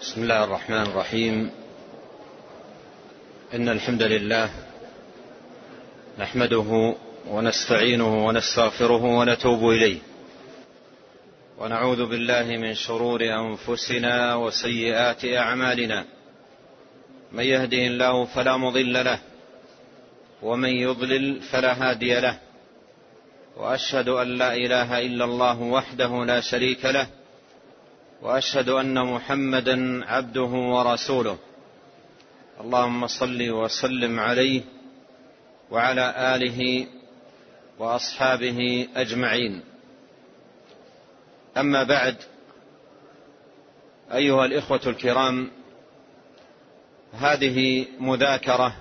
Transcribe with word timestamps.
بسم 0.00 0.22
الله 0.22 0.44
الرحمن 0.44 0.82
الرحيم. 0.82 1.50
إن 3.54 3.68
الحمد 3.68 4.02
لله 4.02 4.50
نحمده 6.18 6.94
ونستعينه 7.28 8.26
ونستغفره 8.26 9.04
ونتوب 9.04 9.70
إليه. 9.70 9.98
ونعوذ 11.58 12.06
بالله 12.06 12.42
من 12.42 12.74
شرور 12.74 13.20
أنفسنا 13.24 14.34
وسيئات 14.34 15.24
أعمالنا. 15.24 16.04
من 17.32 17.44
يهده 17.44 17.86
الله 17.86 18.24
فلا 18.24 18.56
مضل 18.56 19.04
له 19.04 19.18
ومن 20.42 20.68
يضلل 20.68 21.40
فلا 21.40 21.72
هادي 21.72 22.20
له. 22.20 22.38
وأشهد 23.56 24.08
أن 24.08 24.28
لا 24.38 24.54
إله 24.54 24.98
إلا 24.98 25.24
الله 25.24 25.62
وحده 25.62 26.24
لا 26.24 26.40
شريك 26.40 26.84
له 26.84 27.19
وأشهد 28.22 28.68
أن 28.68 29.06
محمدا 29.06 30.04
عبده 30.04 30.42
ورسوله. 30.42 31.38
اللهم 32.60 33.06
صل 33.06 33.50
وسلم 33.50 34.20
عليه 34.20 34.62
وعلى 35.70 36.34
آله 36.34 36.86
وأصحابه 37.78 38.88
أجمعين. 38.96 39.62
أما 41.56 41.82
بعد 41.82 42.16
أيها 44.12 44.44
الإخوة 44.46 44.80
الكرام 44.86 45.50
هذه 47.12 47.86
مذاكرة 48.00 48.76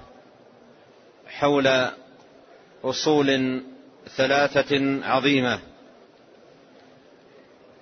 حول 1.28 1.88
أصول 2.84 3.62
ثلاثة 4.18 5.06
عظيمة. 5.06 5.60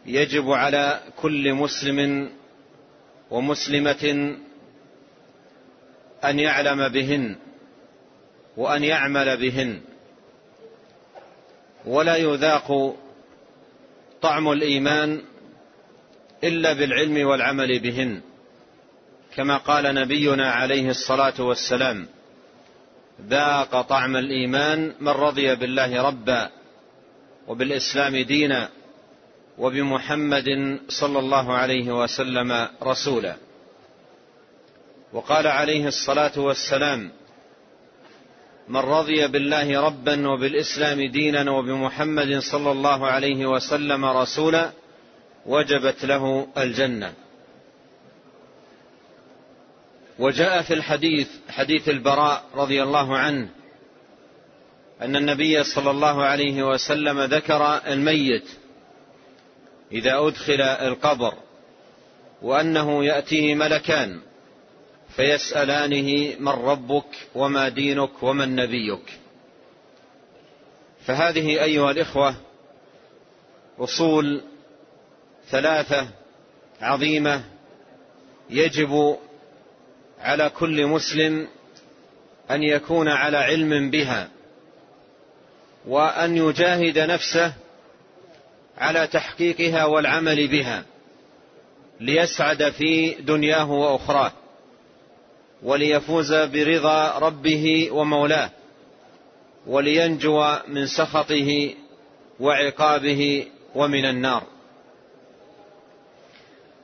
يجب 0.08 0.52
على 0.52 1.02
كل 1.22 1.54
مسلم 1.54 2.30
ومسلمة 3.32 4.36
أن 6.26 6.40
يعلم 6.40 6.88
بهن 6.88 7.36
وأن 8.58 8.84
يعمل 8.84 9.38
بهن. 9.38 9.82
ولا 11.86 12.16
يذاق 12.16 12.96
طعم 14.22 14.52
الإيمان 14.52 15.22
إلا 16.44 16.74
بالعلم 16.74 17.28
والعمل 17.28 17.80
بهن 17.80 18.22
كما 19.36 19.58
قال 19.58 19.96
نبينا 19.96 20.52
عليه 20.52 20.90
الصلاة 20.90 21.42
والسلام 21.42 22.08
ذاق 23.28 23.82
طعم 23.82 24.16
الإيمان 24.16 24.94
من 25.00 25.08
رضي 25.10 25.56
بالله 25.56 26.02
ربا 26.02 26.50
وبالإسلام 27.48 28.18
دينا 28.18 28.70
وبمحمد 29.58 30.80
صلى 30.90 31.20
الله 31.20 31.54
عليه 31.54 32.04
وسلم 32.04 32.68
رسولا. 32.84 33.36
وقال 35.14 35.48
عليه 35.48 35.88
الصلاة 35.88 36.40
والسلام 36.40 37.12
من 38.68 38.78
رضي 38.78 39.28
بالله 39.28 39.82
ربا 39.82 40.30
وبالإسلام 40.30 41.12
دينا 41.12 41.52
وبمحمد 41.52 42.40
صلى 42.40 42.72
الله 42.72 43.08
عليه 43.08 43.46
وسلم 43.46 44.06
رسولا 44.06 44.72
وجبت 45.46 46.06
له 46.06 46.48
الجنة. 46.58 47.14
وجاء 50.20 50.62
في 50.62 50.74
الحديث 50.74 51.30
حديث 51.50 51.90
البراء 51.90 52.44
رضي 52.56 52.84
الله 52.84 53.18
عنه 53.18 53.50
أن 55.02 55.16
النبي 55.16 55.64
صلى 55.64 55.92
الله 55.92 56.24
عليه 56.24 56.64
وسلم 56.64 57.22
ذكر 57.22 57.82
الميت 57.88 58.48
إذا 59.92 60.28
أدخل 60.28 60.62
القبر 60.62 61.34
وأنه 62.42 63.06
يأتيه 63.06 63.56
ملكان 63.56 64.20
فيسألانه 65.16 66.36
من 66.40 66.48
ربك 66.48 67.06
وما 67.36 67.70
دينك 67.70 68.24
ومن 68.24 68.56
نبيك 68.56 69.20
فهذه 71.06 71.64
أيها 71.64 71.92
الإخوة 71.92 72.36
أصول 73.80 74.42
ثلاثة 75.50 76.08
عظيمة 76.82 77.44
يجب 78.50 79.18
على 80.20 80.50
كل 80.50 80.88
مسلم 80.88 81.48
أن 82.52 82.64
يكون 82.64 83.08
على 83.08 83.38
علم 83.38 83.90
بها 83.90 84.30
وأن 85.88 86.38
يجاهد 86.38 87.00
نفسه 87.00 87.54
على 88.78 89.08
تحقيقها 89.08 89.86
والعمل 89.86 90.48
بها 90.48 90.86
ليسعد 92.00 92.70
في 92.70 93.10
دنياه 93.10 93.72
وأخراه 93.72 94.32
وليفوز 95.64 96.34
برضا 96.34 97.18
ربه 97.20 97.90
ومولاه 97.92 98.50
ولينجو 99.68 100.56
من 100.68 100.88
سخطه 100.88 101.74
وعقابه 102.40 103.48
ومن 103.76 104.06
النار. 104.06 104.44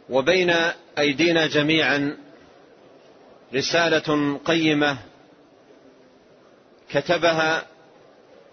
وبين 0.10 0.54
أيدينا 0.98 1.48
جميعا 1.48 2.18
رسالة 3.56 4.40
قيمة 4.46 4.98
كتبها 6.90 7.66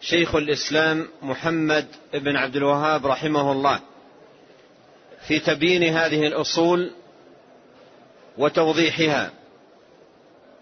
شيخ 0.00 0.34
الإسلام 0.34 1.08
محمد 1.22 1.86
بن 2.14 2.36
عبد 2.36 2.56
الوهاب 2.56 3.06
رحمه 3.06 3.52
الله. 3.52 3.80
في 5.26 5.38
تبيين 5.38 5.96
هذه 5.96 6.26
الأصول 6.26 6.90
وتوضيحها 8.38 9.30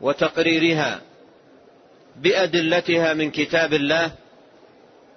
وتقريرها 0.00 1.00
بأدلتها 2.16 3.14
من 3.14 3.30
كتاب 3.30 3.74
الله 3.74 4.10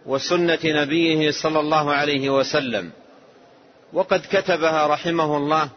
وسنة 0.05 0.59
نبيه 0.65 1.31
صلى 1.31 1.59
الله 1.59 1.93
عليه 1.93 2.29
وسلم. 2.29 2.91
وقد 3.93 4.21
كتبها 4.31 4.87
رحمه 4.87 5.37
الله 5.37 5.69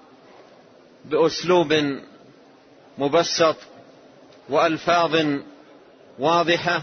بأسلوب 1.05 1.75
مبسط 2.99 3.57
وألفاظ 4.49 5.27
واضحة 6.19 6.83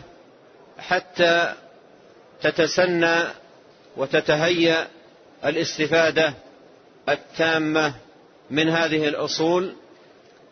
حتى 0.82 1.54
تتسنى 2.42 3.24
وتتهيأ 3.98 4.88
الاستفادة 5.46 6.34
التامة 7.10 7.94
من 8.50 8.70
هذه 8.70 9.08
الأصول 9.08 9.76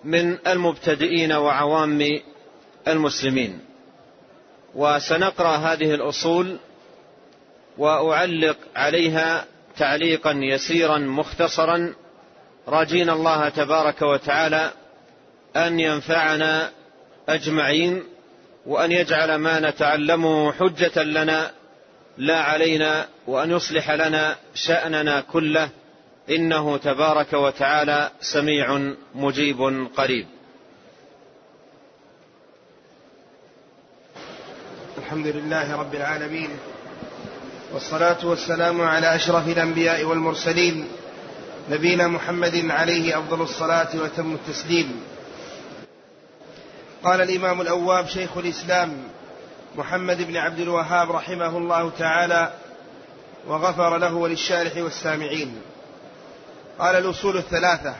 من 0.04 0.38
المبتدئين 0.48 1.32
وعوام 1.34 2.20
المسلمين. 2.88 3.60
وسنقرأ 4.76 5.56
هذه 5.56 5.94
الأصول 5.94 6.58
وأعلق 7.78 8.58
عليها 8.76 9.46
تعليقا 9.78 10.32
يسيرا 10.32 10.98
مختصرا. 10.98 11.94
راجين 12.68 13.10
الله 13.10 13.50
تبارك 13.50 14.02
وتعالى 14.02 14.72
أن 15.56 15.80
ينفعنا 15.80 16.72
أجمعين. 17.30 18.04
وأن 18.70 18.92
يجعل 18.92 19.36
ما 19.36 19.60
نتعلمه 19.60 20.52
حجة 20.52 21.04
لنا 21.04 21.52
لا 22.18 22.40
علينا 22.40 23.08
وأن 23.28 23.52
يصلح 23.52 23.92
لنا 23.92 24.36
شأننا 24.56 25.22
كله. 25.22 25.70
إنه 26.30 26.78
تبارك 26.78 27.34
وتعالى 27.34 28.12
سميع 28.22 28.94
مجيب 29.16 29.88
قريب. 29.98 30.28
الحمد 34.98 35.28
لله 35.28 35.76
رب 35.76 35.96
العالمين 35.96 36.50
والصلاة 37.74 38.26
والسلام 38.26 38.82
على 38.82 39.16
أشرف 39.16 39.48
الأنبياء 39.48 40.04
والمرسلين 40.04 40.88
نبينا 41.70 42.08
محمد 42.08 42.66
عليه 42.70 43.20
أفضل 43.20 43.42
الصلاة 43.42 44.02
وتم 44.02 44.34
التسليم. 44.34 45.02
قال 47.04 47.22
الإمام 47.22 47.62
الأواب 47.62 48.08
شيخ 48.08 48.38
الإسلام 48.38 49.04
محمد 49.76 50.22
بن 50.22 50.38
عبد 50.38 50.60
الوهاب 50.60 51.12
رحمه 51.12 51.58
الله 51.58 51.90
تعالى 51.90 52.54
وغفر 53.48 53.98
له 53.98 54.14
وللشارح 54.14 54.78
والسامعين. 54.78 55.62
قال 56.80 56.96
الأصول 56.96 57.38
الثلاثة 57.38 57.96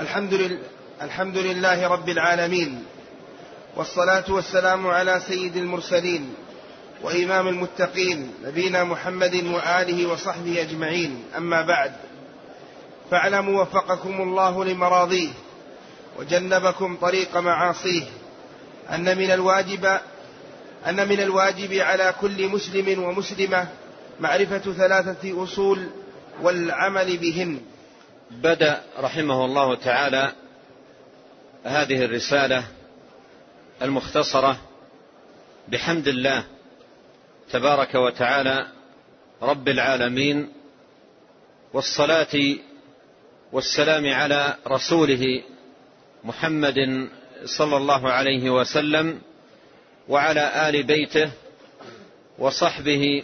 الحمد, 0.00 0.34
لله 0.34 0.58
الحمد 1.02 1.38
لله 1.38 1.88
رب 1.88 2.08
العالمين 2.08 2.84
والصلاة 3.76 4.24
والسلام 4.28 4.86
على 4.86 5.20
سيد 5.28 5.56
المرسلين 5.56 6.34
وإمام 7.02 7.48
المتقين 7.48 8.34
نبينا 8.44 8.84
محمد 8.84 9.34
وآله 9.34 10.06
وصحبه 10.06 10.60
أجمعين. 10.60 11.24
أما 11.36 11.62
بعد 11.62 11.92
فاعلموا 13.10 13.62
وفقكم 13.62 14.20
الله 14.20 14.64
لمراضيه. 14.64 15.30
وجنبكم 16.18 16.96
طريق 16.96 17.36
معاصيه. 17.36 18.04
أن 18.90 19.18
من 19.18 19.30
الواجب 19.30 19.98
أن 20.86 21.08
من 21.08 21.20
الواجب 21.20 21.72
على 21.72 22.14
كل 22.20 22.48
مسلم 22.48 23.02
ومسلمة 23.02 23.68
معرفة 24.20 24.58
ثلاثة 24.58 25.44
أصول 25.44 25.86
والعمل 26.42 27.16
بهن. 27.16 27.60
بدأ 28.30 28.82
رحمه 28.98 29.44
الله 29.44 29.74
تعالى 29.74 30.32
هذه 31.64 32.04
الرسالة 32.04 32.64
المختصرة 33.82 34.58
بحمد 35.68 36.08
الله 36.08 36.44
تبارك 37.50 37.94
وتعالى 37.94 38.66
رب 39.42 39.68
العالمين 39.68 40.52
والصلاة 41.72 42.56
والسلام 43.52 44.06
على 44.14 44.56
رسوله 44.68 45.42
محمد 46.26 47.08
صلى 47.44 47.76
الله 47.76 48.08
عليه 48.10 48.50
وسلم 48.50 49.20
وعلى 50.08 50.68
آل 50.68 50.82
بيته 50.82 51.30
وصحبه 52.38 53.22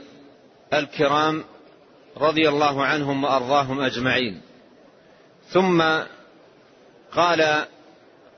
الكرام 0.75 1.44
رضي 2.16 2.49
الله 2.49 2.84
عنهم 2.84 3.25
وأرضاهم 3.25 3.81
أجمعين. 3.81 4.40
ثم 5.49 5.82
قال 7.12 7.64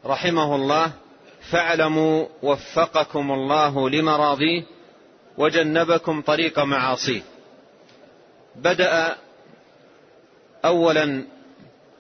رحمه 0.06 0.54
الله 0.54 0.92
فاعلموا 1.50 2.26
وفقكم 2.42 3.32
الله 3.32 3.90
لمراضيه 3.90 4.62
وجنبكم 5.38 6.22
طريق 6.22 6.58
معاصيه 6.58 7.22
بدأ 8.56 9.16
أولا 10.64 11.24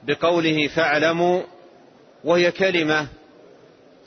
بقوله 0.02 0.68
فاعلموا 0.68 1.42
وهي 2.24 2.50
كلمة 2.52 3.06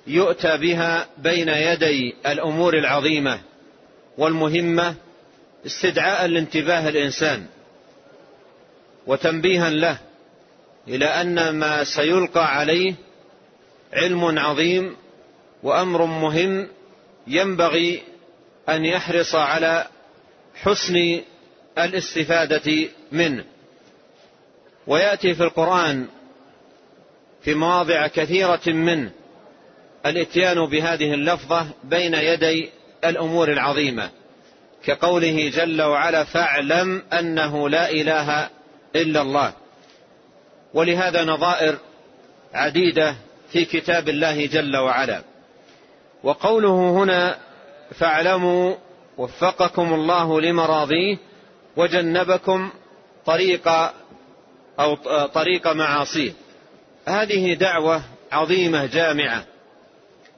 يؤتى 0.08 0.58
بها 0.58 1.08
بين 1.18 1.50
يدي 1.50 2.16
الأمور 2.26 2.78
العظيمة 2.78 3.40
والمهمة 4.18 4.96
استدعاء 5.66 6.26
لانتباه 6.26 6.90
الإنسان 6.90 7.46
وتنبيها 9.08 9.70
له 9.70 9.98
إلى 10.88 11.06
أن 11.06 11.50
ما 11.50 11.84
سيلقى 11.84 12.58
عليه 12.58 12.96
علم 13.94 14.40
عظيم 14.40 14.96
وأمر 15.64 16.06
مهم 16.06 16.68
ينبغي 17.28 18.04
أن 18.70 18.86
يحرص 18.86 19.36
على 19.36 19.88
حسن 20.56 21.22
الاستفادة 21.78 22.90
منه. 23.12 23.44
ويأتي 24.88 25.36
في 25.36 25.44
القرآن 25.44 26.08
في 27.48 27.54
مواضع 27.54 28.08
كثيرة 28.08 28.62
منه 28.68 29.12
الاتيان 30.06 30.66
بهذه 30.66 31.14
اللفظة 31.14 31.68
بين 31.84 32.14
يدي 32.14 32.70
الأمور 33.06 33.52
العظيمة 33.52 34.10
كقوله 34.86 35.50
جل 35.50 35.82
وعلا 35.82 36.24
فاعلم 36.24 37.04
أنه 37.14 37.70
لا 37.70 37.92
إله 37.92 38.50
إلا 38.96 39.22
الله. 39.22 39.54
ولهذا 40.74 41.24
نظائر 41.24 41.78
عديدة 42.54 43.16
في 43.52 43.66
كتاب 43.66 44.10
الله 44.10 44.46
جل 44.46 44.78
وعلا. 44.78 45.22
وقوله 46.24 46.90
هنا 46.90 47.38
فاعلموا 47.96 48.76
وفقكم 49.18 49.94
الله 49.94 50.42
لمراضيه 50.42 51.18
وجنبكم 51.78 52.70
طريق 53.26 53.68
أو 54.80 54.96
طريق 55.26 55.68
معاصيه. 55.68 56.47
هذه 57.08 57.54
دعوة 57.54 58.02
عظيمة 58.32 58.86
جامعة. 58.86 59.46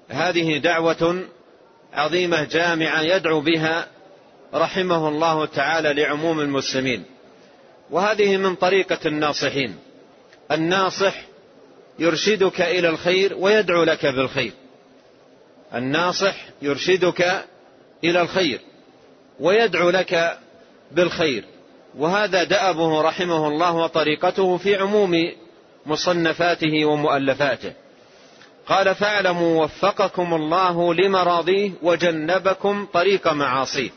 هذه 0.10 0.58
دعوة 0.58 1.24
عظيمة 1.94 2.44
جامعة 2.44 3.02
يدعو 3.02 3.42
بها 3.42 3.88
رحمه 4.54 5.08
الله 5.08 5.46
تعالى 5.46 5.94
لعموم 5.94 6.40
المسلمين. 6.40 7.04
وهذه 7.92 8.38
من 8.38 8.56
طريقة 8.56 9.00
الناصحين. 9.06 9.76
الناصح 10.52 11.16
يرشدك 12.00 12.62
إلى 12.62 12.90
الخير 12.90 13.36
ويدعو 13.38 13.84
لك 13.84 14.06
بالخير. 14.06 14.54
الناصح 15.74 16.36
يرشدك 16.62 17.46
إلى 18.04 18.22
الخير 18.22 18.60
ويدعو 19.40 19.90
لك 19.90 20.38
بالخير. 20.92 21.44
وهذا 21.98 22.44
دأبه 22.44 23.02
رحمه 23.02 23.48
الله 23.48 23.76
وطريقته 23.76 24.58
في 24.58 24.76
عموم 24.76 25.16
مصنفاته 25.86 26.86
ومؤلفاته. 26.86 27.74
قال 28.68 28.96
فاعلموا 28.96 29.64
وفقكم 29.64 30.34
الله 30.34 30.94
لمراضيه 30.94 31.72
وجنبكم 31.82 32.88
طريق 32.94 33.28
معاصيه. 33.28 33.90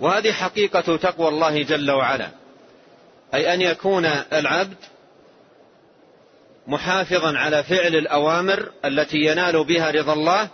وهذه 0.00 0.32
حقيقة 0.32 0.96
تقوى 0.96 1.28
الله 1.28 1.62
جل 1.62 1.90
وعلا 1.90 2.28
أي 3.34 3.54
أن 3.54 3.60
يكون 3.62 4.04
العبد 4.32 4.76
محافظا 6.66 7.38
على 7.38 7.62
فعل 7.62 7.96
الأوامر 7.96 8.70
التي 8.84 9.18
ينال 9.18 9.64
بها 9.64 9.90
رضا 9.90 10.12
الله 10.12 10.48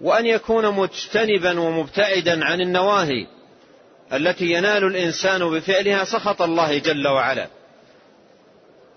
وأن 0.00 0.26
يكون 0.26 0.74
مجتنبا 0.74 1.60
ومبتعدا 1.60 2.44
عن 2.44 2.60
النواهي 2.60 3.26
التي 4.12 4.44
ينال 4.44 4.84
الإنسان 4.84 5.50
بفعلها 5.50 6.04
سخط 6.04 6.42
الله 6.42 6.78
جل 6.78 7.08
وعلا. 7.08 7.48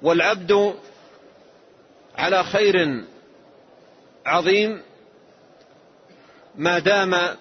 والعبد 0.01 0.75
على 2.17 2.43
خير 2.43 3.03
عظيم 4.25 4.81
ما 6.55 6.79
دام 6.79 7.35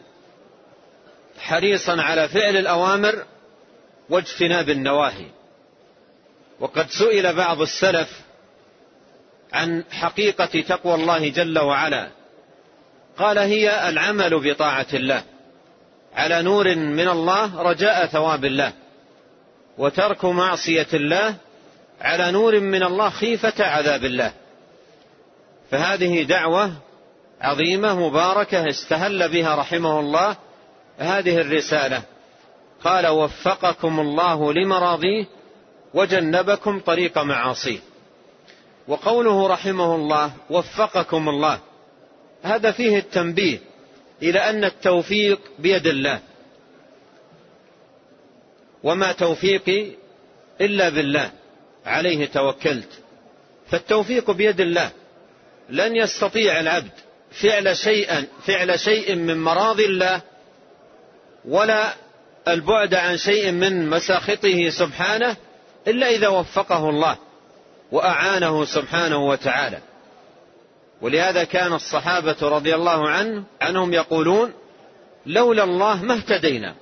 حريصا 1.39 2.03
على 2.03 2.29
فعل 2.29 2.57
الأوامر 2.57 3.25
واجتناب 4.11 4.71
النواهي. 4.71 5.27
وقد 6.61 6.91
سئل 6.91 7.35
بعض 7.35 7.61
السلف 7.61 8.21
عن 9.53 9.85
حقيقة 9.91 10.61
تقوى 10.61 10.95
الله 10.95 11.29
جل 11.29 11.59
وعلا. 11.59 12.09
قال 13.19 13.39
هي 13.39 13.89
العمل 13.89 14.51
بطاعة 14.51 14.87
الله. 14.95 15.23
على 16.15 16.43
نور 16.43 16.75
من 16.75 17.09
الله 17.09 17.63
رجاء 17.63 18.07
ثواب 18.07 18.45
الله. 18.45 18.73
وترك 19.79 20.25
معصية 20.25 20.87
الله 20.95 21.35
على 22.01 22.31
نور 22.31 22.61
من 22.61 22.83
الله 22.83 23.11
خيفة 23.11 23.65
عذاب 23.65 24.05
الله. 24.05 24.33
فهذه 25.71 26.23
دعوة 26.23 26.73
عظيمة 27.41 28.09
مباركة 28.09 28.69
استهل 28.69 29.29
بها 29.29 29.55
رحمه 29.55 30.01
الله 30.01 30.37
هذه 30.99 31.41
الرسالة. 31.41 32.03
قال 32.85 33.07
وفقكم 33.07 34.01
الله 34.01 34.53
لمراضيه 34.53 35.27
وجنبكم 35.95 36.81
طريق 36.81 37.19
معاصيه 37.19 37.79
وقوله 38.89 39.47
رحمه 39.49 39.95
الله 39.95 40.33
وفقكم 40.51 41.29
الله. 41.29 41.61
هذا 42.43 42.71
فيه 42.71 42.99
التنبيه 42.99 43.59
إلى 44.23 44.51
أن 44.51 44.65
التوفيق 44.65 45.41
بيد 45.59 45.87
الله. 45.87 46.21
وما 48.83 49.13
توفيقي 49.13 49.91
إلا 50.61 50.89
بالله. 50.89 51.31
عليه 51.87 52.27
توكلت. 52.27 52.89
فالتوفيق 53.71 54.31
بيد 54.31 54.61
الله. 54.61 54.91
لن 55.71 55.97
يستطيع 55.97 56.61
العبد 56.61 56.91
فعل 57.43 57.77
شيئا 57.77 58.27
فعل 58.47 58.81
شيء 58.81 59.15
من 59.15 59.43
مراضي 59.43 59.87
الله 59.87 60.21
ولا 61.45 61.95
البعد 62.49 62.95
عن 62.95 63.17
شيء 63.17 63.53
من 63.53 63.91
مساخطه 63.91 64.69
سبحانه 64.69 65.37
إلا 65.87 66.09
إذا 66.09 66.29
وفقه 66.29 66.91
الله 66.91 67.19
وأعانه 67.93 68.65
سبحانه 68.65 69.27
وتعالى. 69.27 69.79
ولهذا 71.03 71.45
كان 71.45 71.73
الصحابة 71.73 72.37
رضي 72.43 72.75
الله 72.75 73.09
عنه 73.09 73.45
عنهم 73.61 73.93
يقولون 73.93 74.53
لولا 75.27 75.65
الله 75.65 76.03
ما 76.03 76.15
اهتدينا 76.15 76.75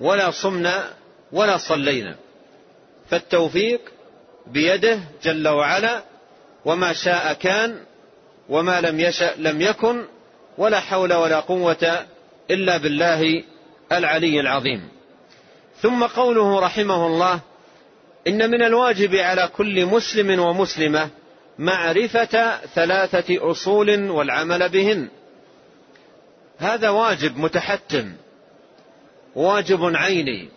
ولا 0.00 0.30
صمنا 0.30 0.92
ولا 1.32 1.56
صلينا. 1.56 2.16
فالتوفيق 3.10 3.80
بيده 4.52 5.00
جل 5.22 5.48
وعلا 5.48 6.02
وما 6.64 6.92
شاء 6.92 7.32
كان 7.32 7.80
وما 8.48 8.80
لم 8.80 9.00
يشأ 9.00 9.34
لم 9.36 9.60
يكن 9.60 10.04
ولا 10.58 10.80
حول 10.80 11.12
ولا 11.12 11.40
قوة 11.40 12.06
إلا 12.50 12.76
بالله 12.76 13.44
العلي 13.92 14.40
العظيم. 14.40 14.88
ثم 15.80 16.06
قوله 16.06 16.60
رحمه 16.60 17.06
الله 17.06 17.40
إن 18.26 18.50
من 18.50 18.62
الواجب 18.62 19.14
على 19.14 19.50
كل 19.56 19.86
مسلم 19.86 20.40
ومسلمة 20.40 21.08
معرفة 21.58 22.56
ثلاثة 22.74 23.50
أصول 23.50 24.10
والعمل 24.10 24.68
بهن. 24.68 25.08
هذا 26.58 26.88
واجب 26.88 27.36
متحتم 27.36 28.12
واجب 29.34 29.96
عيني 29.96 30.48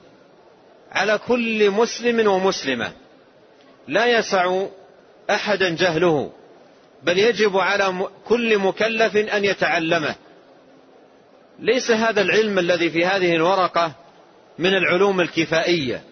على 0.91 1.17
كل 1.17 1.71
مسلم 1.71 2.27
ومسلمة. 2.27 2.91
لا 3.91 4.05
يسع 4.05 4.65
أحدا 5.29 5.69
جهله 5.69 6.31
بل 7.03 7.17
يجب 7.17 7.57
على 7.57 8.07
كل 8.25 8.57
مكلف 8.57 9.15
أن 9.17 9.45
يتعلمه. 9.45 10.15
ليس 11.59 11.91
هذا 11.91 12.21
العلم 12.21 12.59
الذي 12.59 12.89
في 12.89 13.05
هذه 13.05 13.35
الورقة 13.35 13.93
من 14.59 14.73
العلوم 14.73 15.21
الكفائية 15.21 16.03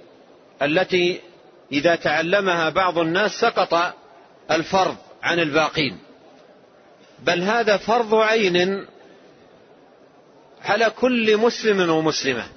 التي 0.61 1.21
إذا 1.71 1.95
تعلمها 1.95 2.69
بعض 2.69 2.97
الناس 2.97 3.31
سقط 3.31 3.93
الفرض 4.51 4.95
عن 5.23 5.39
الباقين. 5.39 5.97
بل 7.19 7.43
هذا 7.43 7.77
فرض 7.77 8.15
عين 8.15 8.85
على 10.61 10.89
كل 10.89 11.37
مسلم 11.37 11.89
ومسلمة. 11.89 12.47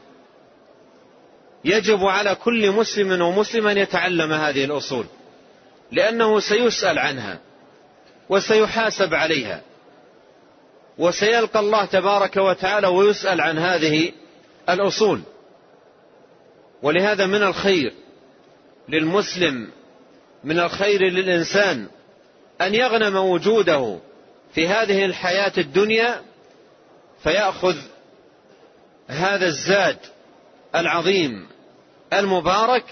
يجب 1.64 2.04
على 2.04 2.34
كل 2.34 2.70
مسلم 2.70 3.22
ومسلم 3.22 3.66
أن 3.66 3.78
يتعلم 3.78 4.32
هذه 4.32 4.64
الأصول 4.64 5.06
لأنه 5.92 6.40
سيسأل 6.40 6.98
عنها 6.98 7.38
وسيحاسب 8.28 9.14
عليها 9.14 9.60
وسيلقى 10.98 11.60
الله 11.60 11.84
تبارك 11.84 12.36
وتعالى 12.36 12.86
ويسأل 12.86 13.40
عن 13.40 13.58
هذه 13.58 14.12
الأصول. 14.68 15.20
ولهذا 16.82 17.26
من 17.26 17.42
الخير 17.42 17.92
للمسلم 18.88 19.70
من 20.44 20.58
الخير 20.58 21.02
للإنسان 21.02 21.86
أن 22.60 22.74
يغنم 22.74 23.16
وجوده 23.16 23.98
في 24.54 24.68
هذه 24.68 25.04
الحياة 25.04 25.52
الدنيا 25.58 26.22
فيأخذ 27.22 27.76
هذا 29.08 29.46
الزاد 29.46 29.98
العظيم 30.74 31.46
المبارك 32.12 32.84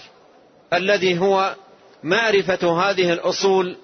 الذي 0.73 1.19
هو 1.19 1.55
معرفة 2.03 2.81
هذه 2.81 3.13
الأصول 3.13 3.77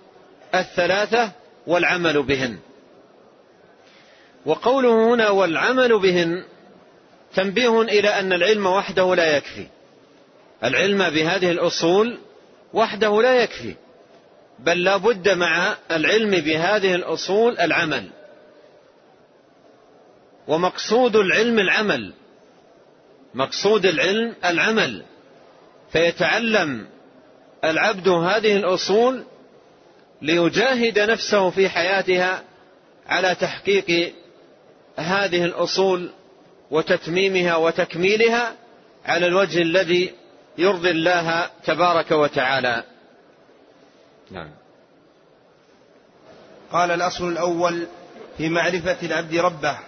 الثلاثة 0.55 1.31
والعمل 1.67 2.23
بهن. 2.23 2.57
وقوله 4.45 5.13
هنا 5.13 5.29
والعمل 5.29 5.99
بهن 5.99 6.43
تنبيه 7.35 7.81
إلى 7.81 8.09
أن 8.09 8.33
العلم 8.33 8.65
وحده 8.65 9.15
لا 9.15 9.37
يكفي. 9.37 9.67
العلم 10.63 11.09
بهذه 11.09 11.51
الأصول 11.51 12.17
وحده 12.73 13.21
لا 13.21 13.43
يكفي 13.43 13.75
بل 14.59 14.83
لا 14.83 14.97
بد 14.97 15.29
مع 15.29 15.75
العلم 15.91 16.31
بهذه 16.31 16.95
الأصول 16.95 17.57
العمل. 17.57 18.09
ومقصود 20.47 21.15
العلم 21.15 21.59
العمل 21.59 22.13
مقصود 23.33 23.85
العلم 23.85 24.35
العمل. 24.45 25.03
فيتعلم 25.91 26.87
العبد 27.63 28.07
هذه 28.07 28.57
الأصول 28.57 29.23
ليجاهد 30.21 30.99
نفسه 30.99 31.49
في 31.49 31.69
حياتها 31.69 32.43
على 33.07 33.35
تحقيق 33.35 34.13
هذه 34.97 35.45
الأصول 35.45 36.09
وتتميمها 36.71 37.55
وتكميلها 37.55 38.55
على 39.05 39.27
الوجه 39.27 39.61
الذي 39.61 40.13
يرضي 40.57 40.91
الله 40.91 41.49
تبارك 41.65 42.11
وتعالى. 42.11 42.83
نعم. 44.31 44.49
قال 46.71 46.91
الأصل 46.91 47.29
الأول 47.29 47.87
في 48.37 48.49
معرفة 48.49 48.97
العبد 49.03 49.35
ربه. 49.35 49.79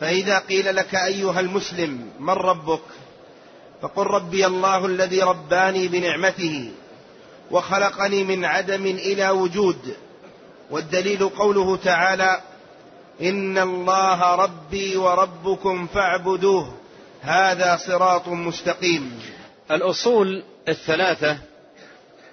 فإذا 0.00 0.38
قيل 0.38 0.76
لك 0.76 0.94
أيها 0.94 1.40
المسلم 1.40 2.10
من 2.20 2.30
ربك؟ 2.30 2.80
فقل 3.82 4.02
ربي 4.06 4.46
الله 4.46 4.86
الذي 4.86 5.20
رباني 5.20 5.88
بنعمته 5.88 6.72
وخلقني 7.50 8.24
من 8.24 8.44
عدم 8.44 8.86
إلى 8.86 9.30
وجود 9.30 9.96
والدليل 10.70 11.28
قوله 11.28 11.76
تعالى 11.76 12.40
إن 13.22 13.58
الله 13.58 14.34
ربي 14.34 14.96
وربكم 14.96 15.86
فاعبدوه 15.86 16.74
هذا 17.20 17.76
صراط 17.76 18.28
مستقيم. 18.28 19.20
الأصول 19.70 20.42
الثلاثة 20.68 21.38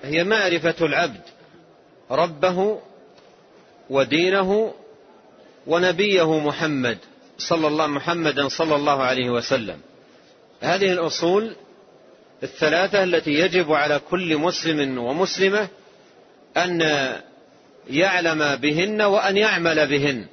هي 0.04 0.24
معرفة 0.24 0.76
العبد 0.82 1.22
ربه 2.12 2.80
ودينه 3.90 4.74
ونبيه 5.68 6.40
محمد. 6.40 6.98
صلى 7.48 7.68
الله 7.68 7.88
محمدا 7.88 8.48
صلى 8.48 8.76
الله 8.76 9.04
عليه 9.04 9.30
وسلم. 9.30 9.80
هذه 10.62 10.92
الأصول 10.92 11.56
الثلاثة 12.44 13.04
التي 13.04 13.32
يجب 13.32 13.74
على 13.74 14.00
كل 14.10 14.38
مسلم 14.38 14.98
ومسلمة 14.98 15.68
أن 16.58 16.82
يعلم 17.90 18.56
بهن 18.56 19.02
وأن 19.02 19.38
يعمل 19.38 19.88
بهن. 19.88 20.26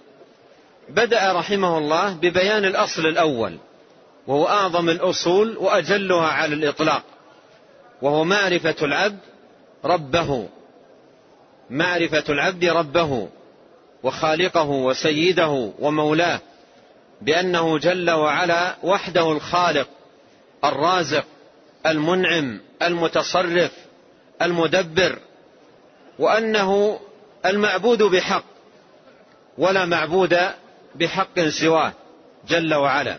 بدأ 0.88 1.32
رحمه 1.32 1.78
الله 1.78 2.12
ببيان 2.12 2.64
الأصل 2.64 3.06
الأول 3.06 3.58
وهو 4.26 4.46
أعظم 4.46 4.88
الأصول 4.88 5.56
وأجلها 5.56 6.26
على 6.26 6.54
الإطلاق 6.54 7.02
وهو 8.02 8.24
معرفة 8.24 8.76
العبد 8.82 9.18
ربه 9.84 10.48
معرفة 11.70 12.24
العبد 12.28 12.64
ربه 12.64 13.28
وخالقه 14.02 14.68
وسيده 14.68 15.72
ومولاه. 15.78 16.40
بأنه 17.22 17.78
جل 17.78 18.10
وعلا 18.10 18.76
وحده 18.82 19.32
الخالق 19.32 19.88
الرازق 20.64 21.24
المنعم 21.86 22.60
المتصرف 22.82 23.70
المدبر 24.42 25.18
وأنه 26.18 27.00
المعبود 27.46 28.02
بحق 28.02 28.44
ولا 29.58 29.84
معبود 29.86 30.38
بحق 30.94 31.40
سواه 31.40 31.92
جل 32.48 32.74
وعلا. 32.74 33.18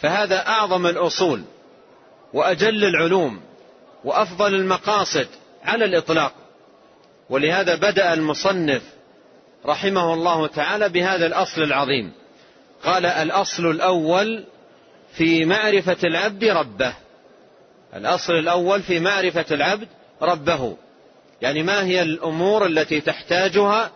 فهذا 0.00 0.46
أعظم 0.46 0.86
الأصول 0.86 1.42
وأجل 2.32 2.84
العلوم 2.84 3.40
وأفضل 4.04 4.54
المقاصد 4.54 5.28
على 5.64 5.84
الإطلاق. 5.84 6.32
ولهذا 7.30 7.74
بدأ 7.74 8.14
المصنف 8.14 8.82
رحمه 9.66 10.14
الله 10.14 10.46
تعالى 10.46 10.88
بهذا 10.88 11.26
الأصل 11.26 11.62
العظيم. 11.62 12.12
قال 12.84 13.06
الأصل 13.06 13.70
الأول 13.70 14.44
في 15.12 15.44
معرفة 15.44 15.96
العبد 16.04 16.44
ربه. 16.44 16.92
الأصل 17.94 18.32
الأول 18.32 18.82
في 18.82 19.00
معرفة 19.00 19.46
العبد 19.50 19.88
ربه. 20.22 20.76
يعني 21.42 21.62
ما 21.62 21.84
هي 21.84 22.02
الأمور 22.02 22.66
التي 22.66 23.00
تحتاجها 23.00 23.90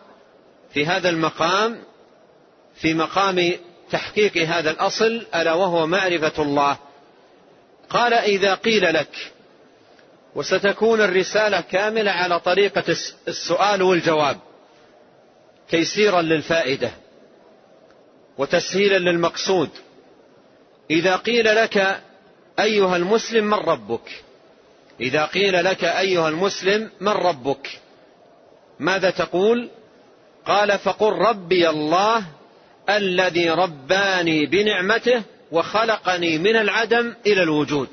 في 0.75 0.87
هذا 0.87 1.09
المقام 1.09 1.79
في 2.75 2.95
مقام 2.95 3.53
تحقيق 3.91 4.37
هذا 4.37 4.71
الأصل 4.71 5.27
ألا 5.35 5.53
وهو 5.53 5.87
معرفة 5.87 6.43
الله. 6.43 6.77
قال 7.91 8.15
إذا 8.15 8.55
قيل 8.55 8.95
لك 8.95 9.33
وستكون 10.35 11.01
الرسالة 11.01 11.61
كاملة 11.61 12.11
على 12.11 12.41
طريقة 12.41 12.97
السؤال 13.29 13.83
والجواب 13.83 14.39
تيسيرا 15.69 16.23
للفائدة. 16.23 16.91
وتسهيلا 18.39 18.99
للمقصود. 18.99 19.71
إذا 20.91 21.17
قيل 21.17 21.57
لك 21.57 22.03
أيها 22.59 22.97
المسلم 22.97 23.45
من 23.45 23.59
ربك؟ 23.59 24.23
إذا 25.01 25.25
قيل 25.25 25.65
لك 25.65 25.85
أيها 25.85 26.29
المسلم 26.29 26.91
من 27.01 27.13
ربك؟ 27.13 27.81
ماذا 28.79 29.11
تقول؟ 29.11 29.69
قال 30.47 30.79
فقل 30.79 31.13
ربي 31.13 31.71
الله 31.71 32.25
الذي 32.89 33.51
رباني 33.51 34.47
بنعمته 34.47 35.23
وخلقني 35.53 36.39
من 36.39 36.57
العدم 36.57 37.15
إلى 37.27 37.43
الوجود. 37.43 37.89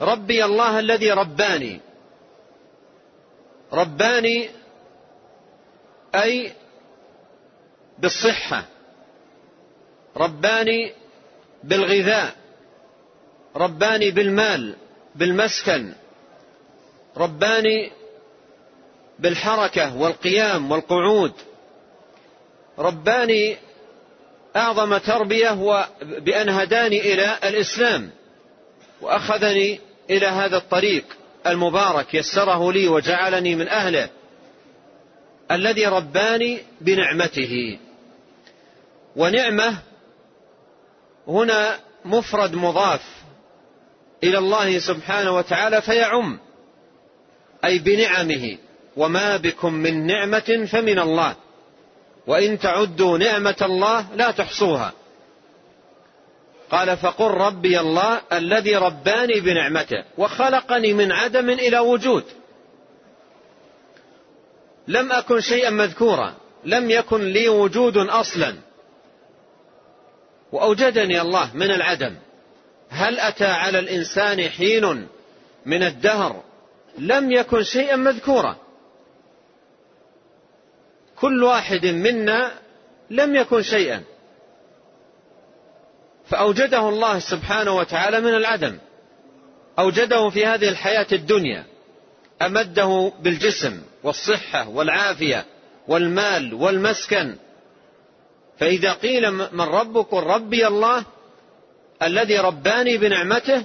ربي 0.00 0.44
الله 0.44 0.78
الذي 0.78 1.10
رباني. 1.10 1.80
رباني 3.72 4.48
أي 6.14 6.52
بالصحة. 7.98 8.64
رباني 10.16 10.92
بالغذاء 11.64 12.34
رباني 13.56 14.10
بالمال 14.10 14.74
بالمسكن 15.14 15.92
رباني 17.16 17.90
بالحركة 19.18 19.96
والقيام 19.96 20.70
والقعود 20.70 21.32
رباني 22.78 23.56
أعظم 24.56 24.98
تربية 24.98 25.86
بأن 26.02 26.48
هداني 26.48 27.12
إلى 27.12 27.38
الإسلام 27.44 28.10
وأخذني 29.00 29.80
إلى 30.10 30.26
هذا 30.26 30.56
الطريق 30.56 31.04
المبارك 31.46 32.14
يسره 32.14 32.72
لي 32.72 32.88
وجعلني 32.88 33.54
من 33.54 33.68
أهله 33.68 34.08
الذي 35.50 35.86
رباني 35.86 36.58
بنعمته. 36.80 37.78
ونعمة 39.16 39.78
هنا 41.28 41.78
مفرد 42.04 42.54
مضاف 42.54 43.02
إلى 44.24 44.38
الله 44.38 44.78
سبحانه 44.78 45.36
وتعالى 45.36 45.82
فيعم 45.82 46.38
أي 47.64 47.78
بنعمه 47.78 48.58
وما 48.96 49.36
بكم 49.36 49.74
من 49.74 50.06
نعمة 50.06 50.68
فمن 50.72 50.98
الله 50.98 51.34
وإن 52.26 52.58
تعدوا 52.58 53.18
نعمة 53.18 53.56
الله 53.62 54.06
لا 54.16 54.30
تحصوها. 54.30 54.92
قال 56.70 56.96
فقل 56.96 57.30
ربي 57.30 57.80
الله 57.80 58.20
الذي 58.32 58.76
رباني 58.76 59.40
بنعمته 59.40 60.04
وخلقني 60.18 60.92
من 60.92 61.12
عدم 61.12 61.50
إلى 61.50 61.78
وجود. 61.78 62.24
لم 64.88 65.12
أكن 65.12 65.40
شيئا 65.40 65.70
مذكورا 65.70 66.34
لم 66.64 66.90
يكن 66.90 67.20
لي 67.20 67.48
وجود 67.48 67.96
أصلا. 67.96 68.54
وأوجدني 70.52 71.20
الله 71.20 71.56
من 71.56 71.70
العدم. 71.70 72.16
هل 72.88 73.20
أتى 73.20 73.46
على 73.46 73.78
الإنسان 73.78 74.48
حين 74.48 75.08
من 75.66 75.82
الدهر؟ 75.82 76.42
لم 76.98 77.32
يكن 77.32 77.62
شيئا 77.62 77.96
مذكورا. 77.96 78.56
كل 81.16 81.42
واحد 81.42 81.86
منا 81.86 82.52
لم 83.10 83.36
يكن 83.36 83.62
شيئا. 83.62 84.02
فأوجده 86.26 86.88
الله 86.88 87.18
سبحانه 87.18 87.76
وتعالى 87.76 88.20
من 88.20 88.34
العدم. 88.34 88.78
أوجده 89.78 90.30
في 90.30 90.46
هذه 90.46 90.68
الحياة 90.68 91.06
الدنيا. 91.12 91.64
أمده 92.42 93.12
بالجسم 93.20 93.82
والصحة 94.02 94.68
والعافية 94.68 95.44
والمال 95.88 96.54
والمسكن. 96.54 97.36
فإذا 98.62 98.92
قيل 98.92 99.30
من 99.30 99.60
ربك 99.60 100.14
ربي 100.14 100.66
الله 100.66 101.04
الذي 102.02 102.38
رباني 102.38 102.96
بنعمته 102.96 103.64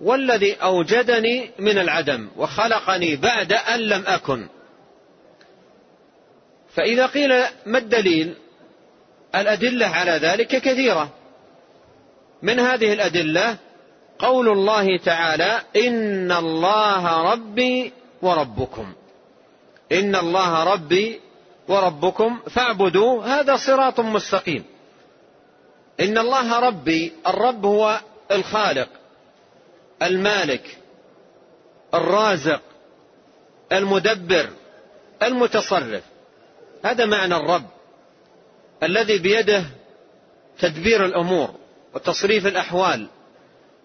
والذي 0.00 0.54
أوجدني 0.54 1.50
من 1.58 1.78
العدم 1.78 2.28
وخلقني 2.36 3.16
بعد 3.16 3.52
أن 3.52 3.80
لم 3.80 4.04
أكن. 4.06 4.48
فإذا 6.74 7.06
قيل 7.06 7.44
ما 7.66 7.78
الدليل؟ 7.78 8.34
الأدلة 9.34 9.86
على 9.86 10.12
ذلك 10.12 10.48
كثيرة. 10.48 11.10
من 12.42 12.60
هذه 12.60 12.92
الأدلة 12.92 13.56
قول 14.18 14.48
الله 14.48 14.96
تعالى 14.96 15.62
إن 15.76 16.32
الله 16.32 17.32
ربي 17.32 17.92
وربكم. 18.22 18.92
إن 19.92 20.16
الله 20.16 20.64
ربي 20.64 21.20
وربكم 21.68 22.40
فاعبدوا 22.50 23.24
هذا 23.24 23.56
صراط 23.56 24.00
مستقيم. 24.00 24.64
إن 26.00 26.18
الله 26.18 26.58
ربي 26.58 27.12
الرب 27.26 27.66
هو 27.66 28.00
الخالق 28.30 28.88
المالك 30.02 30.78
الرازق 31.94 32.60
المدبر 33.72 34.50
المتصرف. 35.22 36.02
هذا 36.84 37.06
معنى 37.06 37.36
الرب 37.36 37.66
الذي 38.82 39.18
بيده 39.18 39.64
تدبير 40.58 41.04
الأمور 41.04 41.54
وتصريف 41.94 42.46
الأحوال 42.46 43.08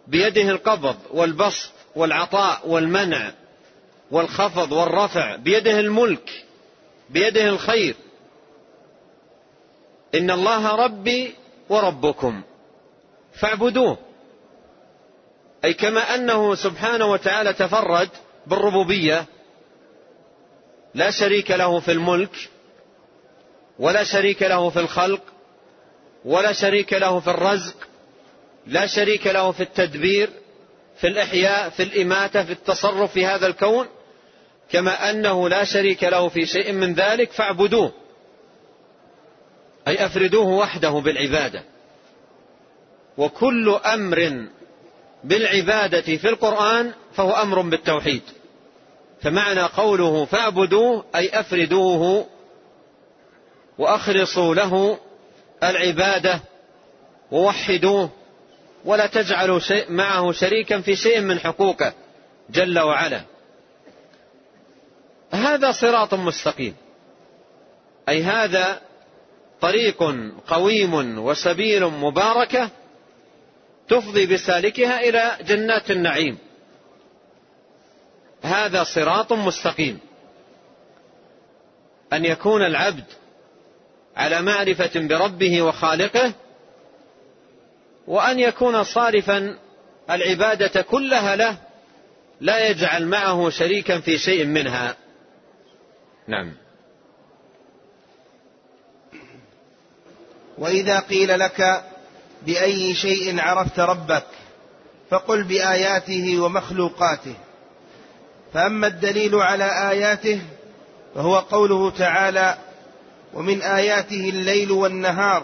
بيده 0.07 0.41
القبض 0.41 0.95
والبسط 1.11 1.71
والعطاء 1.95 2.69
والمنع 2.69 3.31
والخفض 4.11 4.71
والرفع 4.71 5.35
بيده 5.35 5.79
الملك. 5.79 6.46
بيده 7.09 7.49
الخير. 7.49 7.95
إن 10.15 10.31
الله 10.31 10.75
ربي 10.75 11.35
وربكم. 11.69 12.41
فاعبدوه. 13.33 13.97
أي 15.65 15.73
كما 15.73 16.15
أنه 16.15 16.55
سبحانه 16.55 17.05
وتعالى 17.05 17.53
تفرد 17.53 18.09
بالربوبية. 18.47 19.25
لا 20.93 21.11
شريك 21.11 21.51
له 21.51 21.79
في 21.79 21.91
الملك 21.91 22.49
ولا 23.79 24.03
شريك 24.03 24.43
له 24.43 24.69
في 24.69 24.79
الخلق 24.79 25.21
ولا 26.25 26.51
شريك 26.51 26.93
له 26.93 27.19
في 27.19 27.27
الرزق 27.29 27.75
لا 28.67 28.85
شريك 28.87 29.27
له 29.27 29.51
في 29.51 29.63
التدبير 29.63 30.29
في 30.97 31.07
الإحياء 31.07 31.69
في 31.69 31.83
الإماتة 31.83 32.43
في 32.43 32.51
التصرف 32.51 33.11
في 33.11 33.25
هذا 33.25 33.47
الكون. 33.47 33.87
كما 34.69 35.09
أنه 35.09 35.49
لا 35.49 35.63
شريك 35.63 36.03
له 36.03 36.29
في 36.29 36.45
شيء 36.45 36.71
من 36.71 36.93
ذلك 36.93 37.31
فاعبدوه. 37.31 37.91
أي 39.87 40.05
أفردوه 40.05 40.47
وحده 40.47 40.89
بالعبادة. 40.89 41.63
وكل 43.17 43.69
أمر 43.69 44.47
بالعبادة 45.23 46.01
في 46.17 46.29
القرآن 46.29 46.91
فهو 47.13 47.31
أمر 47.31 47.61
بالتوحيد. 47.61 48.21
فمعنى 49.21 49.61
قوله 49.61 50.25
فاعبدوه 50.25 51.05
أي 51.15 51.39
أفردوه 51.39 52.27
وأخلصوا 53.77 54.55
له 54.55 54.99
العبادة 55.63 56.39
ووحدوه 57.31 58.09
ولا 58.85 59.07
تجعلوا 59.07 59.59
معه 59.89 60.31
شريكا 60.31 60.81
في 60.81 60.95
شيء 60.95 61.19
من 61.19 61.39
حقوقه 61.39 61.93
جل 62.49 62.79
وعلا. 62.79 63.21
هذا 65.31 65.71
صراط 65.71 66.13
مستقيم. 66.13 66.75
أي 68.09 68.23
هذا 68.23 68.81
طريق 69.61 70.03
قويم 70.47 71.19
وسبيل 71.19 71.85
مباركة 71.85 72.69
تفضي 73.89 74.25
بسالكها 74.25 74.99
إلى 75.09 75.37
جنات 75.41 75.91
النعيم. 75.91 76.37
هذا 78.41 78.83
صراط 78.83 79.33
مستقيم. 79.33 79.99
أن 82.13 82.25
يكون 82.25 82.65
العبد 82.65 83.03
على 84.15 84.41
معرفة 84.41 84.91
بربه 84.95 85.61
وخالقه 85.61 86.33
وأن 88.07 88.39
يكون 88.39 88.83
صارفا 88.83 89.57
العبادة 90.09 90.81
كلها 90.81 91.35
له 91.35 91.57
لا 92.41 92.69
يجعل 92.69 93.05
معه 93.05 93.49
شريكا 93.49 93.99
في 93.99 94.17
شيء 94.17 94.45
منها. 94.45 94.95
نعم. 96.27 96.53
وإذا 100.57 100.99
قيل 100.99 101.39
لك 101.39 101.83
بأي 102.45 102.95
شيء 102.95 103.39
عرفت 103.39 103.79
ربك 103.79 104.27
فقل 105.09 105.43
بآياته 105.43 106.39
ومخلوقاته. 106.39 107.35
فأما 108.53 108.87
الدليل 108.87 109.35
على 109.35 109.89
آياته 109.91 110.41
فهو 111.15 111.39
قوله 111.39 111.91
تعالى 111.91 112.57
ومن 113.33 113.61
آياته 113.61 114.29
الليل 114.29 114.71
والنهار 114.71 115.43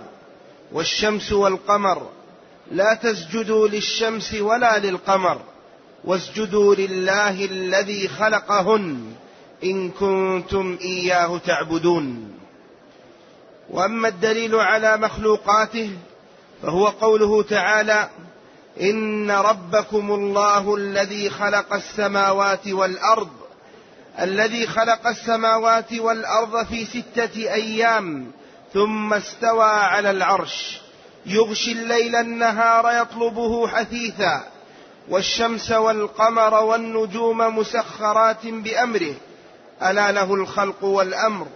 والشمس 0.72 1.32
والقمر 1.32 2.10
لا 2.72 2.94
تسجدوا 2.94 3.68
للشمس 3.68 4.34
ولا 4.34 4.78
للقمر 4.78 5.42
واسجدوا 6.04 6.76
لله 6.76 7.46
الذي 7.46 8.08
خلقهن 8.08 9.14
إن 9.64 9.92
كنتم 9.92 10.78
إياه 10.82 11.38
تعبدون. 11.38 12.34
وأما 13.70 14.08
الدليل 14.08 14.56
على 14.56 14.98
مخلوقاته 14.98 15.90
فهو 16.62 16.88
قوله 16.88 17.44
تعالى 17.44 18.10
إن 18.82 19.32
ربكم 19.32 20.12
الله 20.12 20.76
الذي 20.76 21.30
خلق 21.30 21.74
السماوات 21.74 22.68
والأرض 22.68 23.30
الذي 24.20 24.68
خلق 24.68 25.08
السماوات 25.08 25.94
والأرض 25.94 26.66
في 26.66 26.86
ستة 26.86 27.54
أيام 27.54 28.32
ثم 28.74 29.14
استوى 29.14 29.70
على 29.70 30.12
العرش. 30.12 30.82
يغشي 31.26 31.72
الليل 31.72 32.16
النهار 32.16 33.02
يطلبه 33.02 33.68
حثيثا 33.68 34.44
والشمس 35.10 35.72
والقمر 35.72 36.54
والنجوم 36.64 37.58
مسخرات 37.58 38.46
بأمره. 38.46 39.14
ألا 39.92 40.12
له 40.12 40.34
الخلق 40.34 40.84
والأمر. 40.84 41.48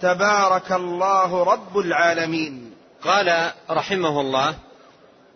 تبارك 0.00 0.72
الله 0.72 1.44
رب 1.44 1.78
العالمين. 1.78 2.74
قال 3.02 3.52
رحمه 3.70 4.20
الله 4.20 4.54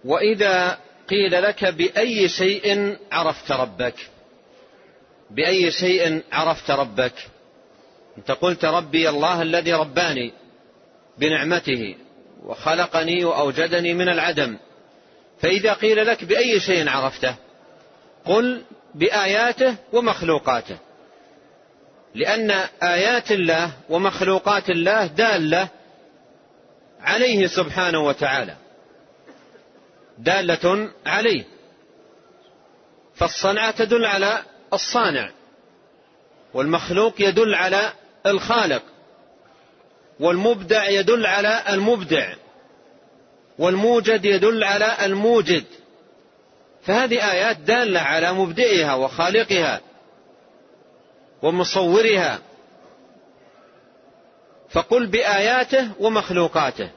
وإذا 0.05 0.79
قيل 1.09 1.43
لك 1.43 1.65
بأي 1.65 2.29
شيء 2.29 2.97
عرفت 3.13 3.53
ربك؟ 3.53 3.95
بأي 5.31 5.71
شيء 5.71 6.23
عرفت 6.33 6.71
ربك؟ 6.71 7.13
أنت 8.19 8.31
قلت 8.31 8.65
ربي 8.65 9.09
الله 9.09 9.43
الذي 9.43 9.73
رباني 9.73 10.33
بنعمته 11.19 11.97
وخلقني 12.45 13.25
وأوجدني 13.25 13.95
من 13.95 14.09
العدم. 14.09 14.57
فإذا 15.41 15.73
قيل 15.73 16.07
لك 16.07 16.25
بأي 16.25 16.61
شيء 16.61 16.89
عرفته؟ 16.89 17.35
قل 18.25 18.63
بآياته 18.95 19.77
ومخلوقاته. 19.93 20.77
لأن 22.15 22.51
آيات 22.83 23.33
الله 23.33 23.73
ومخلوقات 23.89 24.71
الله 24.71 25.07
دالة 25.07 25.69
عليه 27.01 27.47
سبحانه 27.47 28.01
وتعالى. 28.01 28.57
دالة 30.19 30.91
عليه. 31.07 31.45
فالصنعة 33.15 33.71
تدل 33.71 34.05
على 34.05 34.43
الصانع 34.73 35.31
والمخلوق 36.55 37.15
يدل 37.19 37.55
على 37.55 37.93
الخالق 38.27 38.83
والمبدع 40.21 40.89
يدل 40.89 41.27
على 41.27 41.63
المبدع 41.69 42.35
والموجد 43.59 44.25
يدل 44.25 44.65
على 44.65 44.97
الموجد. 45.05 45.65
فهذه 46.83 47.33
آيات 47.33 47.57
دالة 47.57 48.01
على 48.01 48.33
مبدئها 48.33 48.95
وخالقها. 48.95 49.81
ومصورها. 51.43 52.39
فقل 54.71 55.07
بآياته 55.07 55.91
ومخلوقاته. 56.01 56.91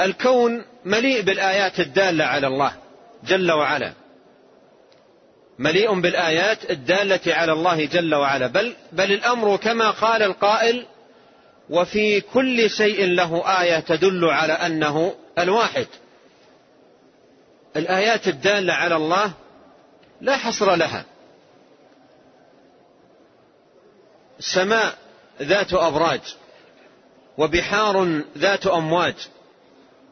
الكون 0.00 0.64
مليء 0.84 1.20
بالآيات 1.22 1.80
الدالة 1.80 2.24
على 2.24 2.46
الله 2.46 2.72
جل 3.24 3.52
وعلا. 3.52 3.92
مليء 5.58 6.00
بالآيات 6.00 6.70
الدالة 6.70 7.34
على 7.34 7.52
الله 7.52 7.84
جل 7.84 8.14
وعلا. 8.14 8.46
بل, 8.46 8.74
بل 8.92 9.12
الأمر 9.12 9.56
كما 9.56 9.90
قال 9.90 10.22
القائل 10.22 10.86
وفي 11.70 12.20
كل 12.20 12.70
شيء 12.70 13.06
له 13.06 13.60
آية 13.62 13.80
تدل 13.80 14.24
على 14.24 14.52
أنه 14.52 15.14
الواحد. 15.38 15.86
الآيات 17.76 18.28
الدالة 18.28 18.72
على 18.72 18.96
الله 18.96 19.32
لا 20.20 20.36
حصر 20.36 20.74
لها. 20.74 21.04
سماء 24.40 24.98
ذات 25.42 25.74
أبراج 25.74 26.20
وبحار 27.38 28.22
ذات 28.38 28.66
أمواج 28.66 29.14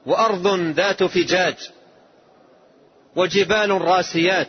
وأرض 0.06 0.60
ذات 0.60 1.04
فجاج 1.04 1.70
وجبال 3.16 3.70
راسيات 3.82 4.48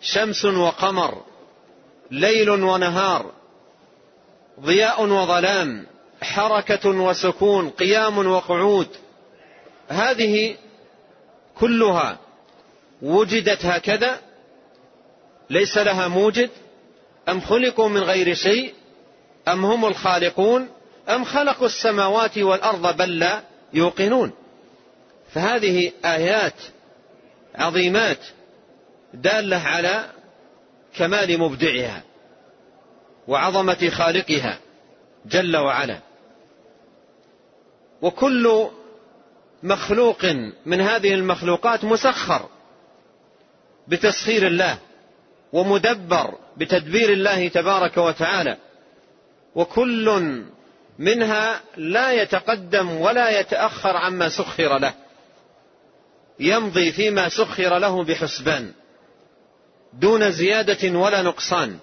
شمس 0.00 0.44
وقمر 0.44 1.22
ليل 2.10 2.50
ونهار 2.50 3.32
ضياء 4.60 5.02
وظلام 5.02 5.86
حركة 6.22 6.88
وسكون 6.88 7.70
قيام 7.70 8.26
وقعود. 8.26 8.88
هذه 9.88 10.56
كلها 11.58 12.18
وجدت 13.02 13.64
هكذا 13.64 14.20
ليس 15.50 15.78
لها 15.78 16.08
موجد 16.08 16.50
أم 17.30 17.40
خلقوا 17.40 17.88
من 17.88 18.00
غير 18.00 18.34
شيء؟ 18.34 18.74
أم 19.48 19.64
هم 19.64 19.86
الخالقون؟ 19.86 20.68
أم 21.08 21.24
خلقوا 21.24 21.66
السماوات 21.66 22.38
والأرض 22.38 22.96
بل 22.96 23.18
لا 23.18 23.42
يوقنون؟ 23.72 24.32
فهذه 25.32 25.92
آيات 26.04 26.54
عظيمات 27.54 28.18
دالة 29.14 29.56
على 29.56 30.10
كمال 30.96 31.38
مبدعها 31.38 32.02
وعظمة 33.28 33.90
خالقها 33.90 34.58
جل 35.26 35.56
وعلا. 35.56 35.98
وكل 38.02 38.68
مخلوق 39.62 40.24
من 40.66 40.80
هذه 40.80 41.14
المخلوقات 41.14 41.84
مسخر 41.84 42.48
بتسخير 43.88 44.46
الله. 44.46 44.78
ومدبر 45.52 46.34
بتدبير 46.56 47.12
الله 47.12 47.48
تبارك 47.48 47.96
وتعالى. 47.96 48.56
وكل 49.54 50.42
منها 50.98 51.60
لا 51.76 52.12
يتقدم 52.12 52.90
ولا 52.90 53.40
يتأخر 53.40 53.96
عما 53.96 54.28
سخر 54.28 54.78
له. 54.78 54.94
يمضي 56.40 56.92
فيما 56.92 57.28
سخر 57.28 57.78
له 57.78 58.04
بحسبان. 58.04 58.72
دون 59.92 60.30
زيادة 60.30 60.98
ولا 60.98 61.22
نقصان. 61.22 61.78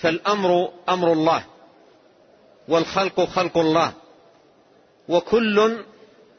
فالأمر 0.00 0.72
أمر 0.88 1.12
الله. 1.12 1.44
والخلق 2.68 3.24
خلق 3.24 3.58
الله. 3.58 3.92
وكل 5.08 5.84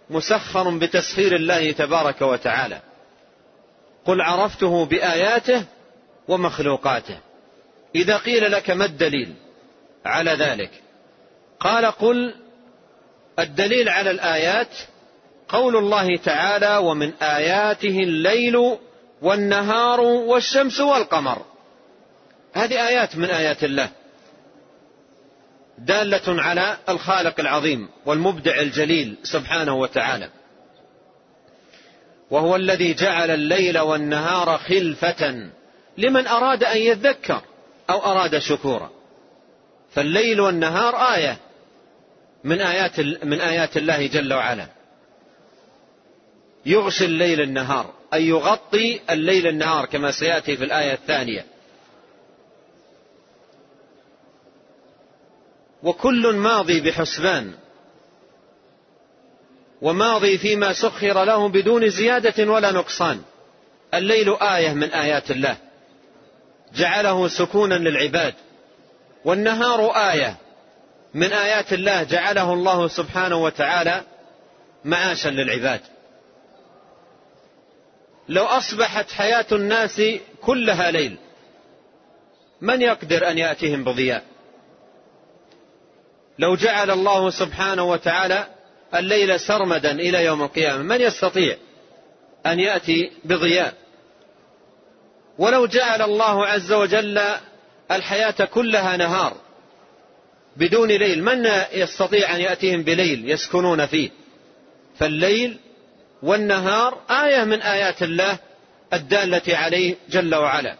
مسخر 0.09 0.69
بتسخير 0.69 1.35
الله 1.35 1.71
تبارك 1.71 2.21
وتعالى. 2.21 2.81
قل 4.05 4.21
عرفته 4.21 4.85
بآياته 4.85 5.63
ومخلوقاته. 6.27 7.17
إذا 7.95 8.17
قيل 8.17 8.51
لك 8.51 8.69
ما 8.69 8.85
الدليل 8.85 9.33
على 10.05 10.31
ذلك؟ 10.31 10.71
قال 11.59 11.85
قل 11.85 12.35
الدليل 13.39 13.89
على 13.89 14.11
الآيات 14.11 14.77
قول 15.47 15.75
الله 15.75 16.17
تعالى 16.17 16.77
ومن 16.77 17.13
آياته 17.21 17.99
الليل 17.99 18.77
والنهار 19.21 19.99
والشمس 20.01 20.79
والقمر. 20.79 21.45
هذه 22.53 22.87
آيات 22.87 23.15
من 23.15 23.29
آيات 23.29 23.63
الله. 23.63 23.89
دالة 25.77 26.41
على 26.41 26.77
الخالق 26.89 27.39
العظيم 27.39 27.89
والمبدع 28.05 28.59
الجليل 28.59 29.15
سبحانه 29.23 29.75
وتعالى. 29.75 30.29
وهو 32.31 32.55
الذي 32.55 32.93
جعل 32.93 33.31
الليل 33.31 33.79
والنهار 33.79 34.57
خلفة. 34.57 35.49
لمن 35.97 36.27
أراد 36.27 36.63
أن 36.63 36.77
يذكر 36.77 37.41
أو 37.89 37.99
أراد 37.99 38.37
شكورا. 38.37 38.91
فالليل 39.91 40.41
والنهار 40.41 40.95
آية 40.95 41.37
من 42.43 42.61
آيات 42.61 42.99
من 42.99 43.41
آيات 43.41 43.77
الله 43.77 44.07
جل 44.07 44.33
وعلا. 44.33 44.67
يغشي 46.65 47.05
الليل 47.05 47.41
النهار 47.41 47.93
أي 48.13 48.27
يغطي 48.27 48.99
الليل 49.09 49.47
النهار 49.47 49.85
كما 49.85 50.11
سيأتي 50.11 50.57
في 50.57 50.63
الآية 50.63 50.93
الثانية. 50.93 51.45
وكل 55.83 56.35
ماضي 56.35 56.81
بحسبان. 56.81 57.53
وماضي 59.81 60.37
فيما 60.37 60.73
سخر 60.73 61.23
له 61.23 61.49
بدون 61.49 61.89
زيادة 61.89 62.51
ولا 62.51 62.71
نقصان. 62.71 63.21
الليل 63.93 64.35
آية 64.35 64.73
من 64.73 64.91
آيات 64.91 65.31
الله. 65.31 65.57
جعله 66.75 67.27
سكونا 67.27 67.75
للعباد. 67.75 68.33
والنهار 69.25 69.91
آية. 70.11 70.37
من 71.13 71.33
آيات 71.33 71.73
الله 71.73 72.03
جعله 72.03 72.53
الله 72.53 72.87
سبحانه 72.87 73.35
وتعالى 73.35 74.01
معاشا 74.85 75.29
للعباد. 75.29 75.81
لو 78.29 78.43
أصبحت 78.43 79.11
حياة 79.11 79.45
الناس 79.51 80.01
كلها 80.41 80.91
ليل 80.91 81.17
من 82.61 82.81
يقدر 82.81 83.29
أن 83.29 83.37
يأتيهم 83.37 83.83
بضياء؟ 83.83 84.23
لو 86.39 86.55
جعل 86.55 86.91
الله 86.91 87.29
سبحانه 87.29 87.83
وتعالى 87.83 88.47
الليل 88.95 89.39
سرمدا 89.39 89.91
إلى 89.91 90.25
يوم 90.25 90.41
القيامة 90.41 90.83
من 90.83 91.01
يستطيع 91.01 91.57
أن 92.45 92.59
يأتي 92.59 93.11
بضياء؟ 93.23 93.73
ولو 95.37 95.65
جعل 95.65 96.01
الله 96.01 96.45
عز 96.45 96.71
وجل 96.71 97.21
الحياة 97.91 98.45
كلها 98.45 98.97
نهار 98.97 99.33
بدون 100.57 100.87
ليل 100.87 101.23
من 101.23 101.51
يستطيع 101.71 102.35
أن 102.35 102.41
يأتيهم 102.41 102.83
بليل 102.83 103.29
يسكنون 103.29 103.85
فيه؟ 103.85 104.09
فالليل 104.99 105.59
والنهار 106.23 106.97
آية 107.09 107.43
من 107.43 107.61
آيات 107.61 108.03
الله 108.03 108.37
الدالة 108.93 109.57
عليه 109.57 109.95
جل 110.09 110.35
وعلا. 110.35 110.75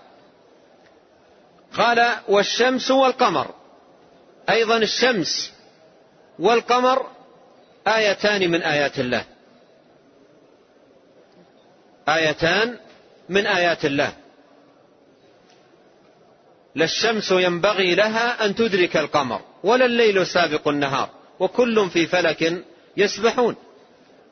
قال 1.78 2.16
والشمس 2.28 2.92
والقمر. 2.92 3.54
أيضا 4.50 4.78
الشمس 4.78 5.54
والقمر 6.40 7.06
آيتان 7.88 8.52
من 8.52 8.62
آيات 8.62 9.00
الله. 9.00 9.26
آيتان 12.10 12.78
من 13.30 13.46
آيات 13.46 13.86
الله. 13.86 14.14
لا 16.76 16.86
الشمس 16.86 17.32
ينبغي 17.32 17.96
لها 17.96 18.46
أن 18.46 18.56
تدرك 18.56 18.98
القمر 18.98 19.42
ولا 19.64 19.86
الليل 19.86 20.28
سابق 20.28 20.68
النهار 20.68 21.10
وكل 21.40 21.90
في 21.90 22.08
فلك 22.08 22.64
يسبحون. 22.98 23.56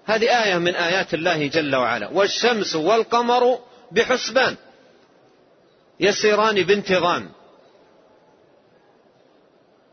هذه 0.05 0.43
آية 0.43 0.57
من 0.57 0.75
آيات 0.75 1.13
الله 1.13 1.47
جل 1.47 1.75
وعلا. 1.75 2.07
والشمس 2.07 2.75
والقمر 2.75 3.59
بحسبان. 3.91 4.55
يسيران 5.99 6.63
بانتظام. 6.63 7.31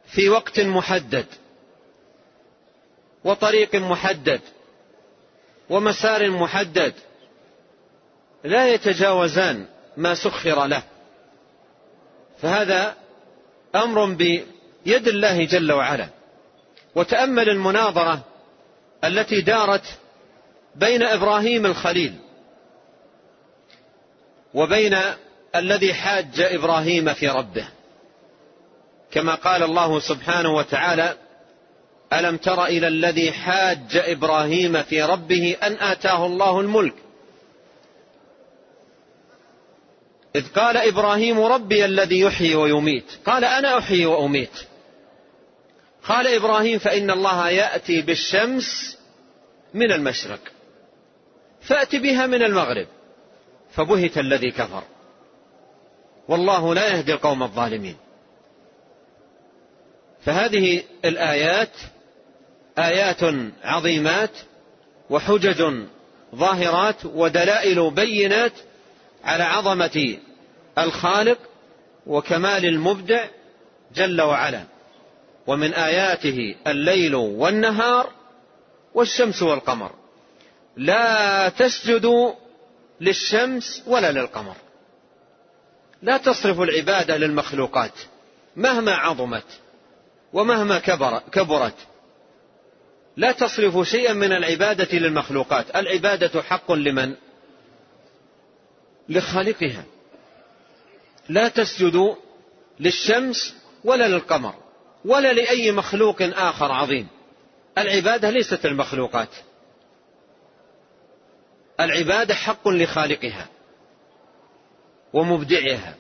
في 0.06 0.28
وقت 0.28 0.60
محدد. 0.60 1.26
وطريق 3.24 3.74
محدد. 3.74 4.40
ومسار 5.70 6.30
محدد. 6.30 6.94
لا 8.44 8.68
يتجاوزان 8.74 9.66
ما 9.96 10.14
سخر 10.14 10.66
له. 10.66 10.82
فهذا 12.42 12.94
أمر 13.74 14.04
بيد 14.04 15.08
الله 15.08 15.44
جل 15.44 15.72
وعلا. 15.72 16.08
وتأمل 16.94 17.48
المناظرة 17.48 18.20
التي 19.04 19.40
دارت 19.40 19.84
بين 20.74 21.02
إبراهيم 21.02 21.66
الخليل 21.66 22.14
وبين 24.54 24.96
الذي 25.56 25.94
حاج 25.94 26.40
إبراهيم 26.40 27.14
في 27.14 27.28
ربه. 27.28 27.68
كما 29.10 29.34
قال 29.34 29.62
الله 29.62 30.00
سبحانه 30.00 30.54
وتعالى 30.54 31.16
ألم 32.12 32.36
تر 32.36 32.64
إلى 32.64 32.88
الذي 32.88 33.32
حاج 33.32 33.96
إبراهيم 33.96 34.82
في 34.82 35.02
ربه 35.02 35.56
أن 35.62 35.72
آتاه 35.72 36.26
الله 36.26 36.60
الملك؟ 36.60 36.94
إذ 40.38 40.48
قال 40.48 40.76
إبراهيم 40.76 41.40
ربي 41.40 41.84
الذي 41.84 42.20
يحيي 42.20 42.54
ويميت. 42.54 43.04
قال 43.26 43.44
أنا 43.44 43.78
أحيي 43.78 44.06
وأميت. 44.06 44.58
قال 46.04 46.26
إبراهيم 46.26 46.78
فإن 46.78 47.10
الله 47.10 47.50
يأتي 47.50 48.02
بالشمس 48.02 48.98
من 49.74 49.92
المشرق. 49.92 50.40
فأت 51.60 51.96
بها 51.96 52.26
من 52.26 52.42
المغرب. 52.42 52.86
فبهت 53.70 54.18
الذي 54.18 54.50
كفر. 54.50 54.82
والله 56.28 56.74
لا 56.74 56.88
يهدي 56.88 57.12
القوم 57.12 57.42
الظالمين. 57.42 57.96
فهذه 60.24 60.82
الآيات 61.04 61.72
آيات 62.78 63.20
عظيمات 63.64 64.30
وحجج 65.10 65.72
ظاهرات 66.34 67.04
ودلائل 67.04 67.90
بينات 67.90 68.52
على 69.24 69.44
عظمة 69.44 70.16
الخالق 70.84 71.38
وكمال 72.06 72.64
المبدع 72.64 73.24
جل 73.94 74.22
وعلا 74.22 74.64
ومن 75.46 75.74
آياته 75.74 76.54
الليل 76.66 77.14
والنهار 77.14 78.10
والشمس 78.94 79.42
والقمر. 79.42 79.90
لا 80.76 81.48
تسجدوا 81.48 82.32
للشمس 83.00 83.82
ولا 83.86 84.12
للقمر. 84.12 84.54
لا 86.02 86.16
تصرف 86.16 86.60
العبادة 86.60 87.16
للمخلوقات 87.16 87.92
مهما 88.56 88.94
عظمت 88.94 89.60
ومهما 90.32 90.78
كبر 90.78 91.18
كبرت. 91.32 91.76
لا 93.16 93.32
تصرف 93.32 93.88
شيئا 93.88 94.12
من 94.12 94.32
العبادة 94.32 94.98
للمخلوقات. 94.98 95.76
العبادة 95.76 96.42
حق 96.42 96.72
لمن؟ 96.72 97.14
لخالقها. 99.08 99.84
لا 101.28 101.48
تسجدوا 101.48 102.14
للشمس 102.80 103.54
ولا 103.84 104.08
للقمر 104.08 104.54
ولا 105.04 105.32
لأي 105.32 105.72
مخلوق 105.72 106.22
آخر 106.22 106.72
عظيم. 106.72 107.08
العبادة 107.78 108.30
ليست 108.30 108.66
المخلوقات. 108.66 109.28
العبادة 111.80 112.34
حق 112.34 112.68
لخالقها 112.68 113.48
ومبدعها 115.12 115.94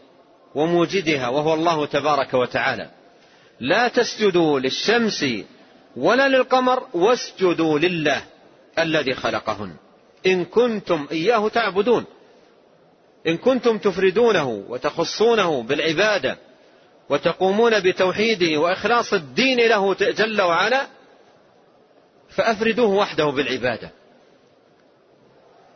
وموجدها 0.54 1.28
وهو 1.28 1.54
الله 1.54 1.86
تبارك 1.86 2.34
وتعالى. 2.34 2.90
لا 3.60 3.88
تسجدوا 3.88 4.60
للشمس 4.60 5.24
ولا 5.96 6.28
للقمر 6.28 6.86
واسجدوا 6.94 7.78
لله 7.78 8.22
الذي 8.78 9.14
خلقهن. 9.14 9.76
إن 10.26 10.44
كنتم 10.44 11.06
إياه 11.12 11.48
تعبدون. 11.48 12.04
إن 13.28 13.36
كنتم 13.36 13.78
تفردونه 13.78 14.64
وتخصونه 14.68 15.62
بالعبادة 15.62 16.38
وتقومون 17.08 17.80
بتوحيده 17.80 18.60
وإخلاص 18.60 19.12
الدين 19.12 19.60
له 19.60 19.94
جل 19.94 20.42
وعلا 20.42 20.86
فأفردوه 22.28 22.90
وحده 22.90 23.24
بالعبادة. 23.24 23.90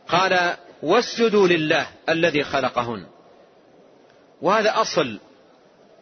قال 0.09 0.57
واسجدوا 0.83 1.49
لله 1.49 1.87
الذي 2.09 2.43
خلقهن. 2.43 3.07
وهذا 4.43 4.81
أصل 4.81 5.19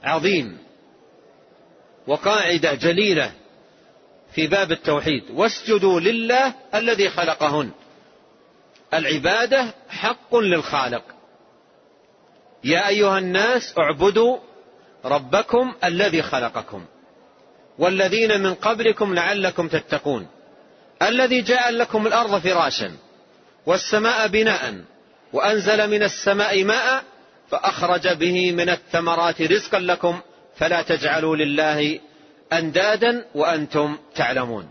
عظيم 0.03 0.59
وقاعدة 2.07 2.75
جليلة 2.75 3.33
في 4.35 4.47
باب 4.47 4.73
التوحيد. 4.73 5.31
واسجدوا 5.31 6.01
لله 6.01 6.55
الذي 6.75 7.09
خلقهن. 7.09 7.71
العبادة 8.95 9.75
حق 9.89 10.37
للخالق. 10.37 11.20
يا 12.65 12.89
أيها 12.89 13.19
الناس 13.19 13.75
اعبدوا 13.79 14.39
ربكم 15.05 15.75
الذي 15.85 16.23
خلقكم 16.23 16.85
والذين 17.79 18.41
من 18.41 18.55
قبلكم 18.55 19.15
لعلكم 19.15 19.69
تتقون 19.69 20.27
الذي 21.03 21.43
جعل 21.43 21.79
لكم 21.79 22.07
الأرض 22.07 22.39
فراشا 22.39 22.97
والسماء 23.67 24.29
بناء 24.29 24.85
وأنزل 25.33 25.91
من 25.91 26.03
السماء 26.03 26.65
ماء 26.65 27.05
فأخرج 27.51 28.09
به 28.09 28.53
من 28.53 28.69
الثمرات 28.69 29.43
رزقا 29.43 29.79
لكم 29.79 30.21
فلا 30.57 30.83
تجعلوا 30.83 31.37
لله 31.37 32.01
أندادا 32.53 33.25
وأنتم 33.35 33.99
تعلمون 34.15 34.71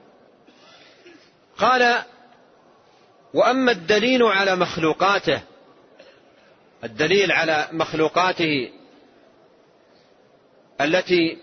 قال 1.57 2.03
وأما 3.33 3.71
الدليل 3.71 4.23
على 4.23 4.55
مخلوقاته 4.55 5.41
الدليل 6.83 7.31
على 7.31 7.67
مخلوقاته 7.71 8.69
التي 10.81 11.37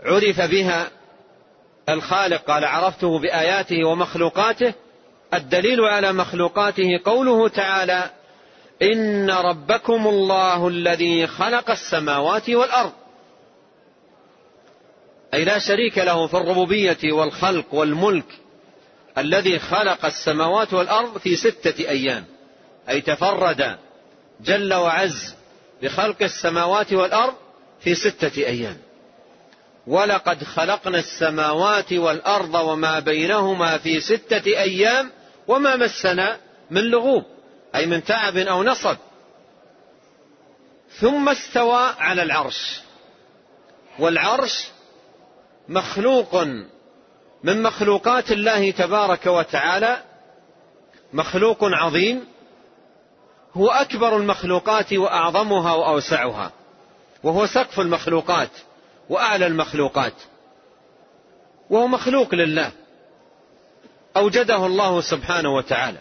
عرف 0.00 0.40
بها 0.40 0.90
الخالق 1.88 2.42
قال 2.42 2.64
عرفته 2.64 3.18
بآياته 3.18 3.84
ومخلوقاته 3.84 4.74
الدليل 5.34 5.80
على 5.80 6.12
مخلوقاته 6.12 7.00
قوله 7.04 7.48
تعالى 7.48 8.10
إن 8.82 9.30
ربكم 9.30 10.06
الله 10.06 10.68
الذي 10.68 11.26
خلق 11.26 11.70
السماوات 11.70 12.50
والأرض. 12.50 12.92
أي 15.34 15.44
لا 15.44 15.58
شريك 15.58 15.98
له 15.98 16.26
في 16.26 16.36
الربوبية 16.36 17.12
والخلق 17.12 17.74
والملك 17.74 18.38
الذي 19.18 19.58
خلق 19.58 20.04
السماوات 20.04 20.74
والأرض 20.74 21.18
في 21.18 21.36
ستة 21.36 21.88
أيام. 21.88 22.24
أي 22.88 23.00
تفرد 23.00 23.78
جل 24.40 24.74
وعز 24.74 25.34
بخلق 25.82 26.22
السماوات 26.22 26.92
والأرض 26.92 27.34
في 27.80 27.94
ستة 27.94 28.36
أيام. 28.36 28.76
ولقد 29.86 30.44
خلقنا 30.44 30.98
السماوات 30.98 31.92
والأرض 31.92 32.54
وما 32.54 32.98
بينهما 32.98 33.78
في 33.78 34.00
ستة 34.00 34.46
أيام 34.46 35.10
وما 35.48 35.76
مسنا 35.76 36.36
من 36.70 36.82
لغوب 36.82 37.24
أي 37.74 37.86
من 37.86 38.04
تعب 38.04 38.36
أو 38.36 38.62
نصب. 38.62 38.96
ثم 41.00 41.28
استوى 41.28 41.94
على 41.98 42.22
العرش. 42.22 42.80
والعرش 43.98 44.68
مخلوق 45.68 46.42
من 47.42 47.62
مخلوقات 47.62 48.32
الله 48.32 48.70
تبارك 48.70 49.26
وتعالى 49.26 50.02
مخلوق 51.12 51.58
عظيم 51.62 52.24
هو 53.56 53.70
أكبر 53.70 54.16
المخلوقات 54.16 54.92
وأعظمها 54.92 55.74
وأوسعها. 55.74 56.52
وهو 57.22 57.46
سقف 57.46 57.80
المخلوقات 57.80 58.50
وأعلى 59.08 59.46
المخلوقات. 59.46 60.12
وهو 61.70 61.86
مخلوق 61.86 62.34
لله. 62.34 62.72
أوجده 64.16 64.66
الله 64.66 65.00
سبحانه 65.00 65.54
وتعالى. 65.54 65.98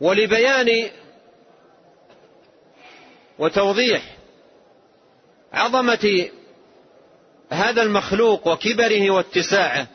ولبيان 0.00 0.90
وتوضيح 3.38 4.02
عظمة 5.52 6.28
هذا 7.50 7.82
المخلوق 7.82 8.48
وكبره 8.48 9.10
واتساعه 9.10 9.86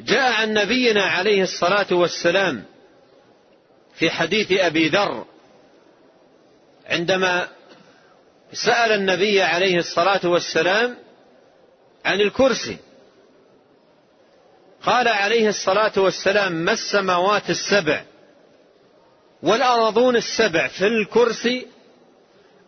جاء 0.00 0.32
عن 0.32 0.52
نبينا 0.52 1.02
عليه 1.02 1.42
الصلاة 1.42 1.86
والسلام 1.90 2.64
في 3.94 4.10
حديث 4.10 4.52
أبي 4.52 4.88
ذر 4.88 5.24
عندما 6.86 7.48
سأل 8.52 8.92
النبي 8.92 9.42
عليه 9.42 9.78
الصلاة 9.78 10.20
والسلام 10.24 10.96
عن 12.04 12.20
الكرسي 12.20 12.76
قال 14.82 15.08
عليه 15.08 15.48
الصلاة 15.48 15.92
والسلام 15.96 16.52
ما 16.52 16.72
السماوات 16.72 17.50
السبع 17.50 18.04
والأرضون 19.42 20.16
السبع 20.16 20.68
في 20.68 20.86
الكرسي 20.86 21.66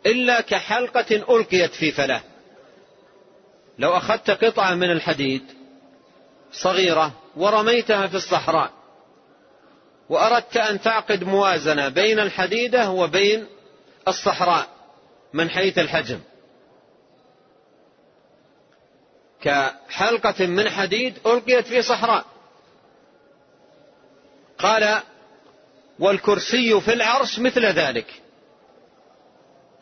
إلا 0.07 0.41
كحلقة 0.41 1.37
ألقيت 1.37 1.75
في 1.75 1.93
فلاه؟ 1.93 2.23
لو 3.79 3.97
أخذت 3.97 4.31
قطعة 4.31 4.75
من 4.75 4.91
الحديد 4.91 5.43
صغيرة 6.53 7.13
ورميتها 7.37 8.07
في 8.07 8.15
الصحراء 8.15 8.82
وأردت 10.09 10.57
أن 10.57 10.81
تعقد 10.81 11.25
موازنة 11.25 11.89
بين 11.89 12.19
الحديدة 12.21 12.91
وبين 12.91 13.47
الصحراء 14.09 14.69
من 15.33 15.51
حيث 15.51 15.79
الحجم. 15.79 16.21
كحلقة 19.41 20.47
من 20.47 20.69
حديد 20.71 21.19
ألقيت 21.27 21.67
في 21.67 21.83
صحراء. 21.83 22.25
قال 24.59 25.01
والكرسي 25.99 26.81
في 26.81 26.93
العرش 26.93 27.39
مثل 27.39 27.67
ذلك. 27.67 28.23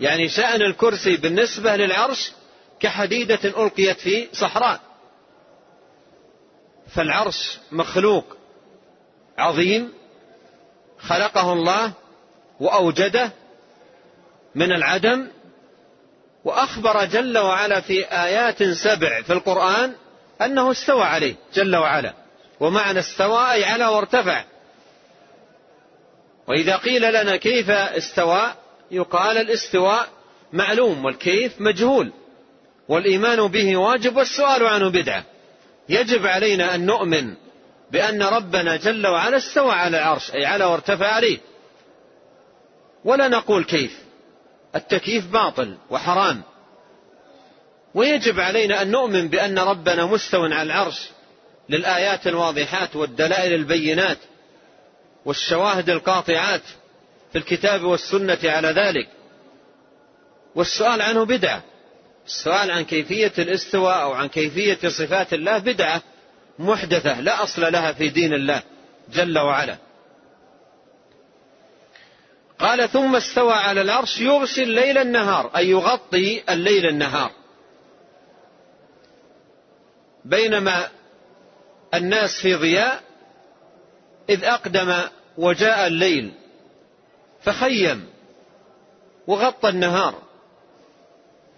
يعني 0.00 0.28
شأن 0.28 0.62
الكرسي 0.62 1.16
بالنسبة 1.16 1.76
للعرش 1.76 2.33
كحديدة 2.80 3.40
ألقيت 3.44 4.00
في 4.00 4.28
صحراء. 4.33 4.80
فالعرش 6.88 7.59
مخلوق 7.72 8.37
عظيم 9.38 9.92
خلقه 11.03 11.53
الله 11.53 11.93
وأوجده 12.61 13.33
من 14.55 14.73
العدم 14.73 15.29
وأخبر 16.45 17.05
جل 17.05 17.39
وعلا 17.39 17.81
في 17.81 18.05
آيات 18.05 18.63
سبع 18.63 19.23
في 19.23 19.33
القرآن 19.33 19.93
أنه 20.43 20.71
استوى 20.71 21.03
عليه 21.03 21.35
جل 21.55 21.77
وعلا. 21.77 22.15
ومعنى 22.61 22.99
استوى 22.99 23.53
أي 23.53 23.65
على 23.65 23.87
وارتفع. 23.87 24.45
وإذا 26.49 26.77
قيل 26.77 27.03
لنا 27.13 27.37
كيف 27.37 27.71
استوى 27.71 28.55
يقال 28.91 29.39
الاستواء 29.39 30.09
معلوم 30.53 31.05
والكيف 31.05 31.61
مجهول. 31.61 32.13
والإيمان 32.89 33.47
به 33.47 33.77
واجب 33.77 34.17
والسؤال 34.17 34.67
عنه 34.67 34.89
بدعة. 34.89 35.25
يجب 35.89 36.27
علينا 36.27 36.75
أن 36.75 36.87
نؤمن 36.87 37.35
بأن 37.90 38.22
ربنا 38.22 38.76
جل 38.76 39.07
وعلا 39.07 39.37
استوى 39.37 39.72
على 39.72 39.98
العرش 39.98 40.31
أي 40.31 40.46
على 40.46 40.64
وارتفع 40.64 41.07
عليه. 41.07 41.38
ولا 43.05 43.29
نقول 43.29 43.64
كيف. 43.64 43.98
التكييف 44.74 45.26
باطل 45.26 45.76
وحرام. 45.90 46.42
ويجب 47.94 48.40
علينا 48.40 48.83
أن 48.83 48.90
نؤمن 48.90 49.29
بأن 49.29 49.59
ربنا 49.59 50.07
مستو 50.07 50.44
على 50.44 50.62
العرش 50.62 51.09
للآيات 51.68 52.26
الواضحات 52.26 52.96
والدلائل 52.96 53.55
البينات 53.55 54.18
والشواهد 55.24 55.90
القاطعات 55.90 56.62
في 57.33 57.38
الكتاب 57.38 57.83
والسنة 57.83 58.38
على 58.44 58.68
ذلك. 58.68 59.09
والسؤال 60.55 61.03
عنه 61.03 61.24
بدعة. 61.24 61.62
السؤال 62.26 62.70
عن 62.70 62.85
كيفية 62.85 63.33
الاستواء 63.38 64.03
أو 64.03 64.12
عن 64.12 64.29
كيفية 64.29 64.88
صفات 64.88 65.33
الله 65.35 65.59
بدعة. 65.59 66.03
محدثة 66.61 67.20
لا 67.20 67.42
أصل 67.42 67.73
لها 67.73 67.92
في 67.92 68.09
دين 68.09 68.35
الله 68.35 68.62
جل 69.12 69.38
وعلا. 69.38 69.77
قال 72.59 72.88
ثم 72.88 73.16
استوى 73.16 73.53
على 73.53 73.81
العرش 73.81 74.20
يغشي 74.20 74.62
الليل 74.62 74.99
النهار 74.99 75.51
أي 75.57 75.68
يغطي 75.68 76.42
الليل 76.53 76.87
النهار. 76.87 77.31
بينما 80.25 80.88
الناس 81.94 82.40
في 82.42 82.55
ضياء 82.55 83.03
إذ 84.31 84.44
أقدم 84.44 84.94
وجاء 85.38 85.87
الليل 85.87 86.33
فخيم 87.42 88.09
وغطى 89.27 89.68
النهار. 89.68 90.23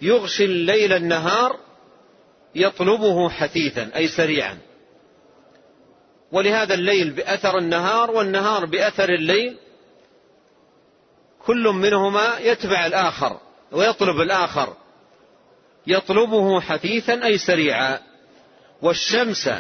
يغشي 0.03 0.45
الليل 0.45 0.93
النهار 0.93 1.59
يطلبه 2.55 3.31
حثيثا 3.31 3.91
أي 3.97 4.09
سريعا. 4.09 4.59
ولهذا 6.33 6.75
الليل 6.75 7.11
بأثر 7.11 7.59
النهار 7.59 8.11
والنهار 8.11 8.65
بأثر 8.65 9.09
الليل 9.09 9.57
كل 11.47 11.69
منهما 11.69 12.39
يتبع 12.39 12.87
الآخر 12.87 13.41
ويطلب 13.73 14.21
الآخر 14.21 14.77
يطلبه 15.87 16.61
حثيثا 16.61 17.25
أي 17.25 17.39
سريعا 17.39 17.99
والشمس 18.83 19.51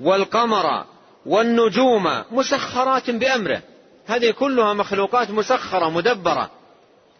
والقمر 0.00 0.84
والنجوم 1.26 2.24
مسخرات 2.30 3.10
بأمره. 3.10 3.62
هذه 4.06 4.30
كلها 4.30 4.72
مخلوقات 4.72 5.30
مسخرة 5.30 5.90
مدبرة. 5.90 6.50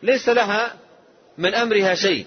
ليس 0.02 0.28
لها 0.28 0.74
من 1.38 1.54
أمرها 1.54 1.94
شيء. 1.94 2.26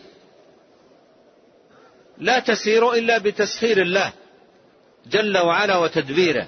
لا 2.17 2.39
تسير 2.39 2.93
إلا 2.93 3.17
بتسخير 3.17 3.81
الله 3.81 4.13
جل 5.07 5.37
وعلا 5.37 5.77
وتدبيره. 5.77 6.47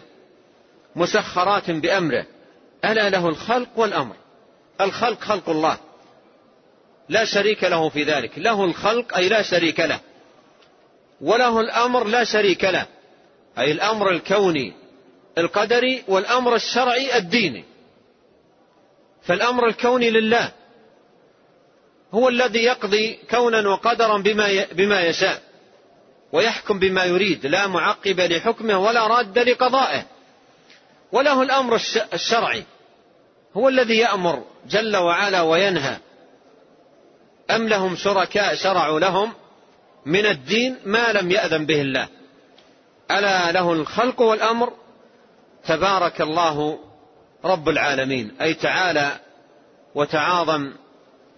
مسخرات 1.00 1.72
بأمره. 1.72 2.26
ألا 2.86 3.10
له 3.10 3.30
الخلق 3.30 3.70
والأمر. 3.76 4.16
الخلق 4.82 5.22
خلق 5.22 5.50
الله. 5.50 5.78
لا 7.10 7.26
شريك 7.26 7.64
له 7.64 7.90
في 7.90 8.04
ذلك. 8.04 8.32
له 8.38 8.66
الخلق 8.66 9.18
أي 9.18 9.30
لا 9.30 9.42
شريك 9.42 9.80
له. 9.80 10.00
وله 11.22 11.60
الأمر 11.60 12.04
لا 12.04 12.24
شريك 12.24 12.64
له. 12.64 12.86
أي 13.58 13.72
الأمر 13.72 14.10
الكوني 14.10 14.74
القدري 15.38 16.04
والأمر 16.08 16.56
الشرعي 16.56 17.18
الديني. 17.18 17.64
فالأمر 19.22 19.68
الكوني 19.68 20.10
لله. 20.10 20.52
هو 22.14 22.30
الذي 22.30 22.60
يقضي 22.60 23.20
كونا 23.32 23.70
وقدرا 23.70 24.18
بما 24.18 24.66
بما 24.72 25.02
يشاء. 25.02 25.42
ويحكم 26.32 26.80
بما 26.80 27.06
يريد. 27.06 27.46
لا 27.46 27.68
معقب 27.68 28.20
لحكمه 28.20 28.80
ولا 28.80 29.08
راد 29.08 29.40
لقضائه. 29.40 30.19
وله 31.12 31.42
الأمر 31.42 31.82
الشرعي. 32.14 32.64
هو 33.58 33.70
الذي 33.70 33.98
يأمر 33.98 34.44
جل 34.68 34.98
وعلا 34.98 35.42
وينهى. 35.42 35.98
أم 37.52 37.68
لهم 37.68 37.96
شركاء 37.96 38.56
شرعوا 38.56 39.00
لهم 39.00 39.34
من 40.06 40.26
الدين 40.26 40.78
ما 40.86 41.14
لم 41.14 41.32
يأذن 41.32 41.66
به 41.66 41.82
الله. 41.82 42.08
ألا 43.12 43.52
له 43.52 43.74
الخلق 43.74 44.22
والأمر؟ 44.22 44.74
تبارك 45.66 46.22
الله 46.22 46.80
رب 47.46 47.70
العالمين. 47.70 48.32
أي 48.42 48.54
تعالى 48.54 49.20
وتعاظم 49.96 50.74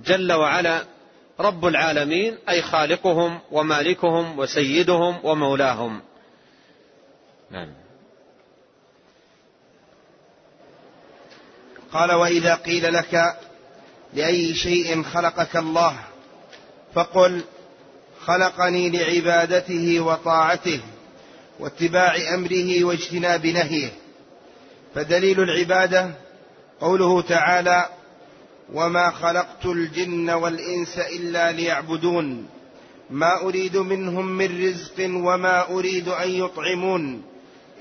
جل 0.05 0.33
وعلا 0.33 0.83
رب 1.39 1.65
العالمين 1.65 2.37
أي 2.49 2.61
خالقهم 2.61 3.39
ومالكهم 3.51 4.39
وسيدهم 4.39 5.19
ومولاهم. 5.23 6.01
نعم. 7.51 7.80
قال 11.93 12.11
وإذا 12.11 12.55
قيل 12.55 12.93
لك 12.93 13.35
لأي 14.13 14.53
شيء 14.53 15.03
خلقك 15.03 15.55
الله 15.55 15.97
فقل 16.93 17.41
خلقني 18.25 18.89
لعبادته 18.89 19.99
وطاعته 19.99 20.79
واتباع 21.59 22.15
أمره 22.33 22.83
واجتناب 22.83 23.45
نهيه. 23.45 23.89
فدليل 24.95 25.39
العبادة 25.39 26.11
قوله 26.81 27.21
تعالى 27.21 27.89
وما 28.73 29.11
خلقت 29.11 29.65
الجن 29.65 30.29
والإنس 30.29 30.99
إلا 30.99 31.51
ليعبدون. 31.51 32.47
ما 33.09 33.41
أريد 33.41 33.77
منهم 33.77 34.25
من 34.25 34.67
رزق 34.67 34.95
وما 34.99 35.69
أريد 35.69 36.07
أن 36.07 36.29
يطعمون. 36.29 37.23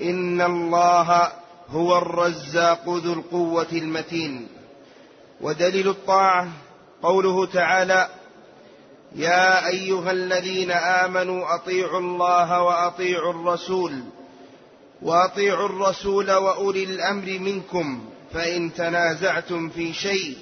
إن 0.03 0.41
الله 0.41 1.33
هو 1.71 1.99
الرزاق 1.99 2.89
ذو 2.89 3.13
القوة 3.13 3.73
المتين. 3.73 4.49
ودليل 5.41 5.89
الطاعة 5.89 6.49
قوله 7.03 7.47
تعالى 7.47 8.09
يا 9.15 9.69
أيها 9.69 10.11
الذين 10.11 10.71
آمنوا 10.71 11.55
أطيعوا 11.55 12.01
الله 12.01 12.63
وأطيعوا 12.63 13.31
الرسول 13.31 14.03
وأطيعوا 15.03 15.67
الرسول 15.67 16.31
وأولي 16.33 16.85
الأمر 16.85 17.39
منكم 17.39 18.05
فإن 18.33 18.75
تنازعتم 18.75 19.69
في 19.69 19.93
شيء 19.93 20.37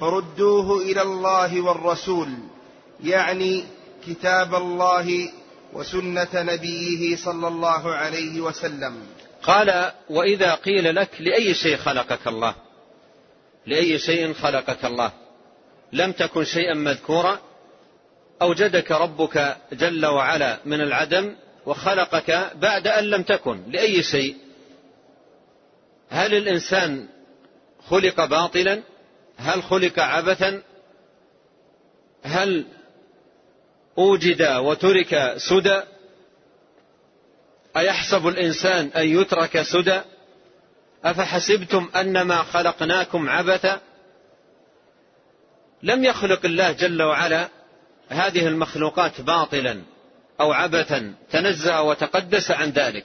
فردوه 0.00 0.82
إلى 0.82 1.02
الله 1.02 1.60
والرسول 1.60 2.28
يعني 3.04 3.64
كتاب 4.06 4.54
الله 4.54 5.28
وسنة 5.72 6.28
نبيه 6.34 7.16
صلى 7.16 7.48
الله 7.48 7.94
عليه 7.94 8.40
وسلم. 8.40 8.94
قال 9.46 9.92
وإذا 10.10 10.54
قيل 10.54 10.94
لك 10.94 11.10
لأي 11.20 11.54
شيء 11.54 11.76
خلقك 11.76 12.26
الله؟ 12.26 12.54
لأي 13.66 13.98
شيء 13.98 14.32
خلقك 14.32 14.84
الله؟ 14.84 15.12
لم 15.92 16.12
تكن 16.12 16.44
شيئا 16.44 16.74
مذكورا؟ 16.74 17.40
أوجدك 18.42 18.92
ربك 18.92 19.56
جل 19.72 20.06
وعلا 20.06 20.58
من 20.64 20.80
العدم 20.80 21.36
وخلقك 21.66 22.50
بعد 22.54 22.86
أن 22.86 23.04
لم 23.04 23.22
تكن 23.22 23.62
لأي 23.70 24.02
شيء. 24.02 24.36
هل 26.10 26.34
الإنسان 26.34 27.08
خلق 27.88 28.24
باطلا؟ 28.24 28.82
هل 29.36 29.62
خلق 29.62 29.98
عبثا؟ 29.98 30.62
هل 32.22 32.66
أوجد 33.98 34.42
وترك 34.42 35.34
سدى؟ 35.36 35.82
أيحسب 37.76 38.26
الإنسان 38.28 38.90
أن 38.96 39.06
يترك 39.20 39.62
سدى؟ 39.62 40.00
أفحسبتم 41.04 41.88
أنما 41.96 42.42
خلقناكم 42.42 43.28
عبثا؟ 43.28 43.80
لم 45.82 46.04
يخلق 46.04 46.44
الله 46.44 46.72
جل 46.72 47.02
وعلا 47.02 47.48
هذه 48.08 48.46
المخلوقات 48.46 49.20
باطلا 49.20 49.82
أو 50.40 50.52
عبثا 50.52 51.14
تنزه 51.30 51.82
وتقدس 51.82 52.50
عن 52.50 52.70
ذلك. 52.70 53.04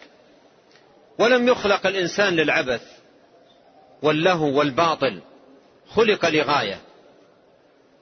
ولم 1.19 1.47
يخلق 1.47 1.87
الإنسان 1.87 2.35
للعبث 2.35 2.83
واللهو 4.01 4.59
والباطل 4.59 5.21
خلق 5.89 6.25
لغاية 6.25 6.81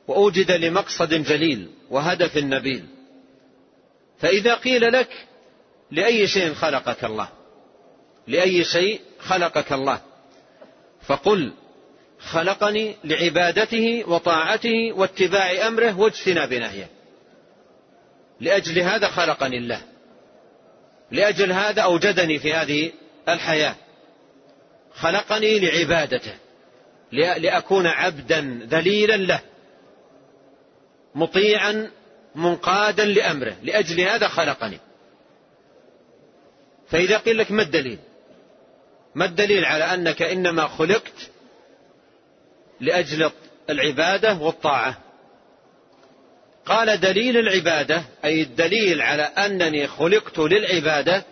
وأوجد 0.07 0.51
لمقصد 0.51 1.13
جليل 1.13 1.69
وهدف 1.89 2.37
نبيل. 2.37 2.85
فإذا 4.19 4.55
قيل 4.55 4.93
لك 4.93 5.28
لأي 5.91 6.27
شيء 6.27 6.53
خلقك 6.53 7.03
الله. 7.03 7.27
لأي 8.27 8.63
شيء 8.63 9.01
خلقك 9.19 9.73
الله. 9.73 10.01
فقل 11.07 11.53
خلقني 12.19 12.95
لعبادته 13.03 14.03
وطاعته 14.07 14.93
واتباع 14.93 15.67
أمره 15.67 15.99
واجتناب 15.99 16.53
نهيه. 16.53 16.87
لأجل 18.41 18.79
هذا 18.79 19.07
خلقني 19.07 19.57
الله. 19.57 19.81
لأجل 21.11 21.51
هذا 21.51 21.81
أوجدني 21.81 22.39
في 22.39 22.53
هذه 22.53 22.91
الحياة. 23.29 23.75
خلقني 24.95 25.59
لعبادته. 25.59 26.33
لأكون 27.11 27.87
عبدا 27.87 28.67
ذليلا 28.69 29.17
له. 29.17 29.39
مطيعا 31.15 31.91
منقادا 32.35 33.05
لأمره. 33.05 33.55
لأجل 33.63 33.99
هذا 34.01 34.27
خلقني. 34.27 34.79
فإذا 36.91 37.17
قيل 37.17 37.37
لك 37.37 37.51
ما 37.51 37.61
الدليل؟ 37.61 37.99
ما 39.15 39.25
الدليل 39.25 39.65
على 39.65 39.83
أنك 39.83 40.21
إنما 40.21 40.67
خلقت 40.67 41.29
لأجل 42.79 43.31
العبادة 43.69 44.33
والطاعة؟ 44.33 44.97
قال 46.65 46.99
دليل 46.99 47.37
العبادة 47.37 48.03
أي 48.25 48.41
الدليل 48.41 49.01
على 49.01 49.23
أنني 49.23 49.87
خلقت 49.87 50.39
للعبادة 50.39 51.23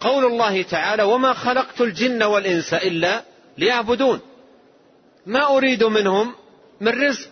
قول 0.00 0.24
الله 0.24 0.62
تعالى 0.62 1.02
وما 1.02 1.32
خلقت 1.32 1.80
الجن 1.80 2.22
والإنس 2.22 2.74
إلا 2.74 3.22
ليعبدون 3.58 4.20
ما 5.26 5.56
أريد 5.56 5.84
منهم 5.84 6.34
من 6.80 7.08
رزق 7.08 7.28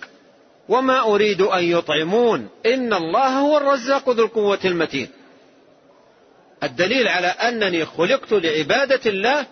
وما 0.69 1.01
أريد 1.01 1.43
أن 1.43 1.65
يطعمون. 1.65 2.49
إن 2.67 2.95
الله 2.95 3.29
هو 3.29 3.57
الرزاق 3.57 4.11
ذو 4.11 4.25
القوة 4.25 4.59
المتين. 4.65 5.09
الدليل 6.65 7.09
على 7.09 7.27
أنني 7.27 7.85
خلقت 7.85 8.33
لعبادة 8.33 9.01
الله 9.11 9.47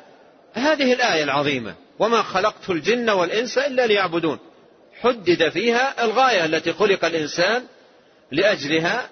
هذه 0.53 0.93
الآية 0.93 1.25
العظيمة. 1.25 1.75
وما 1.99 2.23
خلقت 2.23 2.71
الجن 2.71 3.11
والإنس 3.11 3.59
إلا 3.59 3.87
ليعبدون. 3.87 4.39
حدد 5.01 5.49
فيها 5.49 6.05
الغاية 6.05 6.45
التي 6.45 6.73
خلق 6.73 7.05
الإنسان 7.05 7.65
لأجلها 8.33 9.09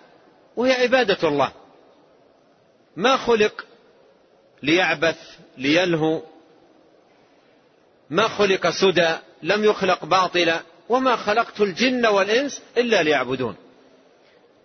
وهي 0.56 0.72
عبادة 0.72 1.28
الله. 1.28 1.52
ما 2.96 3.16
خلق 3.16 3.64
ليعبث 4.62 5.18
ليلهو. 5.58 6.22
ما 8.10 8.28
خلق 8.28 8.70
سدى 8.70 9.16
لم 9.42 9.64
يخلق 9.64 10.04
باطلا. 10.04 10.60
وما 10.88 11.16
خلقت 11.16 11.60
الجن 11.60 12.06
والإنس 12.06 12.62
إلا 12.76 13.02
ليعبدون. 13.02 13.56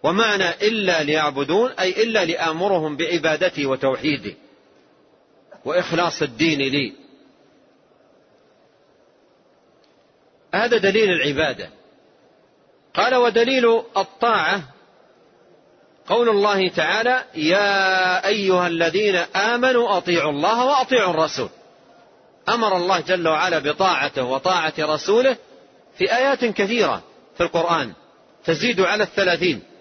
ومعنى 0.06 0.50
إلا 0.50 1.04
ليعبدون 1.04 1.72
أي 1.72 2.04
إلا 2.04 2.26
لآمرهم 2.26 2.98
بعبادتي 2.98 3.66
وتوحيدي 3.66 4.36
وإخلاص 5.66 6.22
الدين 6.22 6.60
لي. 6.60 6.94
هذا 10.54 10.78
دليل 10.78 11.10
العبادة. 11.12 11.70
قال 12.94 13.16
ودليل 13.16 13.82
الطاعة. 13.98 14.62
قول 16.08 16.30
الله 16.30 16.70
تعالى 16.70 17.24
يا 17.36 18.28
أيها 18.28 18.68
الذين 18.68 19.16
آمنوا 19.36 19.98
أطيعوا 19.98 20.32
الله 20.32 20.66
وأطيعوا 20.66 21.14
الرسول. 21.14 21.50
أمر 22.50 22.78
الله 22.78 23.00
جل 23.00 23.28
وعلا 23.28 23.60
بطاعته 23.60 24.24
وطاعة 24.24 24.74
رسوله 24.80 25.38
في 25.98 26.16
آيات 26.16 26.46
كثيرة 26.46 27.04
في 27.38 27.44
القرآن 27.44 27.94
تزيد 28.44 28.82
على 28.82 29.04
الثلاثين. 29.04 29.75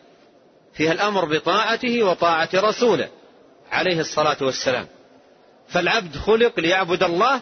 فيها 0.75 0.93
الأمر 0.93 1.25
بطاعته 1.25 2.03
وطاعة 2.03 2.49
رسوله 2.55 3.09
عليه 3.73 4.01
الصلاة 4.01 4.37
والسلام. 4.41 4.87
فالعبد 5.69 6.17
خلق 6.17 6.61
ليعبد 6.61 7.03
الله 7.03 7.41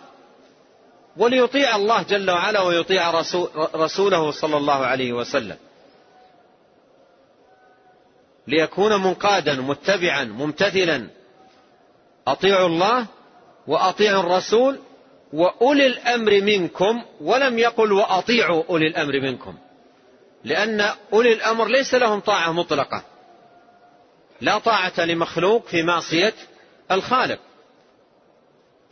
وليطيع 1.17 1.77
الله 1.77 2.03
جل 2.03 2.31
وعلا 2.31 2.61
ويطيع 2.61 3.11
رسوله 3.75 4.31
صلى 4.31 4.57
الله 4.57 4.87
عليه 4.87 5.13
وسلم. 5.13 5.57
ليكون 8.49 9.03
منقادا 9.03 9.55
متبعا 9.55 10.25
ممتثلا. 10.25 11.09
أطيعوا 12.27 12.67
الله 12.67 13.07
وأطيعوا 13.67 14.21
الرسول 14.21 14.79
وأولي 15.33 15.87
الأمر 15.87 16.41
منكم 16.41 17.05
ولم 17.21 17.59
يقل 17.59 17.93
وأطيعوا 17.93 18.63
أولي 18.71 18.87
الأمر 18.87 19.21
منكم. 19.21 19.55
لأن 20.45 20.91
أولي 21.13 21.33
الأمر 21.33 21.67
ليس 21.67 21.95
لهم 21.95 22.21
طاعة 22.21 22.53
مطلقة. 22.53 23.05
لا 24.43 24.59
طاعة 24.59 25.01
لمخلوق 25.01 25.67
في 25.67 25.83
معصية 25.83 26.35
الخالق. 26.91 27.39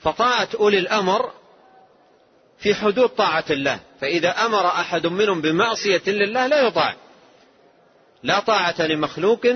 فطاعة 0.01 0.49
أولي 0.61 0.79
الأمر 0.79 1.31
في 2.59 2.75
حدود 2.75 3.09
طاعة 3.09 3.45
الله. 3.51 3.81
فإذا 4.01 4.31
أمر 4.31 4.67
أحد 4.67 5.07
منهم 5.07 5.41
بمعصية 5.41 6.03
لله 6.07 6.47
لا 6.47 6.67
يطاع. 6.67 6.95
لا 8.23 8.41
طاعة 8.41 8.83
لمخلوق 8.83 9.47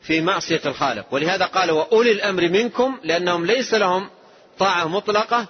في 0.00 0.20
معصية 0.20 0.60
الخالق. 0.66 1.06
ولهذا 1.10 1.44
قال 1.44 1.70
وأولي 1.70 2.12
الأمر 2.12 2.48
منكم 2.48 3.00
لأنهم 3.02 3.46
ليس 3.46 3.74
لهم 3.74 4.10
طاعة 4.58 4.88
مطلقة 4.88 5.46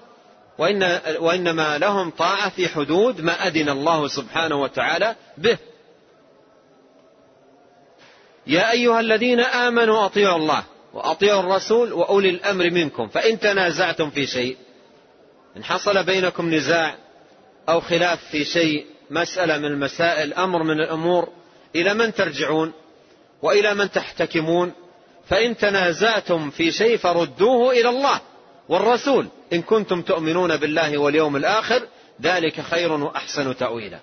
وإن 0.59 1.01
وإنما 1.18 1.78
لهم 1.78 2.11
طاعة 2.11 2.51
في 2.51 2.68
حدود 2.68 3.20
ما 3.20 3.47
أذن 3.47 3.68
الله 3.68 4.09
سبحانه 4.09 4.57
وتعالى 4.57 5.16
به. 5.39 5.59
يا 8.47 8.70
أيها 8.70 9.01
الذين 9.01 9.40
آمنوا 9.40 10.05
أطيعوا 10.05 10.36
الله 10.36 10.64
وأطيعوا 10.94 11.40
الرسول 11.40 11.92
وأولي 11.92 12.30
الأمر 12.30 12.70
منكم 12.70 13.09
فإن 13.09 13.38
تنازعتم 13.40 14.11
في 14.11 14.26
شيء 14.26 14.57
إن 15.57 15.64
حصل 15.64 16.05
بينكم 16.05 16.55
نزاع 16.55 16.94
أو 17.68 17.80
خلاف 17.80 18.24
في 18.30 18.44
شيء 18.44 18.86
مسألة 19.11 19.59
من 19.59 19.64
المسائل 19.64 20.34
أمر 20.34 20.62
من 20.62 20.80
الأمور 20.80 21.28
إلى 21.76 21.94
من 21.94 22.14
ترجعون 22.14 22.72
وإلى 23.42 23.74
من 23.74 23.90
تحتكمون 23.90 24.72
فإن 25.28 25.57
تنازعتم 25.57 26.51
في 26.51 26.72
شيء 26.72 26.97
فردوه 26.97 27.72
إلى 27.72 27.88
الله 27.88 28.20
والرسول. 28.68 29.26
إن 29.53 29.62
كنتم 29.62 30.03
تؤمنون 30.03 30.57
بالله 30.57 30.99
واليوم 30.99 31.36
الآخر 31.36 31.82
ذلك 32.22 32.61
خير 32.61 32.92
وأحسن 32.92 33.57
تأويلا. 33.57 34.01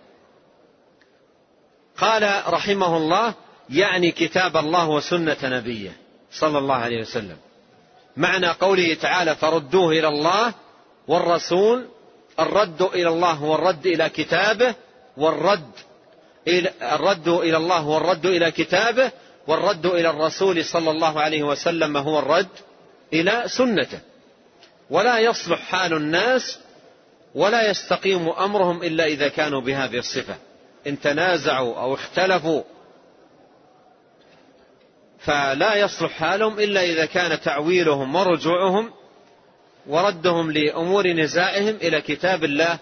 قال 1.98 2.44
رحمه 2.48 2.98
الله 2.98 3.34
يعني 3.70 4.12
كتاب 4.12 4.58
الله 4.58 4.90
وسنة 4.90 5.38
نبيه 5.44 5.92
صلى 6.32 6.58
الله 6.58 6.76
عليه 6.76 7.02
وسلم. 7.02 7.38
معنى 8.18 8.48
قوله 8.48 8.94
تعالى 8.94 9.36
فردوه 9.36 9.92
إلى 9.92 10.08
الله 10.08 10.54
والرسول 11.08 11.86
الرد 12.40 12.82
إلى 12.82 13.10
الله 13.10 13.32
هو 13.32 13.56
الرد 13.56 13.88
إلى 13.88 14.10
كتابه 14.10 14.76
والرد 15.18 15.72
إلى 16.48 16.72
الرد 16.82 17.28
إلى 17.28 17.58
الله 17.58 17.78
هو 17.78 17.98
الرد 17.98 18.26
إلى 18.26 18.52
كتابه 18.52 19.12
والرد 19.48 19.86
إلى 19.86 20.10
الرسول 20.10 20.66
صلى 20.66 20.92
الله 20.92 21.22
عليه 21.22 21.44
وسلم 21.44 21.98
هو 21.98 22.20
الرد 22.20 22.48
إلى 23.14 23.44
سنته. 23.46 24.00
ولا 24.90 25.20
يصلح 25.20 25.60
حال 25.60 25.94
الناس 25.94 26.60
ولا 27.36 27.70
يستقيم 27.70 28.30
أمرهم 28.30 28.84
إلا 28.84 29.06
إذا 29.06 29.28
كانوا 29.28 29.62
بهذه 29.62 29.98
الصفة. 29.98 30.36
إن 30.88 31.00
تنازعوا 31.00 31.76
أو 31.76 31.94
اختلفوا 31.94 32.64
فلا 35.24 35.76
يصلح 35.76 36.12
حالهم 36.12 36.60
إلا 36.60 36.84
إذا 36.84 37.06
كان 37.06 37.42
تعويلهم 37.42 38.16
ورجوعهم 38.16 38.92
وردهم 39.88 40.52
لأمور 40.52 41.08
نزاعهم 41.08 41.76
إلى 41.76 42.02
كتاب 42.02 42.44
الله 42.44 42.80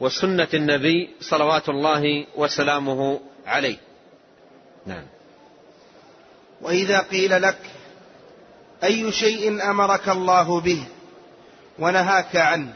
وسنة 0.00 0.48
النبي 0.54 1.10
صلوات 1.20 1.68
الله 1.68 2.26
وسلامه 2.36 3.20
عليه. 3.46 3.76
نعم. 4.86 5.04
وإذا 6.60 6.98
قيل 6.98 7.42
لك 7.42 7.58
أي 8.84 9.12
شيء 9.12 9.70
أمرك 9.70 10.08
الله 10.08 10.60
به 10.60 10.84
ونهاك 11.78 12.36
عنه 12.36 12.72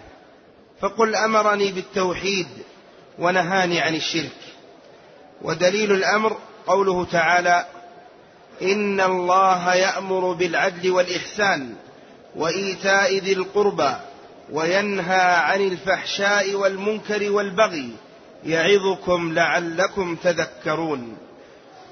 فقل 0.80 1.14
أمرني 1.14 1.72
بالتوحيد 1.72 2.48
ونهاني 3.18 3.80
عن 3.80 3.94
الشرك. 3.94 4.36
ودليل 5.42 5.92
الأمر 5.92 6.36
قوله 6.66 7.04
تعالى 7.04 7.66
إن 8.62 9.00
الله 9.00 9.74
يأمر 9.74 10.32
بالعدل 10.32 10.90
والإحسان 10.90 11.74
وإيتاء 12.36 13.18
ذي 13.18 13.32
القربى 13.32 13.96
وينهى 14.52 15.20
عن 15.20 15.60
الفحشاء 15.60 16.54
والمنكر 16.54 17.30
والبغي 17.30 17.90
يعظكم 18.44 19.32
لعلكم 19.32 20.16
تذكرون. 20.16 21.16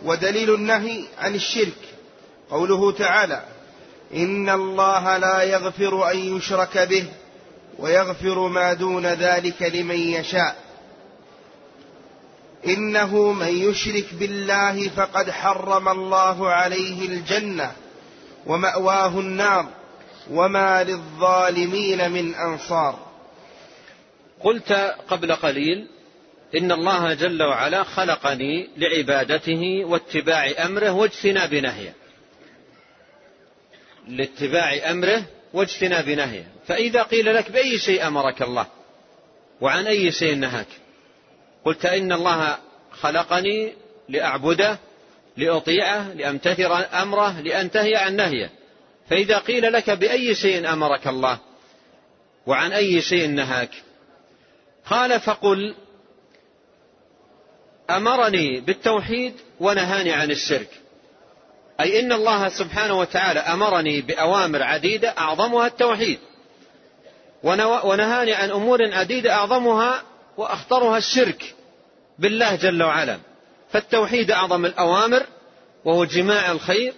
ودليل 0.05 0.55
النهي 0.55 1.05
عن 1.19 1.35
الشرك 1.35 1.79
قوله 2.51 2.93
تعالى 2.93 3.43
إن 4.15 4.51
الله 4.51 5.17
لا 5.17 5.43
يغفر 5.43 6.11
أن 6.11 6.37
يشرك 6.37 6.79
به 6.79 7.05
ويغفر 7.79 8.49
ما 8.49 8.73
دون 8.73 9.07
ذلك 9.07 9.63
لمن 9.63 9.99
يشاء. 9.99 10.64
إنه 12.67 13.33
من 13.33 13.71
يشرك 13.71 14.15
بالله 14.15 14.89
فقد 14.89 15.31
حرم 15.31 15.89
الله 15.89 16.49
عليه 16.49 17.09
الجنة 17.09 17.73
ومأواه 18.47 19.21
النار 19.21 19.67
وما 20.31 20.85
للظالمين 20.85 22.11
من 22.11 22.35
أنصار. 22.35 22.99
قلت 24.41 24.73
قبل 25.09 25.35
قليل 25.35 25.87
إن 26.57 26.73
الله 26.73 27.15
جل 27.15 27.43
وعلا 27.43 27.83
خلقني 27.83 28.69
لعبادته 28.77 29.85
واتباع 29.85 30.51
أمره 30.65 30.91
واجتناب 30.91 31.55
نهيه. 31.55 31.95
لاتباع 34.09 34.91
أمره 34.91 35.25
واجتناب 35.53 36.09
نهيه. 36.09 36.47
فإذا 36.67 37.03
قيل 37.03 37.35
لك 37.35 37.51
بأي 37.51 37.79
شيء 37.79 38.07
أمرك 38.07 38.43
الله 38.43 38.67
وعن 39.61 39.87
أي 39.87 40.13
شيء 40.13 40.35
نهاك؟ 40.35 40.67
قلت 41.65 41.87
إن 41.87 42.13
الله 42.13 42.59
خلقني 42.93 43.73
لأعبده 44.09 44.79
لأطيعه 45.37 46.13
لأمتثل 46.13 46.73
أمره 46.73 47.41
لأنتهي 47.41 47.97
عن 47.97 48.17
نهيه. 48.17 48.51
فإذا 49.11 49.39
قيل 49.39 49.73
لك 49.73 49.91
بأي 49.91 50.35
شيء 50.35 50.73
أمرك 50.73 51.07
الله؟ 51.07 51.39
وعن 52.47 52.73
أي 52.73 53.01
شيء 53.01 53.29
نهاك؟ 53.29 53.71
قال 54.87 55.21
فقل 55.21 55.75
أمرني 57.91 58.61
بالتوحيد 58.61 59.35
ونهاني 59.61 60.13
عن 60.13 60.31
الشرك. 60.31 60.69
أي 61.81 62.01
إن 62.01 62.13
الله 62.13 62.49
سبحانه 62.49 62.99
وتعالى 62.99 63.41
أمرني 63.41 64.01
بأوامر 64.01 64.63
عديدة 64.63 65.09
أعظمها 65.19 65.67
التوحيد 65.67 66.19
ونهاني 67.85 68.33
عن 68.33 68.51
أمور 68.51 68.95
عديدة 68.95 69.33
أعظمها 69.33 70.03
وأخطرها 70.37 70.99
الشرك 70.99 71.55
بالله 72.19 72.57
جل 72.57 72.83
وعلا. 72.83 73.19
فالتوحيد 73.71 74.31
أعظم 74.31 74.67
الأوامر 74.67 75.27
وهو 75.85 76.05
جماع 76.05 76.53
الخير 76.53 76.95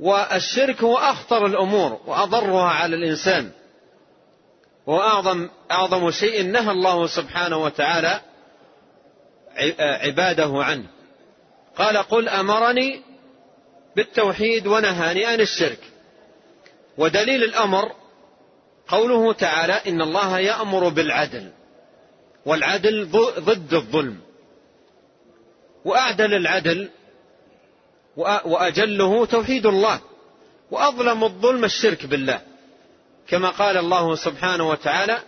والشرك 0.00 0.82
هو 0.82 0.96
أخطر 0.96 1.46
الأمور 1.46 2.00
وأضرها 2.06 2.68
على 2.68 2.96
الإنسان. 2.96 3.50
وأعظم 4.86 5.48
أعظم 5.70 6.10
شيء 6.10 6.42
نهى 6.42 6.70
الله 6.70 7.06
سبحانه 7.06 7.56
وتعالى 7.56 8.20
عباده 9.78 10.64
عنه. 10.64 10.86
قال 11.76 11.96
قل 11.96 12.28
أمرني 12.28 13.02
بالتوحيد 13.96 14.66
ونهاني 14.66 15.24
عن 15.24 15.40
الشرك. 15.40 15.80
ودليل 16.98 17.44
الأمر 17.44 17.92
قوله 18.88 19.32
تعالى 19.32 19.72
إن 19.72 20.02
الله 20.02 20.38
يأمر 20.38 20.88
بالعدل. 20.88 21.52
والعدل 22.46 23.08
ضد 23.40 23.74
الظلم. 23.74 24.18
وأعدل 25.84 26.34
العدل 26.34 26.88
وأجله 28.44 29.26
توحيد 29.26 29.66
الله. 29.66 30.00
وأظلم 30.70 31.24
الظلم 31.24 31.64
الشرك 31.64 32.06
بالله. 32.06 32.40
كما 33.28 33.50
قال 33.50 33.76
الله 33.76 34.14
سبحانه 34.14 34.68
وتعالى 34.68 35.18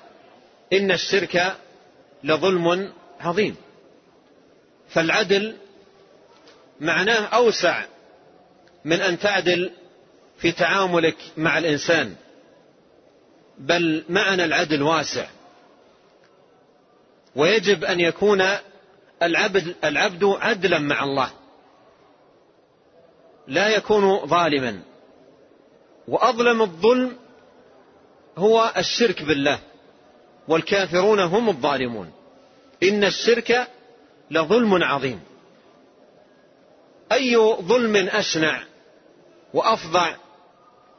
إن 0.73 0.91
الشرك 0.91 1.57
لظلم 2.25 2.93
عظيم. 3.21 3.57
فالعدل 4.89 5.57
معناه 6.81 7.27
أوسع 7.27 7.85
من 8.85 9.01
أن 9.01 9.19
تعدل 9.19 9.71
في 10.39 10.53
تعاملك 10.53 11.17
مع 11.37 11.59
الإنسان. 11.59 12.15
بل 13.59 14.05
معنى 14.09 14.45
العدل 14.45 14.83
واسع. 14.83 15.27
ويجب 17.39 17.85
أن 17.85 18.01
يكون 18.01 18.45
العبد 19.23 19.75
العبد 19.85 20.25
عدلا 20.25 20.79
مع 20.79 21.05
الله. 21.05 21.31
لا 23.47 23.69
يكون 23.69 24.27
ظالما. 24.27 24.81
وأظلم 26.09 26.63
الظلم 26.63 27.17
هو 28.39 28.73
الشرك 28.77 29.23
بالله 29.23 29.59
والكافرون 30.49 31.21
هم 31.21 31.49
الظالمون. 31.49 32.11
إن 32.83 33.05
الشرك 33.05 33.69
لظلم 34.31 34.83
عظيم. 34.83 35.21
أي 37.13 37.37
ظلم 37.61 37.97
أشنع 37.97 38.63
وأفظع 39.55 40.17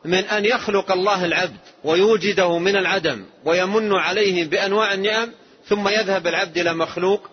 من 0.05 0.23
أن 0.25 0.45
يخلق 0.45 0.91
الله 0.91 1.25
العبد 1.25 1.57
ويوجده 1.83 2.57
من 2.57 2.75
العدم 2.75 3.25
ويمن 3.45 3.93
عليه 3.93 4.45
بأنواع 4.45 4.93
النعم 4.93 5.31
ثم 5.70 5.88
يذهب 5.88 6.28
العبد 6.28 6.57
إلى 6.57 6.74
مخلوق 6.74 7.30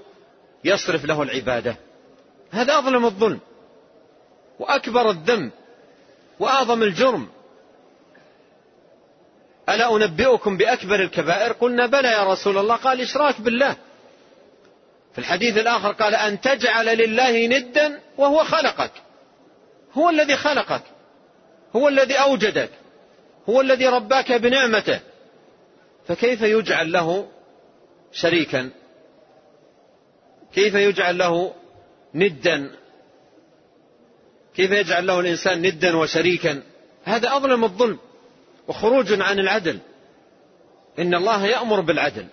يصرف 0.64 1.04
له 1.04 1.22
العبادة. 1.22 1.76
هذا 2.50 2.78
أظلم 2.78 3.04
الظلم 3.04 3.40
وأكبر 4.58 5.10
الذنب 5.10 5.50
وأعظم 6.40 6.82
الجرم. 6.82 7.28
ألا 9.68 9.96
أنبئكم 9.96 10.56
بأكبر 10.56 11.02
الكبائر؟ 11.02 11.52
قلنا 11.52 11.86
بلى 11.86 12.08
يا 12.08 12.24
رسول 12.24 12.58
الله 12.58 12.76
قال 12.76 13.00
إشراك 13.00 13.40
بالله. 13.40 13.76
في 15.12 15.18
الحديث 15.18 15.58
الآخر 15.58 15.92
قال 15.92 16.14
أن 16.14 16.40
تجعل 16.40 16.98
لله 16.98 17.46
ندا 17.46 18.00
وهو 18.18 18.44
خلقك. 18.44 18.92
هو 19.92 20.10
الذي 20.10 20.36
خلقك 20.36 20.82
هو 21.76 21.88
الذي 21.88 22.14
أوجدك 22.14 22.70
هو 23.48 23.60
الذي 23.60 23.86
رباك 23.86 24.32
بنعمته. 24.32 25.00
فكيف 26.08 26.42
يجعل 26.42 26.92
له 26.92 27.28
شريكا. 28.16 28.70
كيف 30.54 30.74
يجعل 30.74 31.18
له 31.18 31.54
ندا؟ 32.14 32.70
كيف 34.54 34.70
يجعل 34.70 35.06
له 35.06 35.20
الإنسان 35.20 35.62
ندا 35.62 35.96
وشريكا؟ 35.96 36.62
هذا 37.04 37.36
أظلم 37.36 37.64
الظلم 37.64 37.98
وخروج 38.68 39.20
عن 39.20 39.38
العدل. 39.38 39.78
إن 40.98 41.14
الله 41.14 41.46
يأمر 41.46 41.80
بالعدل. 41.80 42.26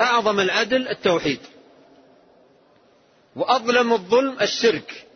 أعظم 0.00 0.40
العدل 0.40 0.88
التوحيد. 0.88 1.40
وأظلم 3.36 3.92
الظلم 3.92 4.36
الشرك 4.40 5.06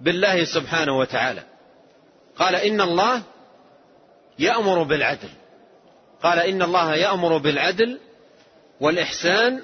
بالله 0.00 0.44
سبحانه 0.44 0.98
وتعالى. 0.98 1.42
قال 2.36 2.54
إن 2.54 2.80
الله 2.80 3.22
يأمر 4.38 4.82
بالعدل. 4.82 5.28
قال 6.22 6.38
إن 6.38 6.62
الله 6.62 6.94
يأمر 6.94 7.36
بالعدل 7.36 7.98
والإحسان 8.82 9.62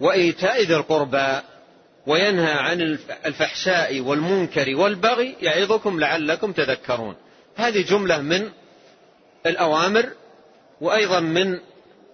وإيتاء 0.00 0.62
ذي 0.62 0.76
القربى 0.76 1.40
وينهى 2.06 2.52
عن 2.52 2.80
الفحشاء 3.26 4.00
والمنكر 4.00 4.76
والبغي 4.76 5.36
يعظكم 5.40 6.00
لعلكم 6.00 6.52
تذكرون. 6.52 7.16
هذه 7.56 7.82
جملة 7.82 8.20
من 8.20 8.50
الأوامر 9.46 10.10
وأيضا 10.80 11.20
من 11.20 11.60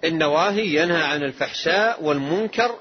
النواهي 0.05 0.75
ينهى 0.75 1.03
عن 1.03 1.23
الفحشاء 1.23 2.03
والمنكر 2.03 2.79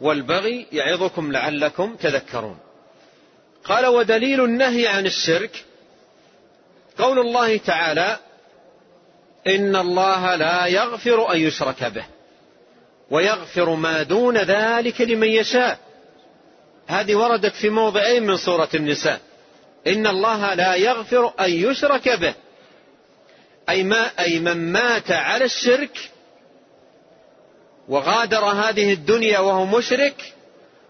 والبغي 0.00 0.66
يعظكم 0.72 1.32
لعلكم 1.32 1.96
تذكرون. 1.96 2.58
قال 3.64 3.86
ودليل 3.86 4.44
النهي 4.44 4.86
عن 4.86 5.06
الشرك 5.06 5.64
قول 6.98 7.18
الله 7.18 7.56
تعالى 7.56 8.18
إن 9.46 9.76
الله 9.76 10.34
لا 10.34 10.66
يغفر 10.66 11.32
أن 11.32 11.38
يشرك 11.38 11.84
به 11.84 12.17
ويغفر 13.10 13.74
ما 13.74 14.02
دون 14.02 14.38
ذلك 14.38 15.00
لمن 15.00 15.28
يشاء. 15.28 15.78
هذه 16.86 17.14
وردت 17.14 17.54
في 17.54 17.70
موضعين 17.70 18.22
من 18.22 18.36
سورة 18.36 18.68
النساء. 18.74 19.20
إن 19.86 20.06
الله 20.06 20.54
لا 20.54 20.74
يغفر 20.74 21.32
أن 21.40 21.50
يشرك 21.50 22.08
به. 22.08 22.34
أي 23.68 23.82
ما 23.82 24.10
أي 24.18 24.38
من 24.38 24.72
مات 24.72 25.10
على 25.10 25.44
الشرك 25.44 26.10
وغادر 27.88 28.44
هذه 28.44 28.92
الدنيا 28.92 29.38
وهو 29.38 29.64
مشرك 29.66 30.34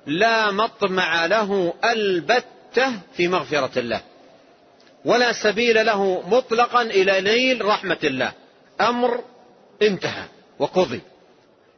لا 0.07 0.51
مطمع 0.51 1.27
له 1.27 1.75
ألبتة 1.85 2.93
في 3.16 3.29
مغفرة 3.29 3.79
الله. 3.79 4.01
ولا 5.05 5.33
سبيل 5.33 5.87
له 5.87 6.23
مطلقا 6.29 6.83
إلى 6.83 7.21
نيل 7.21 7.64
رحمة 7.64 7.99
الله. 8.05 8.33
أمر 8.81 9.25
انتهى 9.83 10.25
وقضي. 10.59 11.01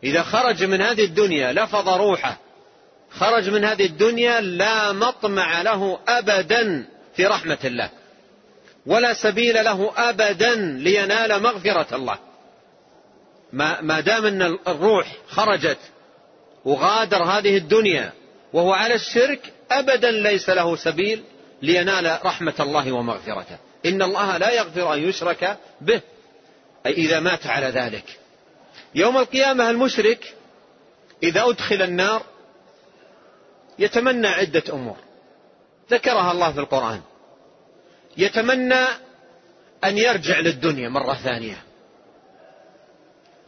إذا 0.05 0.23
خرج 0.23 0.65
من 0.65 0.83
هذه 0.83 1.05
الدنيا 1.05 1.53
لفظ 1.53 1.89
روحه 1.89 2.39
خرج 3.11 3.51
من 3.51 3.65
هذه 3.65 3.87
الدنيا 3.87 4.41
لا 4.41 4.93
مطمع 4.93 5.63
له 5.63 5.99
ابدا 6.09 6.87
في 7.17 7.27
رحمة 7.27 7.59
الله 7.65 7.91
ولا 8.87 9.15
سبيل 9.15 9.65
له 9.65 9.93
ابدا 9.97 10.55
لينال 10.55 11.43
مغفرة 11.43 11.97
الله. 11.97 12.19
ما, 13.53 13.81
ما 13.81 14.01
دام 14.01 14.27
أن 14.27 14.59
الروح 14.69 15.17
خرجت 15.29 15.79
وغادر 16.65 17.23
هذه 17.23 17.57
الدنيا 17.57 18.13
وهو 18.53 18.73
على 18.73 18.95
الشرك 18.95 19.53
ابدا 19.71 20.11
ليس 20.11 20.51
له 20.51 20.77
سبيل 20.77 21.23
لينال 21.63 22.19
رحمة 22.25 22.55
الله 22.61 22.93
ومغفرته. 22.93 23.59
إن 23.87 24.03
الله 24.03 24.37
لا 24.37 24.51
يغفر 24.51 24.95
أن 24.95 25.09
يشرك 25.09 25.59
به 25.81 26.01
أي 26.87 26.93
إذا 26.93 27.21
مات 27.21 27.47
على 27.47 27.67
ذلك. 27.67 28.19
يوم 28.95 29.19
القيامة 29.19 29.71
المشرك 29.71 30.35
إذا 31.23 31.49
أدخل 31.49 31.83
النار 31.83 32.23
يتمنى 33.79 34.27
عدة 34.27 34.63
أمور. 34.73 34.97
ذكرها 35.91 36.33
الله 36.33 36.53
في 36.53 36.61
القرآن. 36.61 37.01
يتمنى 38.17 38.85
أن 39.85 39.99
يرجع 39.99 40.41
للدنيا 40.41 40.89
مرة 40.89 41.15
ثانية. 41.15 41.63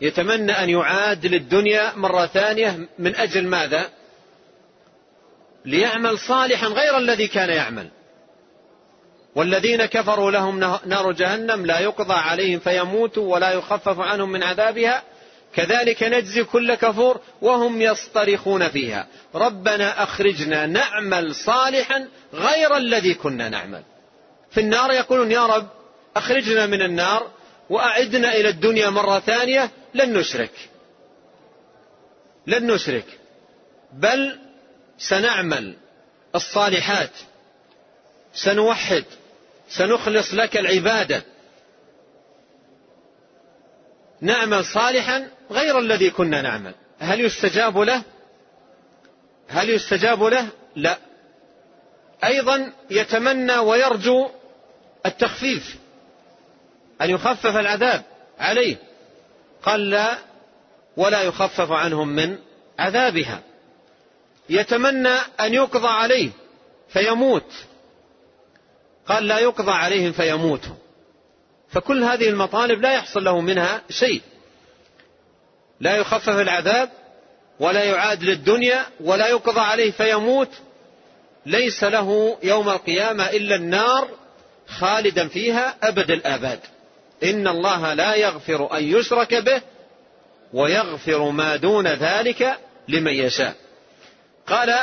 يتمنى 0.01 0.53
أن 0.53 0.71
يعاد 0.71 1.27
للدنيا 1.27 1.93
مرة 1.97 2.27
ثانية 2.27 2.89
من 2.99 3.17
أجل 3.17 3.47
ماذا؟ 3.47 3.91
ليعمل 5.65 6.19
صالحا 6.19 6.67
غير 6.67 6.99
الذي 6.99 7.29
كان 7.29 7.51
يعمل. 7.51 7.89
والذين 9.35 9.85
كفروا 9.85 10.31
لهم 10.31 10.59
نار 10.87 11.13
جهنم 11.13 11.67
لا 11.67 11.79
يقضى 11.79 12.15
عليهم 12.15 12.59
فيموتوا 12.59 13.35
ولا 13.35 13.51
يخفف 13.51 14.01
عنهم 14.01 14.33
من 14.33 14.43
عذابها 14.43 15.03
كذلك 15.55 16.03
نجزي 16.03 16.45
كل 16.45 16.75
كفور 16.75 17.21
وهم 17.43 17.83
يصطرخون 17.83 18.69
فيها. 18.69 19.07
ربنا 19.35 20.03
أخرجنا 20.03 20.67
نعمل 20.67 21.35
صالحا 21.35 22.09
غير 22.35 22.77
الذي 22.77 23.15
كنا 23.15 23.49
نعمل. 23.49 23.83
في 24.51 24.61
النار 24.61 24.93
يقولون 24.93 25.31
يا 25.31 25.47
رب 25.47 25.69
أخرجنا 26.17 26.67
من 26.67 26.83
النار 26.83 27.31
وأعدنا 27.71 28.35
إلى 28.35 28.49
الدنيا 28.49 28.91
مرة 28.91 29.19
ثانية 29.19 29.71
لن 29.95 30.19
نشرك. 30.19 30.71
لن 32.47 32.73
نشرك. 32.73 33.19
بل 33.93 34.39
سنعمل 34.99 35.75
الصالحات. 36.35 37.11
سنوحد. 38.35 39.05
سنخلص 39.69 40.35
لك 40.35 40.57
العبادة. 40.57 41.23
نعمل 44.21 44.65
صالحا 44.65 45.29
غير 45.53 45.79
الذي 45.79 46.11
كنا 46.11 46.43
نعمل. 46.43 46.75
هل 46.99 47.21
يستجاب 47.21 47.79
له؟ 47.79 48.03
هل 49.49 49.71
يستجاب 49.71 50.23
له؟ 50.23 50.49
لا. 50.77 50.99
أيضا 52.25 52.73
يتمنى 52.91 53.59
ويرجو 53.59 54.29
التخفيف 55.07 55.77
أن 57.03 57.11
يخفف 57.11 57.57
العذاب 57.57 58.03
عليه. 58.39 58.77
قال 59.63 59.91
لا 59.91 60.19
ولا 60.97 61.23
يخفف 61.23 61.73
عنهم 61.73 62.09
من 62.09 62.39
عذابها. 62.79 63.41
يتمنى 64.49 65.17
أن 65.41 65.55
يقضى 65.55 65.89
عليه 65.89 66.31
فيموت. 66.89 67.53
قال 69.07 69.27
لا 69.27 69.39
يقضى 69.39 69.73
عليهم 69.73 70.13
فيموتوا 70.13 70.75
فكل 71.71 72.05
هذه 72.05 72.29
المطالب 72.29 72.83
لا 72.83 72.93
يحصل 72.93 73.25
له 73.25 73.41
منها 73.41 73.83
شيء. 73.91 74.23
لا 75.83 75.97
يخفف 75.97 76.29
العذاب 76.29 76.89
ولا 77.61 77.85
يعاد 77.85 78.23
للدنيا 78.23 78.87
ولا 79.01 79.29
يقضى 79.29 79.61
عليه 79.61 79.91
فيموت. 79.91 80.49
ليس 81.47 81.85
له 81.85 82.39
يوم 82.43 82.69
القيامة 82.69 83.31
إلا 83.31 83.55
النار 83.55 84.09
خالدا 84.67 85.29
فيها 85.29 85.75
أبد 85.83 86.11
الآباد. 86.11 86.61
إن 87.25 87.49
الله 87.49 87.95
لا 87.95 88.15
يغفر 88.15 88.77
أن 88.77 88.85
يشرك 88.85 89.35
به 89.35 89.63
ويغفر 90.53 91.31
ما 91.31 91.57
دون 91.57 91.87
ذلك 91.87 92.59
لمن 92.89 93.13
يشاء. 93.13 93.55
قال 94.47 94.75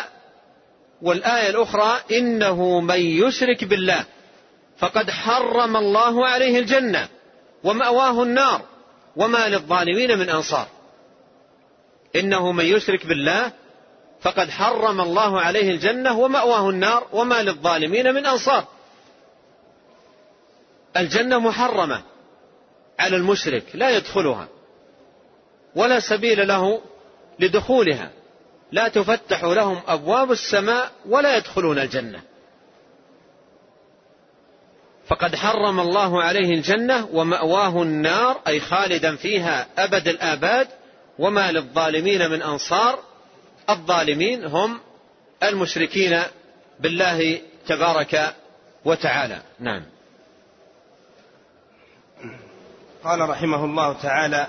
والآية 1.02 1.50
الأخرى 1.50 2.02
إنه 2.12 2.80
من 2.80 3.00
يشرك 3.00 3.64
بالله 3.64 4.04
فقد 4.78 5.10
حرم 5.10 5.78
الله 5.78 6.28
عليه 6.28 6.60
الجنة 6.60 7.08
ومأواه 7.64 8.24
النار 8.24 8.62
وما 9.16 9.48
للظالمين 9.48 10.20
من 10.20 10.30
أنصار. 10.30 10.68
إنه 12.16 12.52
من 12.52 12.66
يشرك 12.66 13.06
بالله 13.06 13.52
فقد 14.22 14.50
حرم 14.50 15.02
الله 15.02 15.42
عليه 15.42 15.72
الجنة 15.72 16.20
ومأواه 16.20 16.70
النار 16.70 17.08
وما 17.12 17.44
للظالمين 17.44 18.14
من 18.14 18.26
أنصار. 18.26 18.68
الجنة 20.98 21.40
محرمة 21.40 22.02
على 23.00 23.16
المشرك 23.16 23.64
لا 23.74 23.90
يدخلها 23.90 24.48
ولا 25.76 26.00
سبيل 26.00 26.48
له 26.48 26.82
لدخولها. 27.40 28.12
لا 28.72 28.88
تفتح 28.88 29.44
لهم 29.44 29.82
أبواب 29.88 30.32
السماء 30.32 30.92
ولا 31.06 31.38
يدخلون 31.38 31.80
الجنة. 31.80 32.22
فقد 35.08 35.36
حرم 35.36 35.80
الله 35.80 36.24
عليه 36.24 36.54
الجنة 36.54 37.10
ومأواه 37.14 37.84
النار 37.84 38.42
أي 38.48 38.60
خالدا 38.60 39.16
فيها 39.16 39.68
أبد 39.78 40.08
الآباد 40.08 40.68
وما 41.20 41.52
للظالمين 41.52 42.32
من 42.32 42.42
أنصار 42.42 43.00
الظالمين 43.70 44.46
هم 44.46 44.80
المشركين 45.44 46.24
بالله 46.80 47.42
تبارك 47.68 48.36
وتعالى. 48.86 49.42
نعم. 49.60 49.86
قال 53.04 53.30
رحمه 53.30 53.66
الله 53.66 53.94
تعالى 53.94 54.48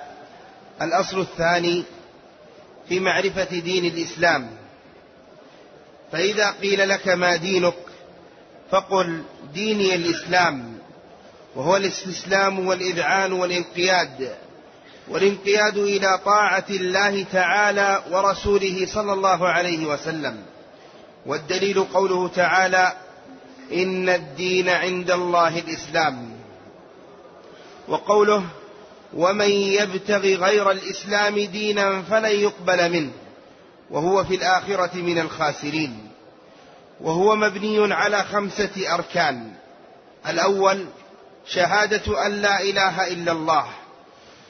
الأصل 0.83 1.21
الثاني 1.21 1.85
في 2.89 3.01
معرفة 3.01 3.59
دين 3.61 3.85
الإسلام. 3.85 4.51
فإذا 6.13 6.51
قيل 6.51 6.89
لك 6.89 7.09
ما 7.09 7.37
دينك 7.37 7.75
فقل 8.71 9.23
ديني 9.55 9.95
الإسلام 9.95 10.79
وهو 11.55 11.77
الاستسلام 11.77 12.67
والإذعان 12.67 13.33
والانقياد. 13.33 14.37
والانقياد 15.11 15.77
إلى 15.77 16.19
طاعة 16.25 16.65
الله 16.71 17.23
تعالى 17.23 18.03
ورسوله 18.11 18.87
صلى 18.87 19.13
الله 19.13 19.49
عليه 19.49 19.87
وسلم. 19.87 20.43
والدليل 21.27 21.85
قوله 21.85 22.29
تعالى 22.29 22.93
إن 23.73 24.09
الدين 24.09 24.69
عند 24.69 25.11
الله 25.11 25.59
الإسلام. 25.59 26.31
وقوله 27.89 28.45
ومن 29.15 29.51
يبتغ 29.51 30.21
غير 30.21 30.71
الإسلام 30.71 31.41
دينا 31.41 32.03
فلن 32.03 32.41
يقبل 32.41 32.93
منه. 32.93 33.11
وهو 33.91 34.25
في 34.25 34.35
الآخرة 34.35 34.97
من 34.97 35.19
الخاسرين. 35.19 36.09
وهو 37.01 37.37
مبني 37.37 37.95
على 37.95 38.25
خمسة 38.25 38.95
أركان. 38.95 39.53
الأول 40.29 40.87
شهادة 41.47 42.27
أن 42.27 42.33
لا 42.33 42.61
إله 42.63 43.07
إلا 43.13 43.33
الله. 43.33 43.67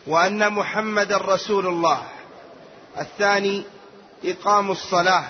وأن 0.07 0.53
محمد 0.53 1.13
رسول 1.13 1.67
الله. 1.67 2.03
الثاني 2.99 3.63
إقام 4.25 4.71
الصلاة. 4.71 5.29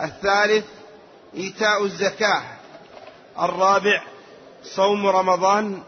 الثالث 0.00 0.64
إيتاء 1.36 1.84
الزكاة. 1.84 2.42
الرابع 3.40 4.02
صوم 4.64 5.06
رمضان. 5.06 5.82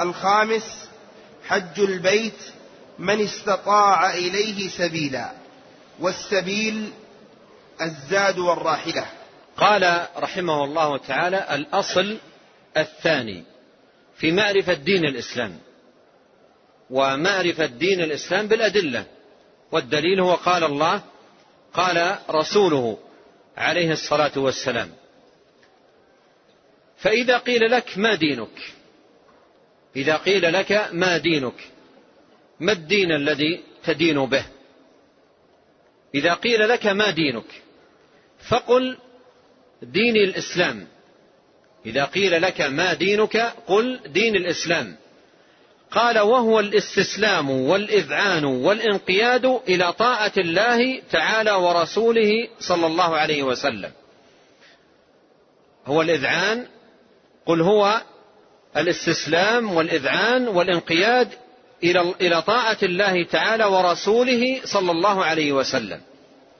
الخامس 0.00 0.88
حج 1.46 1.80
البيت 1.80 2.52
من 2.98 3.20
استطاع 3.20 4.10
إليه 4.10 4.68
سبيلا. 4.68 5.32
والسبيل 6.00 6.92
الزاد 7.82 8.38
والراحلة. 8.38 9.06
قال 9.56 10.06
رحمه 10.16 10.64
الله 10.64 10.98
تعالى 10.98 11.46
الأصل 11.54 12.18
الثاني 12.76 13.44
في 14.16 14.32
معرفة 14.32 14.72
دين 14.72 15.04
الإسلام. 15.04 15.58
ومعرفة 16.90 17.66
دين 17.66 18.00
الإسلام 18.00 18.48
بالأدلة. 18.48 19.04
والدليل 19.72 20.20
هو 20.20 20.34
قال 20.34 20.64
الله 20.64 21.02
قال 21.74 22.18
رسوله 22.30 22.98
عليه 23.56 23.92
الصلاة 23.92 24.32
والسلام. 24.36 24.90
فإذا 26.98 27.38
قيل 27.38 27.70
لك 27.70 27.98
ما 27.98 28.14
دينك؟ 28.14 28.72
إذا 29.96 30.16
قيل 30.16 30.52
لك 30.52 30.88
ما 30.92 31.18
دينك؟ 31.18 31.68
ما 32.60 32.72
الدين 32.72 33.12
الذي 33.12 33.62
تدين 33.84 34.26
به؟ 34.26 34.44
إذا 36.14 36.34
قيل 36.34 36.68
لك 36.68 36.86
ما 36.86 37.10
دينك 37.10 37.62
فقل 38.48 38.98
ديني 39.82 40.24
الإسلام. 40.24 40.86
إذا 41.86 42.04
قيل 42.04 42.42
لك 42.42 42.60
ما 42.60 42.94
دينك 42.94 43.36
قل 43.66 44.00
دين 44.06 44.36
الإسلام. 44.36 44.96
قال 45.90 46.18
وهو 46.18 46.60
الاستسلام 46.60 47.50
والإذعان 47.50 48.44
والإنقياد 48.44 49.44
إلى 49.68 49.92
طاعة 49.92 50.32
الله 50.38 51.02
تعالى 51.10 51.52
ورسوله 51.52 52.48
صلى 52.60 52.86
الله 52.86 53.16
عليه 53.16 53.42
وسلم. 53.42 53.92
هو 55.86 56.02
الإذعان 56.02 56.66
قل 57.46 57.60
هو 57.60 58.02
الاستسلام 58.76 59.72
والإذعان 59.72 60.48
والإنقياد 60.48 61.28
إلى 62.20 62.42
طاعة 62.42 62.78
الله 62.82 63.24
تعالى 63.24 63.64
ورسوله 63.64 64.60
صلى 64.64 64.90
الله 64.90 65.24
عليه 65.24 65.52
وسلم. 65.52 66.00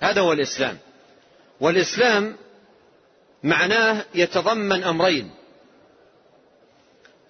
هذا 0.01 0.20
هو 0.20 0.33
الإسلام. 0.33 0.79
والإسلام 1.61 2.37
معناه 3.43 4.05
يتضمن 4.14 4.85
أمرين. 4.85 5.31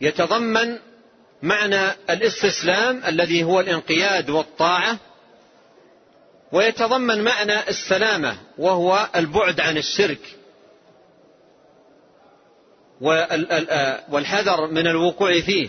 يتضمن 0.01 0.79
معنى 1.43 1.91
الاستسلام 2.11 3.03
الذي 3.07 3.45
هو 3.45 3.61
الانقياد 3.61 4.31
والطاعة 4.31 4.99
ويتضمن 6.53 7.25
معنى 7.25 7.69
السلامة 7.69 8.37
وهو 8.59 9.09
البعد 9.17 9.61
عن 9.61 9.77
الشرك. 9.77 10.21
والحذر 14.11 14.67
من 14.67 14.87
الوقوع 14.87 15.41
فيه 15.41 15.69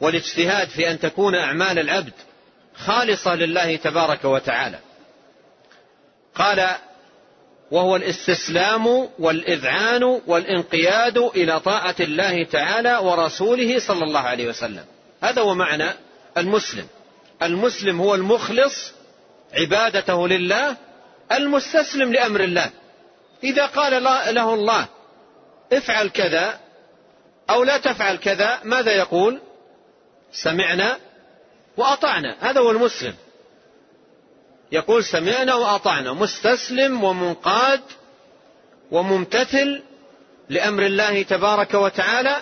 والاجتهاد 0.00 0.68
في 0.68 0.90
أن 0.90 0.98
تكون 0.98 1.34
أعمال 1.34 1.78
العبد 1.78 2.12
خالصة 2.74 3.34
لله 3.34 3.76
تبارك 3.76 4.24
وتعالى. 4.24 4.78
قال 6.34 6.68
وهو 7.70 7.96
الاستسلام 7.96 9.08
والإذعان 9.18 10.02
والإنقياد 10.02 11.18
إلى 11.18 11.60
طاعة 11.60 11.96
الله 12.00 12.44
تعالى 12.44 12.96
ورسوله 12.96 13.78
صلى 13.78 14.04
الله 14.04 14.20
عليه 14.20 14.48
وسلم. 14.48 14.84
هذا 15.22 15.42
هو 15.42 15.54
معنى 15.54 15.90
المسلم. 16.36 16.86
المسلم 17.42 18.00
هو 18.00 18.14
المخلص 18.14 18.92
عبادته 19.54 20.28
لله 20.28 20.76
المستسلم 21.32 22.12
لأمر 22.12 22.40
الله. 22.40 22.70
إذا 23.44 23.66
قال 23.66 24.04
له 24.34 24.54
الله 24.54 24.88
افعل 25.72 26.08
كذا 26.08 26.60
أو 27.50 27.64
لا 27.64 27.78
تفعل 27.78 28.16
كذا 28.16 28.60
ماذا 28.64 28.92
يقول؟ 28.92 29.40
سمعنا 30.32 30.98
وأطعنا. 31.76 32.36
هذا 32.40 32.60
هو 32.60 32.70
المسلم. 32.70 33.14
يقول 34.72 35.04
سمعنا 35.04 35.54
وأطعنا. 35.54 36.12
مستسلم 36.12 37.04
ومنقاد 37.04 37.80
وممتثل 38.90 39.82
لأمر 40.48 40.82
الله 40.86 41.22
تبارك 41.22 41.74
وتعالى 41.74 42.36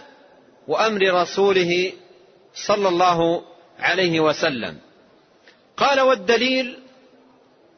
وأمر 0.68 1.22
رسوله 1.22 1.93
صلى 2.57 2.89
الله 2.89 3.43
عليه 3.81 4.21
وسلم. 4.21 4.77
قال 5.77 6.01
والدليل 6.01 6.79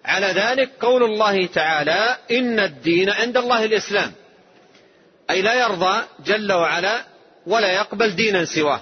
على 0.05 0.26
ذلك 0.26 0.70
قول 0.81 1.03
الله 1.03 1.47
تعالى 1.47 2.16
إن 2.31 2.61
الدين 2.61 3.11
عند 3.11 3.37
الله 3.37 3.64
الإسلام. 3.64 4.12
أي 5.31 5.43
لا 5.43 5.55
يرضى 5.55 6.03
جل 6.26 6.53
وعلا 6.53 7.05
ولا 7.47 7.72
يقبل 7.72 8.16
دينا 8.16 8.45
سواه. 8.45 8.81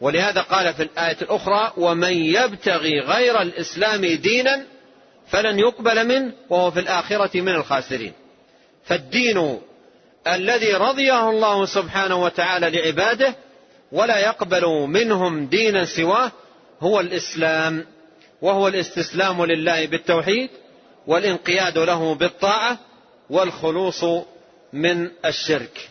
ولهذا 0.00 0.40
قال 0.40 0.74
في 0.74 0.82
الآية 0.82 1.16
الأخرى 1.22 1.72
ومن 1.76 2.12
يبتغي 2.12 3.00
غير 3.00 3.42
الإسلام 3.42 4.06
دينا 4.06 4.64
فلن 5.28 5.58
يقبل 5.58 6.06
منه 6.06 6.32
وهو 6.48 6.70
في 6.70 6.80
الآخرة 6.80 7.40
من 7.40 7.54
الخاسرين. 7.54 8.12
فالدين 8.84 9.60
الذي 10.26 10.72
رضيه 10.72 11.30
الله 11.30 11.66
سبحانه 11.66 12.22
وتعالى 12.22 12.70
لعباده 12.70 13.34
ولا 13.92 14.18
يقبل 14.18 14.66
منهم 14.68 15.46
دينا 15.46 15.84
سواه 15.84 16.32
هو 16.80 17.00
الإسلام 17.00 17.86
وهو 18.42 18.68
الاستسلام 18.68 19.44
لله 19.44 19.86
بالتوحيد 19.86 20.50
والانقياد 21.06 21.78
له 21.78 22.14
بالطاعة 22.14 22.78
والخلوص 23.30 24.04
من 24.72 25.10
الشرك 25.24 25.90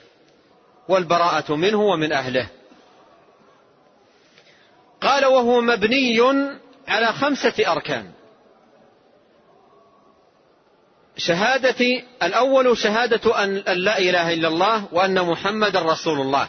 والبراءة 0.87 1.55
منه 1.55 1.81
ومن 1.81 2.13
أهله. 2.13 2.47
قال 5.01 5.25
وهو 5.25 5.61
مبني 5.61 6.21
على 6.87 7.13
خمسة 7.13 7.71
أركان. 7.71 8.11
شهادة 11.17 12.03
الأول 12.23 12.77
شهادة 12.77 13.43
أن 13.43 13.55
لا 13.67 13.97
إله 13.97 14.33
إلا 14.33 14.47
الله 14.47 14.85
وأن 14.91 15.21
محمد 15.25 15.77
رسول 15.77 16.21
الله. 16.21 16.47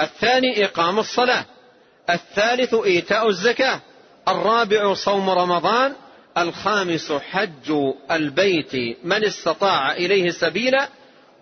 الثاني 0.00 0.64
إقام 0.64 0.98
الصلاة. 0.98 1.44
الثالث 2.10 2.74
إيتاء 2.74 3.28
الزكاة. 3.28 3.80
الرابع 4.28 4.94
صوم 4.94 5.30
رمضان. 5.30 5.92
الخامس 6.38 7.12
حج 7.12 7.72
البيت 8.10 8.98
من 9.04 9.24
استطاع 9.24 9.92
إليه 9.92 10.30
سبيلا 10.30 10.88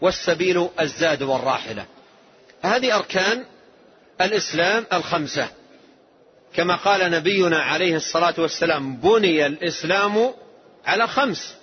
والسبيل 0.01 0.69
الزاد 0.81 1.23
والراحلة. 1.23 1.87
هذه 2.63 2.97
أركان 2.97 3.45
الإسلام 4.21 4.87
الخمسة. 4.93 5.49
كما 6.55 6.77
قال 6.77 7.11
نبينا 7.11 7.59
عليه 7.59 7.97
الصلاة 7.97 8.35
والسلام 8.39 8.97
بني 8.97 9.47
الإسلام 9.47 10.35
على 10.87 11.09
خمس 11.09 11.55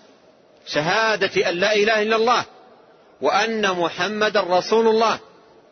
شهادة 0.67 1.49
أن 1.49 1.55
لا 1.55 1.75
إله 1.75 2.01
إلا 2.01 2.15
الله 2.15 2.45
وأن 3.21 3.71
محمد 3.71 4.37
رسول 4.37 4.87
الله. 4.87 5.19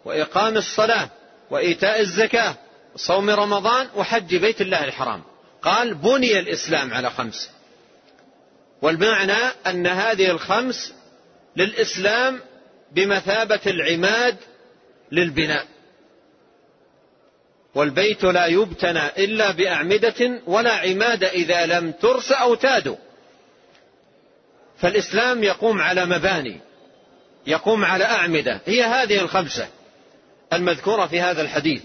وإقام 0.05 0.57
الصلاة 0.57 1.09
وإيتاء 1.49 1.99
الزكاة 1.99 2.55
وصوم 2.95 3.29
رمضان 3.29 3.87
وحج 3.95 4.35
بيت 4.35 4.61
الله 4.61 4.83
الحرام. 4.83 5.23
قال 5.61 5.93
بني 5.93 6.39
الإسلام 6.39 6.93
على 6.93 7.09
خمس. 7.09 7.49
والمعنى 8.81 9.37
أن 9.67 9.87
هذه 9.87 10.31
الخمس 10.31 10.93
للإسلام 11.55 12.39
بمثابة 12.91 13.59
العماد 13.67 14.37
للبناء. 15.11 15.65
والبيت 17.75 18.23
لا 18.23 18.45
يبتنى 18.45 19.07
إلا 19.07 19.51
بأعمدة 19.51 20.41
ولا 20.47 20.73
عماد 20.73 21.23
إذا 21.23 21.65
لم 21.65 21.91
ترس 21.91 22.31
أوتاد 22.31 22.97
فالإسلام 24.77 25.43
يقوم 25.43 25.81
على 25.81 26.05
مباني 26.05 26.61
يقوم 27.47 27.85
على 27.85 28.05
أعمدة. 28.05 28.61
هي 28.65 28.83
هذه 28.83 29.21
الخمسة. 29.21 29.67
المذكورة 30.53 31.07
في 31.07 31.21
هذا 31.21 31.41
الحديث 31.41 31.81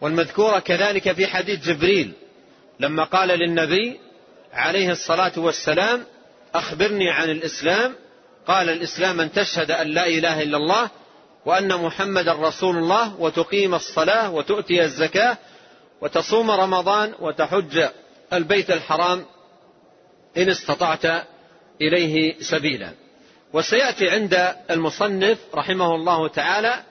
والمذكورة 0.00 0.58
كذلك 0.58 1.12
في 1.12 1.26
حديث 1.26 1.68
جبريل 1.68 2.12
لما 2.80 3.04
قال 3.04 3.28
للنبي 3.28 4.00
عليه 4.52 4.90
الصلاة 4.90 5.32
والسلام 5.36 6.04
أخبرني 6.54 7.10
عن 7.10 7.30
الإسلام 7.30 7.94
قال 8.46 8.68
الإسلام 8.68 9.20
أن 9.20 9.32
تشهد 9.32 9.70
أن 9.70 9.86
لا 9.86 10.06
إله 10.06 10.42
إلا 10.42 10.56
الله 10.56 10.90
وأن 11.46 11.68
محمد 11.68 12.28
رسول 12.28 12.76
الله 12.76 13.20
وتقيم 13.20 13.74
الصلاة 13.74 14.30
وتؤتي 14.30 14.84
الزكاة 14.84 15.38
وتصوم 16.00 16.50
رمضان 16.50 17.14
وتحج 17.20 17.88
البيت 18.32 18.70
الحرام 18.70 19.24
إن 20.36 20.48
استطعت 20.50 21.26
إليه 21.80 22.40
سبيلا. 22.40 22.92
وسيأتي 23.52 24.08
عند 24.08 24.54
المصنف 24.70 25.38
رحمه 25.54 25.94
الله 25.94 26.28
تعالى 26.28 26.82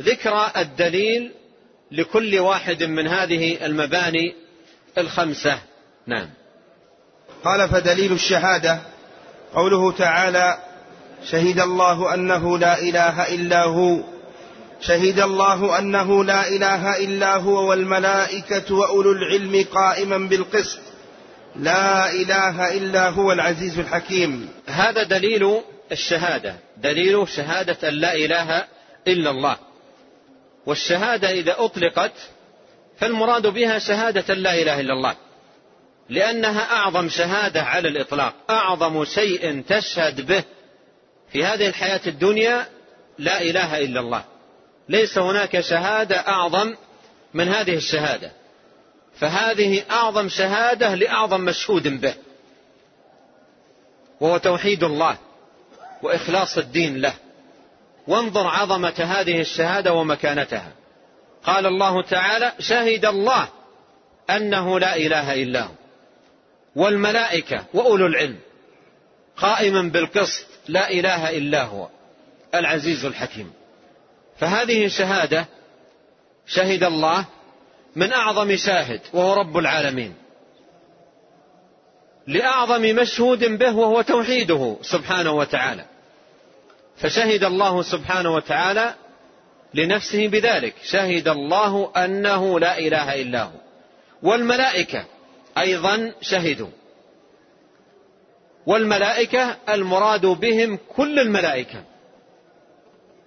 ذكر 0.00 0.50
الدليل 0.56 1.32
لكل 1.92 2.38
واحد 2.38 2.82
من 2.82 3.06
هذه 3.06 3.66
المباني 3.66 4.34
الخمسة. 4.98 5.58
نعم. 6.06 6.28
قال 7.44 7.68
فدليل 7.68 8.12
الشهادة 8.12 8.80
قوله 9.54 9.92
تعالى 9.92 10.58
شهد 11.30 11.60
الله 11.60 12.14
أنه 12.14 12.58
لا 12.58 12.78
إله 12.78 13.34
إلا 13.34 13.64
هو. 13.64 14.00
شهد 14.80 15.20
الله 15.20 15.78
أنه 15.78 16.24
لا 16.24 16.48
إله 16.48 17.04
إلا 17.04 17.36
هو 17.36 17.70
والملائكة 17.70 18.74
وأولو 18.74 19.12
العلم 19.12 19.66
قائما 19.72 20.18
بالقسط. 20.18 20.78
لا 21.56 22.12
إله 22.12 22.76
إلا 22.76 23.08
هو 23.08 23.32
العزيز 23.32 23.78
الحكيم. 23.78 24.48
هذا 24.66 25.02
دليل 25.02 25.60
الشهادة. 25.92 26.54
دليل 26.76 27.28
شهادة 27.28 27.88
أن 27.88 27.94
لا 27.94 28.14
إله 28.14 28.64
إلا 29.08 29.30
الله. 29.30 29.56
والشهادة 30.66 31.30
إذا 31.30 31.54
أطلقت 31.58 32.12
فالمراد 32.98 33.46
بها 33.46 33.78
شهادة 33.78 34.34
لا 34.34 34.54
إله 34.54 34.80
إلا 34.80 34.92
الله 34.92 35.16
لأنها 36.08 36.72
أعظم 36.72 37.08
شهادة 37.08 37.62
على 37.62 37.88
الإطلاق 37.88 38.34
أعظم 38.50 39.04
شيء 39.04 39.62
تشهد 39.68 40.26
به 40.26 40.44
في 41.32 41.44
هذه 41.44 41.66
الحياة 41.66 42.00
الدنيا 42.06 42.66
لا 43.18 43.42
إله 43.42 43.78
إلا 43.78 44.00
الله. 44.00 44.24
ليس 44.88 45.18
هناك 45.18 45.60
شهادة 45.60 46.16
أعظم 46.28 46.74
من 47.34 47.48
هذه 47.48 47.74
الشهادة 47.74 48.32
فهذه 49.20 49.82
أعظم 49.90 50.28
شهادة 50.28 50.94
لأعظم 50.94 51.40
مشهود 51.40 52.00
به 52.00 52.14
وهو 54.20 54.36
توحيد 54.38 54.84
الله 54.84 55.18
وإخلاص 56.02 56.58
الدين 56.58 57.00
له. 57.00 57.14
وانظر 58.08 58.46
عظمة 58.46 58.94
هذه 58.98 59.40
الشهادة 59.40 59.92
ومكانتها. 59.92 60.72
قال 61.44 61.66
الله 61.66 62.02
تعالى 62.02 62.52
شهد 62.58 63.04
الله 63.04 63.48
أنه 64.30 64.80
لا 64.80 64.96
إله 64.96 65.42
إلا 65.42 65.62
هو. 65.62 65.72
والملائكة 66.76 67.64
وأولو 67.74 68.06
العلم 68.06 68.38
قائما 69.36 69.82
بالقسط 69.82 70.46
لا 70.68 70.90
إله 70.90 71.30
إلا 71.30 71.62
هو 71.62 71.88
العزيز 72.54 73.04
الحكيم. 73.04 73.52
فهذه 74.38 74.88
شهاده 74.88 75.46
شهد 76.46 76.84
الله 76.84 77.24
من 77.96 78.12
أعظم 78.12 78.56
شاهد 78.56 79.00
وهو 79.12 79.34
رب 79.34 79.56
العالمين. 79.58 80.14
لأعظم 82.26 82.82
مشهود 82.82 83.44
به 83.44 83.76
وهو 83.76 84.02
توحيده 84.02 84.76
سبحانه 84.82 85.30
وتعالى. 85.30 85.84
فشهد 86.96 87.44
الله 87.44 87.82
سبحانه 87.82 88.34
وتعالى 88.34 88.94
لنفسه 89.74 90.28
بذلك. 90.28 90.74
شهد 90.82 91.28
الله 91.28 91.92
أنه 91.96 92.60
لا 92.60 92.78
إله 92.78 93.22
إلا 93.22 93.42
هو. 93.42 93.58
والملائكة 94.22 95.04
أيضا 95.58 96.12
شهدوا. 96.20 96.70
والملائكة 98.66 99.56
المراد 99.68 100.26
بهم 100.26 100.78
كل 100.96 101.18
الملائكة. 101.18 101.84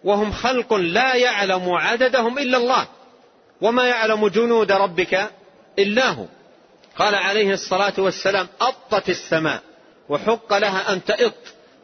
وهم 0.03 0.32
خلق 0.32 0.74
لا 0.74 1.15
يعلم 1.15 1.70
عددهم 1.70 2.39
إلا 2.39 2.57
الله. 2.57 2.88
وما 3.61 3.88
يعلم 3.88 4.28
جنود 4.28 4.72
ربك 4.72 5.30
إلا 5.80 6.09
هو. 6.09 6.26
قال 6.95 7.15
عليه 7.15 7.53
الصلاة 7.53 7.93
والسلام 7.97 8.47
أطت 8.61 9.09
السماء 9.09 9.61
وحق 10.09 10.57
لها 10.57 10.93
أن 10.93 11.03
تئط 11.03 11.34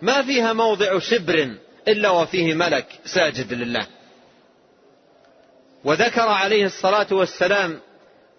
ما 0.01 0.21
فيها 0.21 0.53
موضع 0.53 0.99
شبر 0.99 1.55
إلا 1.87 2.09
وفيه 2.09 2.53
ملك 2.53 2.85
ساجد 3.05 3.53
لله. 3.53 3.87
وذكر 5.83 6.27
عليه 6.27 6.65
الصلاة 6.65 7.07
والسلام 7.11 7.79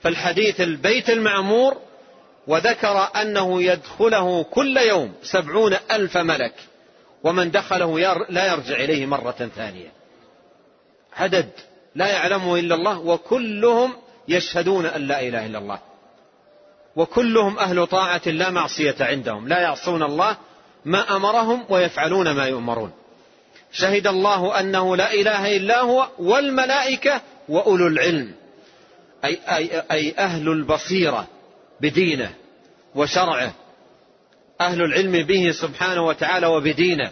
في 0.03 0.09
الحديث 0.09 0.61
البيت 0.61 1.11
المعمور 1.11 1.76
وذكر 2.47 3.09
أنه 3.22 3.62
يدخله 3.62 4.42
كل 4.42 4.76
يوم 4.76 5.14
سبعون 5.22 5.76
ألف 5.90 6.16
ملك 6.16 6.55
ومن 7.24 7.51
دخله 7.51 7.99
لا 8.28 8.47
يرجع 8.53 8.74
إليه 8.74 9.07
مرة 9.07 9.51
ثانية. 9.57 9.92
عدد 11.16 11.51
لا 11.94 12.07
يعلمه 12.07 12.59
إلا 12.59 12.74
الله 12.74 12.99
وكلهم 12.99 13.97
يشهدون 14.28 14.86
أن 14.86 15.01
لا 15.01 15.20
إله 15.20 15.47
إلا 15.47 15.59
الله. 15.59 15.78
وكلهم 16.97 17.59
أهل 17.59 17.86
طاعة 17.86 18.22
لا 18.26 18.51
معصية 18.51 18.97
عندهم 19.01 19.49
لا 19.49 19.61
يعصون 19.61 20.03
الله 20.03 20.36
ما 20.84 21.16
أمرهم 21.16 21.64
ويفعلون 21.68 22.30
ما 22.30 22.47
يؤمرون. 22.47 22.92
شهد 23.79 24.07
الله 24.07 24.61
أنه 24.61 24.97
لا 24.97 25.14
إله 25.14 25.57
إلا 25.57 25.81
هو 25.81 26.09
والملائكة 26.18 27.20
وأولو 27.49 27.87
العلم. 27.87 28.33
أي, 29.24 29.39
أي, 29.49 29.83
أي 29.91 30.14
أهل 30.18 30.49
البصيرة 30.49 31.27
بدينه 31.81 32.35
وشرعه. 32.95 33.53
أهل 34.61 34.83
العلم 34.83 35.12
به 35.12 35.51
سبحانه 35.51 36.07
وتعالى 36.07 36.47
وبدينه. 36.47 37.11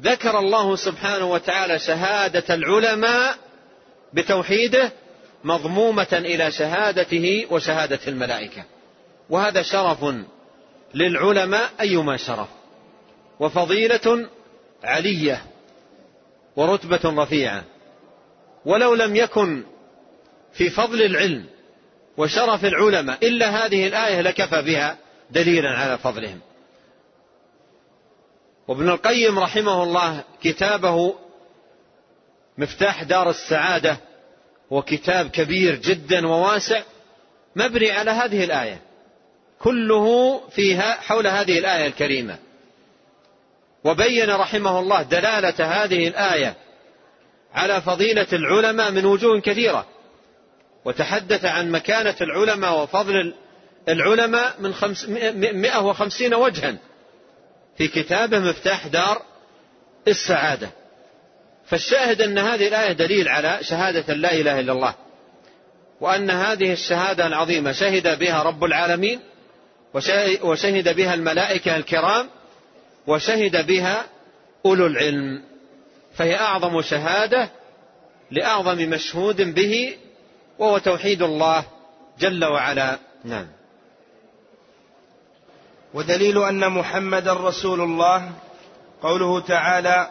ذكر 0.00 0.38
الله 0.38 0.76
سبحانه 0.76 1.30
وتعالى 1.30 1.78
شهادة 1.78 2.54
العلماء 2.54 3.36
بتوحيده 4.12 4.92
مضمومة 5.44 6.12
إلى 6.12 6.50
شهادته 6.50 7.46
وشهادة 7.50 8.00
الملائكة. 8.08 8.64
وهذا 9.30 9.62
شرف 9.62 10.14
للعلماء 10.94 11.70
أيما 11.80 12.16
شرف. 12.16 12.48
وفضيلة 13.40 14.28
علية. 14.84 15.42
ورتبة 16.56 17.22
رفيعة. 17.22 17.64
ولو 18.64 18.94
لم 18.94 19.16
يكن 19.16 19.64
في 20.52 20.70
فضل 20.70 21.02
العلم 21.02 21.46
وشرف 22.16 22.64
العلماء 22.64 23.28
إلا 23.28 23.66
هذه 23.66 23.86
الآية 23.86 24.20
لكفى 24.20 24.62
بها 24.62 24.98
دليلا 25.30 25.70
على 25.70 25.98
فضلهم. 25.98 26.40
وابن 28.68 28.88
القيم 28.88 29.38
رحمه 29.38 29.82
الله 29.82 30.24
كتابه 30.42 31.14
مفتاح 32.58 33.02
دار 33.02 33.30
السعادة 33.30 33.96
وكتاب 34.70 35.30
كبير 35.30 35.74
جدا 35.74 36.26
وواسع 36.26 36.82
مبني 37.56 37.90
على 37.90 38.10
هذه 38.10 38.44
الآية 38.44 38.80
كله 39.58 40.38
فيها 40.48 40.92
حول 41.00 41.26
هذه 41.26 41.58
الآية 41.58 41.86
الكريمة. 41.86 42.38
وبين 43.84 44.30
رحمه 44.30 44.80
الله 44.80 45.02
دلالة 45.02 45.84
هذه 45.84 46.08
الآية 46.08 46.54
على 47.54 47.80
فضيلة 47.80 48.26
العلماء 48.32 48.90
من 48.90 49.04
وجوه 49.04 49.40
كثيرة 49.40 49.86
وتحدث 50.84 51.44
عن 51.44 51.70
مكانة 51.70 52.16
العلماء 52.20 52.82
وفضل 52.82 53.34
العلماء 53.88 54.54
من 54.60 55.60
مئة 55.60 55.78
وخمسين 55.78 56.34
وجها 56.34 56.76
في 57.78 57.88
كتابه 57.88 58.38
مفتاح 58.38 58.86
دار 58.86 59.22
السعادة. 60.08 60.70
فالشاهد 61.66 62.22
أن 62.22 62.38
هذه 62.38 62.68
الآية 62.68 62.92
دليل 62.92 63.28
على 63.28 63.58
شهادة 63.62 64.14
لا 64.14 64.32
إله 64.32 64.60
إلا 64.60 64.72
الله 64.72 64.94
وأن 66.00 66.30
هذه 66.30 66.72
الشهادة 66.72 67.26
العظيمة 67.26 67.72
شهد 67.72 68.18
بها 68.18 68.42
رب 68.42 68.64
العالمين 68.64 69.20
وشهد 70.42 70.96
بها 70.96 71.14
الملائكة 71.14 71.76
الكرام 71.76 72.28
وشهد 73.06 73.66
بها 73.66 74.04
أولو 74.66 74.86
العلم. 74.86 75.42
فهي 76.14 76.36
أعظم 76.36 76.82
شهادة 76.82 77.50
لأعظم 78.30 78.78
مشهود 78.78 79.54
به 79.54 79.96
وهو 80.58 80.78
توحيد 80.78 81.22
الله 81.22 81.64
جل 82.18 82.44
وعلا. 82.44 82.98
نعم. 83.24 83.46
ودليل 85.94 86.42
أن 86.42 86.72
محمدا 86.72 87.32
رسول 87.32 87.80
الله 87.80 88.30
قوله 89.02 89.40
تعالى 89.40 90.10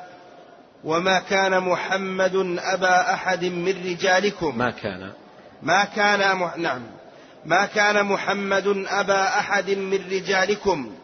وما 0.84 1.20
كان 1.20 1.60
محمد 1.60 2.36
أبا 2.60 3.14
أحد 3.14 3.46
من 3.46 3.84
رجالكم. 3.86 4.58
ما 4.58 4.72
كان. 4.72 5.12
ما 5.64 5.84
كان 5.84 6.38
مح... 6.38 6.58
نعم. 6.58 6.82
ما 7.46 7.66
كان 7.66 8.06
محمد 8.06 8.68
أبا 8.88 9.40
أحد 9.40 9.70
من 9.70 10.12
رجالكم. 10.12 10.96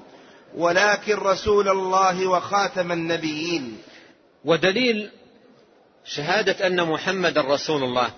ولكن 0.58 1.16
رسول 1.16 1.70
الله 1.70 2.28
وخاتم 2.28 2.92
النبيين. 2.92 3.78
ودليل 4.46 5.10
شهادة 6.06 6.68
أن 6.68 6.84
محمد 6.84 7.38
رسول 7.38 7.84
الله 7.84 8.12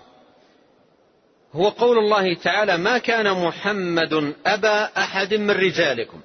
هو 1.54 1.70
قول 1.70 1.98
الله 1.98 2.34
تعالى 2.34 2.78
ما 2.78 2.98
كان 2.98 3.46
محمد 3.46 4.34
أبا 4.46 4.84
أحد 4.98 5.34
من 5.34 5.52
رجالكم 5.52 6.22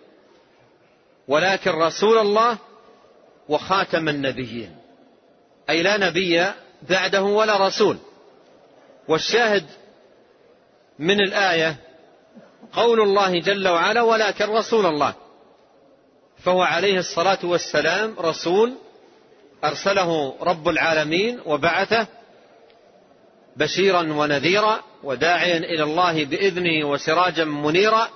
ولكن 1.29 1.71
رسول 1.71 2.19
الله 2.19 2.59
وخاتم 3.49 4.09
النبيين. 4.09 4.77
أي 5.71 5.83
لا 5.83 5.97
نبي 5.97 6.47
بعده 6.89 7.23
ولا 7.23 7.67
رسول. 7.67 7.97
والشاهد 9.09 9.67
من 10.99 11.21
الآية 11.21 11.77
قول 12.73 13.01
الله 13.01 13.41
جل 13.41 13.69
وعلا 13.69 14.03
ولكن 14.03 14.45
رسول 14.45 14.87
الله. 14.87 15.15
فهو 16.45 16.63
عليه 16.63 16.99
الصلاة 16.99 17.39
والسلام 17.43 18.15
رسول 18.19 18.75
أرسله 19.65 20.37
رب 20.41 20.69
العالمين 20.69 21.41
وبعثه 21.47 22.07
بشيرا 23.57 24.01
ونذيرا 24.01 24.81
وداعيا 25.03 25.57
إلى 25.57 25.83
الله 25.83 26.25
بإذنه 26.25 26.89
وسراجا 26.89 27.45
منيرا 27.45 28.09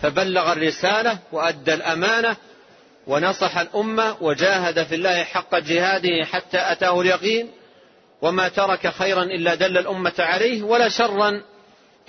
فبلغ 0.00 0.52
الرسالة 0.52 1.18
وأدى 1.32 1.74
الأمانة 1.74 2.36
ونصح 3.06 3.58
الأمة 3.58 4.16
وجاهد 4.20 4.84
في 4.84 4.94
الله 4.94 5.24
حق 5.24 5.58
جهاده 5.58 6.24
حتى 6.24 6.72
أتاه 6.72 7.00
اليقين 7.00 7.50
وما 8.22 8.48
ترك 8.48 8.88
خيرا 8.88 9.22
إلا 9.22 9.54
دل 9.54 9.78
الأمة 9.78 10.14
عليه 10.18 10.62
ولا 10.62 10.88
شرا 10.88 11.42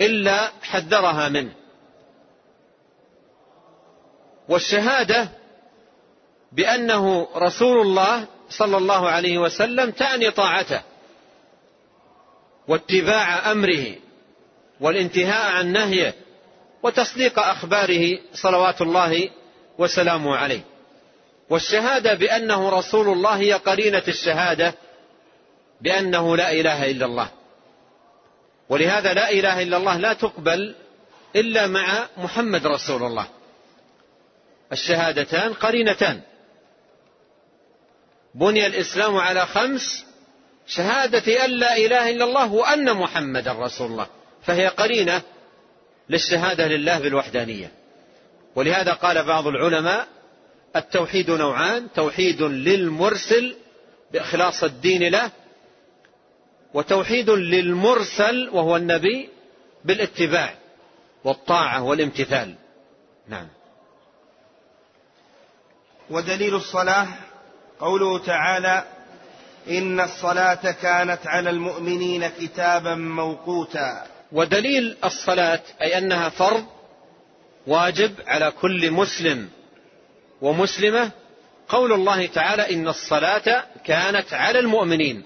إلا 0.00 0.50
حذرها 0.62 1.28
منه. 1.28 1.52
والشهادة 4.48 5.39
بأنه 6.52 7.28
رسول 7.36 7.80
الله 7.80 8.26
صلى 8.50 8.76
الله 8.76 9.08
عليه 9.08 9.38
وسلم 9.38 9.90
تعني 9.90 10.30
طاعته 10.30 10.80
واتباع 12.68 13.52
أمره 13.52 13.94
والانتهاء 14.80 15.52
عن 15.52 15.72
نهيه 15.72 16.14
وتصديق 16.82 17.38
أخباره 17.38 18.18
صلوات 18.34 18.80
الله 18.82 19.30
وسلامه 19.78 20.36
عليه. 20.36 20.60
والشهادة 21.50 22.14
بأنه 22.14 22.68
رسول 22.68 23.08
الله 23.08 23.36
هي 23.36 23.52
قرينة 23.52 24.02
الشهادة 24.08 24.74
بأنه 25.80 26.36
لا 26.36 26.52
إله 26.52 26.90
إلا 26.90 27.06
الله. 27.06 27.28
ولهذا 28.68 29.14
لا 29.14 29.30
إله 29.30 29.62
إلا 29.62 29.76
الله 29.76 29.96
لا 29.96 30.12
تقبل 30.12 30.74
إلا 31.36 31.66
مع 31.66 32.06
محمد 32.16 32.66
رسول 32.66 33.02
الله. 33.02 33.26
الشهادتان 34.72 35.52
قرينتان. 35.52 36.20
بني 38.34 38.66
الإسلام 38.66 39.16
على 39.16 39.46
خمس 39.46 40.04
شهادة 40.66 41.44
أن 41.44 41.50
لا 41.50 41.76
إله 41.76 42.10
إلا 42.10 42.24
الله 42.24 42.52
وأن 42.52 42.96
محمد 42.96 43.48
رسول 43.48 43.90
الله. 43.90 44.06
فهي 44.42 44.68
قرينة 44.68 45.22
للشهادة 46.10 46.66
لله 46.68 46.98
بالوحدانية. 46.98 47.72
ولهذا 48.54 48.92
قال 48.92 49.24
بعض 49.24 49.46
العلماء 49.46 50.06
التوحيد 50.76 51.30
نوعان 51.30 51.88
توحيد 51.92 52.42
للمرسل 52.42 53.56
بإخلاص 54.12 54.64
الدين 54.64 55.08
له 55.08 55.30
وتوحيد 56.74 57.30
للمرسل 57.30 58.48
وهو 58.52 58.76
النبي 58.76 59.28
بالاتباع 59.84 60.54
والطاعة 61.24 61.82
والامتثال. 61.82 62.54
نعم. 63.28 63.48
ودليل 66.10 66.54
الصلاة 66.54 67.08
قوله 67.80 68.18
تعالى 68.18 68.84
إن 69.68 70.00
الصلاة 70.00 70.70
كانت 70.70 71.26
على 71.26 71.50
المؤمنين 71.50 72.28
كتابا 72.28 72.94
موقوتا. 72.94 74.06
ودليل 74.32 74.96
الصلاة 75.04 75.60
أي 75.82 75.98
أنها 75.98 76.28
فرض 76.28 76.64
واجب 77.66 78.12
على 78.26 78.50
كل 78.50 78.90
مسلم 78.90 79.48
ومسلمة. 80.42 81.10
قول 81.68 81.92
الله 81.92 82.26
تعالى 82.26 82.74
إن 82.74 82.88
الصلاة 82.88 83.64
كانت 83.84 84.32
على 84.32 84.58
المؤمنين 84.58 85.22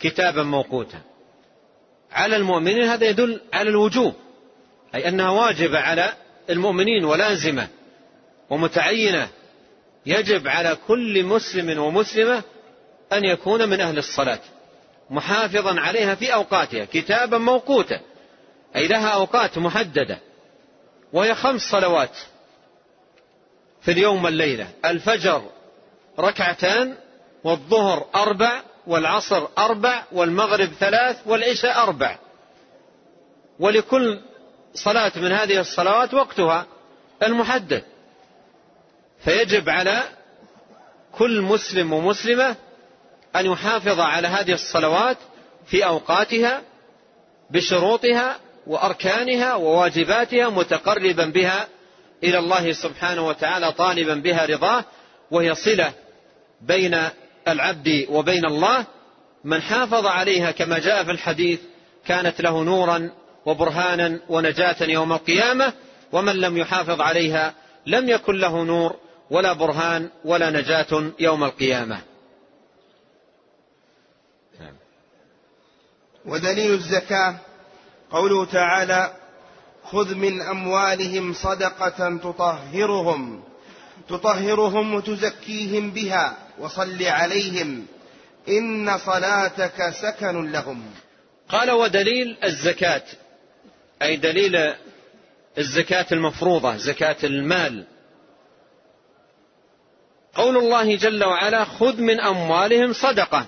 كتابا 0.00 0.42
موقوتا. 0.42 1.00
على 2.12 2.36
المؤمنين 2.36 2.82
هذا 2.82 3.06
يدل 3.08 3.40
على 3.52 3.70
الوجوب 3.70 4.14
أي 4.94 5.08
أنها 5.08 5.30
واجبة 5.30 5.78
على 5.78 6.12
المؤمنين 6.50 7.04
ولازمة 7.04 7.68
ومتعينة 8.50 9.28
يجب 10.06 10.48
على 10.48 10.76
كل 10.88 11.24
مسلم 11.24 11.78
ومسلمة 11.78 12.42
أن 13.12 13.24
يكون 13.24 13.68
من 13.68 13.80
أهل 13.80 13.98
الصلاة 13.98 14.40
محافظا 15.10 15.80
عليها 15.80 16.14
في 16.14 16.34
أوقاتها 16.34 16.84
كتابا 16.84 17.38
موقوتا 17.38 18.00
أي 18.76 18.88
لها 18.88 19.08
أوقات 19.08 19.58
محددة 19.58 20.18
وهي 21.12 21.34
خمس 21.34 21.60
صلوات 21.60 22.16
في 23.82 23.90
اليوم 23.90 24.24
والليلة 24.24 24.68
الفجر 24.84 25.42
ركعتان 26.18 26.94
والظهر 27.44 28.06
أربع 28.14 28.62
والعصر 28.86 29.46
أربع 29.58 30.04
والمغرب 30.12 30.68
ثلاث 30.80 31.16
والعشاء 31.26 31.82
أربع. 31.82 32.18
ولكل 33.58 34.20
صلاة 34.74 35.12
من 35.16 35.32
هذه 35.32 35.60
الصلوات 35.60 36.14
وقتها 36.14 36.66
المحدد. 37.22 37.84
فيجب 39.24 39.68
على 39.68 40.02
كل 41.12 41.40
مسلم 41.40 41.92
ومسلمة 41.92 42.56
أن 43.36 43.46
يحافظ 43.46 44.00
على 44.00 44.28
هذه 44.28 44.52
الصلوات 44.52 45.16
في 45.66 45.84
أوقاتها 45.84 46.62
بشروطها 47.50 48.36
وأركانها 48.66 49.54
وواجباتها 49.54 50.48
متقربا 50.48 51.24
بها 51.24 51.68
إلى 52.24 52.38
الله 52.38 52.72
سبحانه 52.72 53.26
وتعالى 53.26 53.72
طالبا 53.72 54.14
بها 54.14 54.46
رضاه 54.46 54.84
وهي 55.30 55.54
صلة 55.54 55.92
بين 56.60 56.98
العبد 57.48 58.06
وبين 58.08 58.44
الله. 58.44 58.84
من 59.44 59.62
حافظ 59.62 60.06
عليها 60.06 60.50
كما 60.50 60.78
جاء 60.78 61.04
في 61.04 61.10
الحديث 61.10 61.60
كانت 62.06 62.40
له 62.40 62.64
نورا 62.64 63.10
وبرهانا 63.46 64.20
ونجاة 64.28 64.76
يوم 64.80 65.12
القيامة 65.12 65.72
ومن 66.12 66.36
لم 66.36 66.56
يحافظ 66.56 67.00
عليها 67.00 67.54
لم 67.86 68.08
يكن 68.08 68.36
له 68.36 68.64
نور 68.64 68.96
ولا 69.30 69.52
برهان 69.52 70.10
ولا 70.24 70.50
نجاة 70.50 71.12
يوم 71.18 71.44
القيامة. 71.44 72.00
ودليل 76.24 76.74
الزكاة 76.74 77.36
قوله 78.10 78.44
تعالى 78.44 79.12
خذ 79.84 80.14
من 80.14 80.40
أموالهم 80.40 81.32
صدقة 81.32 82.16
تطهرهم 82.16 83.42
تطهرهم 84.08 84.94
وتزكيهم 84.94 85.90
بها 85.90 86.36
وصل 86.58 87.02
عليهم 87.02 87.86
إن 88.48 88.98
صلاتك 88.98 89.90
سكن 89.90 90.52
لهم. 90.52 90.82
قال 91.48 91.70
ودليل 91.70 92.36
الزكاة. 92.44 93.02
أي 94.02 94.16
دليل 94.16 94.74
الزكاة 95.58 96.06
المفروضة 96.12 96.76
زكاة 96.76 97.16
المال. 97.24 97.86
قول 100.34 100.56
الله 100.56 100.96
جل 100.96 101.24
وعلا 101.24 101.64
خذ 101.64 102.00
من 102.00 102.20
أموالهم 102.20 102.92
صدقة. 102.92 103.46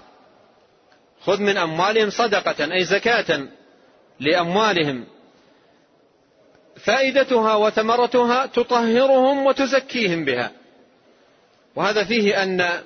خذ 1.25 1.41
من 1.41 1.57
أموالهم 1.57 2.11
صدقة 2.11 2.73
أي 2.73 2.85
زكاة 2.85 3.47
لأموالهم. 4.21 5.05
فائدتها 6.77 7.55
وثمرتها 7.55 8.47
تطهرهم 8.47 9.47
وتزكيهم 9.47 10.25
بها. 10.25 10.51
وهذا 11.77 12.05
فيه 12.05 12.43
أن 12.43 12.83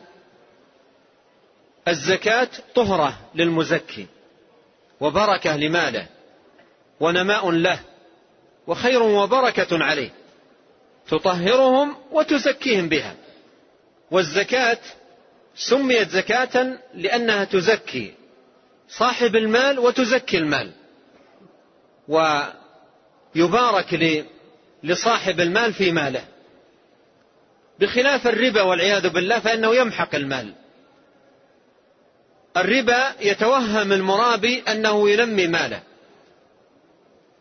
الزكاة 1.88 2.49
طهرة 2.74 3.18
للمزكي 3.34 4.07
وبركة 5.01 5.57
لماله 5.57 6.07
ونماء 7.01 7.51
له 7.51 7.80
وخير 8.66 9.03
وبركة 9.03 9.84
عليه. 9.84 10.11
تطهرهم 11.09 11.97
وتزكيهم 12.12 12.88
بها. 12.88 13.14
والزكاة 14.11 14.78
سميت 15.54 16.09
زكاة 16.09 16.78
لأنها 16.94 17.44
تزكي 17.44 18.14
صاحب 18.88 19.36
المال 19.36 19.78
وتزكي 19.78 20.38
المال. 20.38 20.72
ويبارك 22.09 23.94
لصاحب 24.82 25.40
المال 25.40 25.74
في 25.74 25.92
ماله. 25.92 26.24
بخلاف 27.80 28.26
الربا 28.26 28.62
والعياذ 28.62 29.09
بالله 29.09 29.38
فإنه 29.38 29.74
يمحق 29.74 30.14
المال. 30.14 30.54
الربا 32.57 33.12
يتوهم 33.20 33.92
المرابي 33.92 34.62
أنه 34.68 35.11
ينمي 35.11 35.46
ماله. 35.46 35.82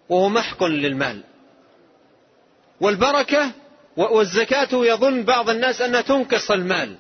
وهو 0.10 0.30
محق 0.30 0.64
للمال. 0.64 1.24
والبركة 2.82 3.52
والزكاة 3.98 4.68
يظن 4.72 5.24
بعض 5.24 5.50
الناس 5.50 5.82
أنها 5.82 6.02
تنقص 6.02 6.52
المال. 6.52 6.96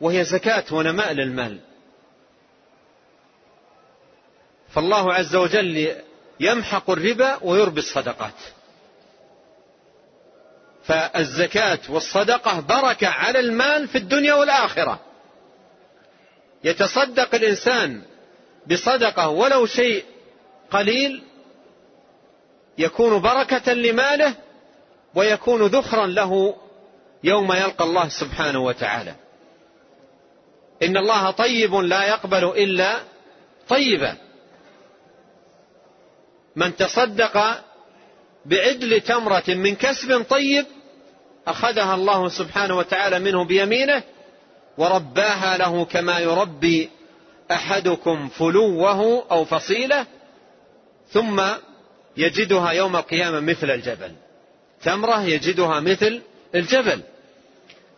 وهي 0.00 0.24
زكاة 0.24 0.64
ونماء 0.72 1.12
للمال. 1.12 1.58
فالله 4.68 5.14
عز 5.14 5.36
وجل 5.36 5.96
يمحق 6.40 6.90
الربا 6.90 7.38
ويربي 7.42 7.80
الصدقات. 7.80 8.34
فالزكاة 10.84 11.78
والصدقة 11.88 12.60
بركة 12.60 13.08
على 13.08 13.40
المال 13.40 13.88
في 13.88 13.98
الدنيا 13.98 14.34
والآخرة. 14.34 15.00
يتصدق 16.64 17.34
الإنسان 17.34 18.02
بصدقة 18.66 19.28
ولو 19.28 19.66
شيء 19.66 20.04
قليل 20.70 21.22
يكون 22.78 23.20
بركة 23.20 23.72
لماله 23.72 24.34
ويكون 25.14 25.66
ذخرا 25.66 26.06
له 26.06 26.54
يوم 27.24 27.52
يلقى 27.52 27.84
الله 27.84 28.08
سبحانه 28.08 28.58
وتعالى. 28.58 29.14
إن 30.82 30.96
الله 30.96 31.30
طيب 31.30 31.74
لا 31.74 32.04
يقبل 32.04 32.44
إلا 32.44 33.00
طيبا. 33.68 34.16
من 36.56 36.76
تصدق 36.76 37.60
بعدل 38.46 39.00
تمرة 39.00 39.44
من 39.48 39.74
كسب 39.74 40.24
طيب 40.30 40.66
أخذها 41.46 41.94
الله 41.94 42.28
سبحانه 42.28 42.76
وتعالى 42.76 43.18
منه 43.18 43.44
بيمينه 43.44 44.02
ورباها 44.78 45.56
له 45.56 45.84
كما 45.84 46.18
يربي 46.18 46.90
أحدكم 47.50 48.28
فلوه 48.28 49.26
أو 49.30 49.44
فصيلة 49.44 50.06
ثم 51.08 51.42
يجدها 52.16 52.70
يوم 52.70 52.96
القيامة 52.96 53.40
مثل 53.40 53.70
الجبل. 53.70 54.12
تمرة 54.82 55.22
يجدها 55.22 55.80
مثل 55.80 56.22
الجبل. 56.54 57.00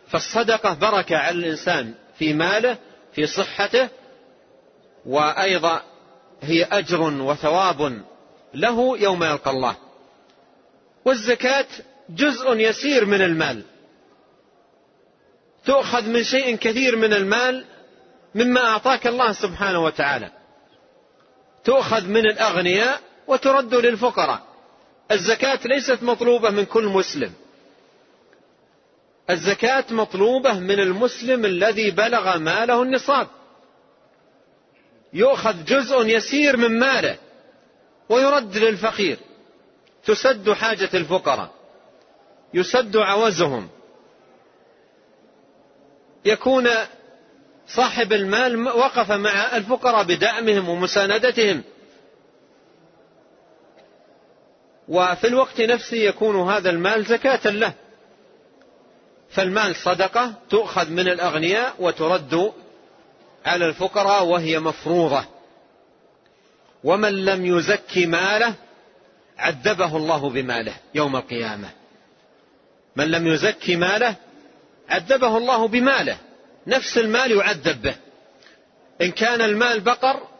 فالصدقة 0.07 0.73
بركة 0.73 1.17
على 1.17 1.37
الإنسان 1.37 1.93
في 2.19 2.33
ماله 2.33 2.77
في 3.13 3.27
صحته 3.27 3.89
وأيضا 5.05 5.81
هي 6.41 6.63
أجر 6.63 7.01
وثواب 7.01 8.03
له 8.53 8.97
يوم 8.99 9.23
يلقى 9.23 9.51
الله. 9.51 9.75
والزكاة 11.05 11.65
جزء 12.09 12.53
يسير 12.53 13.05
من 13.05 13.21
المال. 13.21 13.63
تؤخذ 15.65 16.09
من 16.09 16.23
شيء 16.23 16.55
كثير 16.55 16.95
من 16.95 17.13
المال 17.13 17.65
مما 18.35 18.61
أعطاك 18.61 19.07
الله 19.07 19.31
سبحانه 19.31 19.83
وتعالى. 19.83 20.31
تؤخذ 21.63 22.07
من 22.07 22.25
الأغنياء 22.25 23.01
وترد 23.27 23.75
للفقراء. 23.75 24.52
الزكاة 25.11 25.59
ليست 25.65 26.03
مطلوبة 26.03 26.49
من 26.49 26.65
كل 26.65 26.85
مسلم. 26.85 27.33
الزكاة 29.29 29.85
مطلوبة 29.91 30.59
من 30.59 30.79
المسلم 30.79 31.45
الذي 31.45 31.91
بلغ 31.91 32.37
ماله 32.37 32.81
النصاب. 32.81 33.27
يؤخذ 35.13 35.65
جزء 35.65 36.05
يسير 36.05 36.57
من 36.57 36.79
ماله 36.79 37.17
ويرد 38.09 38.57
للفقير. 38.57 39.17
تسد 40.05 40.51
حاجة 40.51 40.89
الفقراء. 40.93 41.51
يسد 42.53 42.97
عوزهم. 42.97 43.69
يكون 46.25 46.69
صاحب 47.67 48.13
المال 48.13 48.67
وقف 48.67 49.11
مع 49.11 49.57
الفقراء 49.57 50.03
بدعمهم 50.03 50.69
ومساندتهم. 50.69 51.63
وفي 54.87 55.27
الوقت 55.27 55.61
نفسه 55.61 55.97
يكون 55.97 56.51
هذا 56.51 56.69
المال 56.69 57.05
زكاة 57.05 57.51
له. 57.51 57.73
فالمال 59.29 59.75
صدقة 59.75 60.33
تؤخذ 60.49 60.89
من 60.89 61.07
الأغنياء 61.07 61.75
وترد 61.79 62.53
على 63.45 63.65
الفقراء 63.65 64.25
وهي 64.25 64.59
مفروضة. 64.59 65.25
ومن 66.83 67.25
لم 67.25 67.45
يزكي 67.45 68.05
ماله 68.05 68.53
عذبه 69.37 69.97
الله 69.97 70.29
بماله 70.29 70.73
يوم 70.95 71.15
القيامة. 71.15 71.69
من 72.95 73.11
لم 73.11 73.27
يزكي 73.27 73.75
ماله 73.75 74.15
عذبه 74.89 75.37
الله 75.37 75.67
بماله. 75.67 76.17
نفس 76.67 76.97
المال 76.97 77.31
يعذب 77.31 77.81
به. 77.81 77.95
إن 79.01 79.11
كان 79.11 79.41
المال 79.41 79.79
بقر 79.79 80.32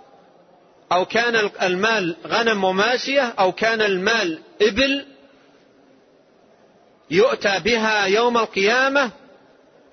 أو 0.94 1.06
كان 1.06 1.50
المال 1.62 2.16
غنم 2.28 2.64
وماشية 2.64 3.34
أو 3.40 3.52
كان 3.52 3.82
المال 3.82 4.40
إبل 4.62 5.06
يؤتى 7.12 7.60
بها 7.60 8.06
يوم 8.06 8.38
القيامة 8.38 9.12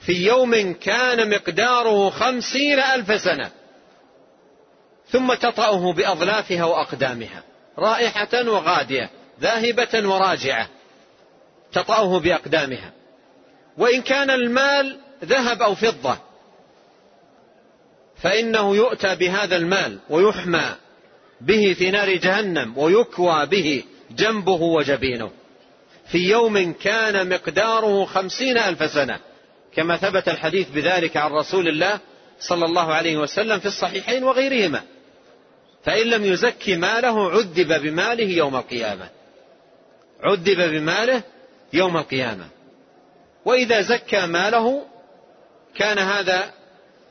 في 0.01 0.13
يوم 0.13 0.73
كان 0.73 1.31
مقداره 1.31 2.11
خمسين 2.11 2.79
ألف 2.79 3.21
سنة 3.21 3.51
ثم 5.09 5.35
تطأه 5.35 5.93
بأظلافها 5.93 6.65
وأقدامها 6.65 7.43
رائحة 7.79 8.29
وغادية 8.35 9.11
ذاهبة 9.41 10.09
وراجعة 10.09 10.69
تطأه 11.73 12.21
بأقدامها. 12.21 12.93
وإن 13.79 14.03
كان 14.03 14.31
المال 14.31 14.99
ذهب 15.25 15.63
أو 15.63 15.75
فضة 15.75 16.19
فإنه 18.23 18.77
يؤتى 18.77 19.15
بهذا 19.15 19.57
المال 19.57 19.99
ويحمى 20.11 20.75
به 21.41 21.75
في 21.79 21.91
نار 21.91 22.17
جهنم 22.17 22.79
ويكوى 22.79 23.47
به 23.47 23.85
جنبه 24.11 24.63
وجبينه. 24.63 25.31
في 26.07 26.19
يوم 26.19 26.73
كان 26.73 27.29
مقداره 27.29 28.05
خمسين 28.05 28.59
ألف 28.59 28.91
سنة. 28.91 29.19
كما 29.75 29.97
ثبت 29.97 30.29
الحديث 30.29 30.69
بذلك 30.71 31.17
عن 31.17 31.31
رسول 31.31 31.69
الله 31.69 31.99
صلى 32.41 32.65
الله 32.65 32.95
عليه 32.95 33.17
وسلم 33.17 33.59
في 33.59 33.67
الصحيحين 33.67 34.25
وغيرهما. 34.25 34.83
فإن 35.85 36.07
لم 36.07 36.25
يزكي 36.25 36.77
ماله 36.77 37.31
عذب 37.31 37.83
بماله 37.83 38.29
يوم 38.29 38.57
القيامة. 38.57 39.09
عذب 40.23 40.71
بماله 40.71 41.23
يوم 41.73 41.97
القيامة. 41.97 42.49
وإذا 43.45 43.81
زكى 43.81 44.27
ماله 44.27 44.83
كان 45.75 45.99
هذا 45.99 46.51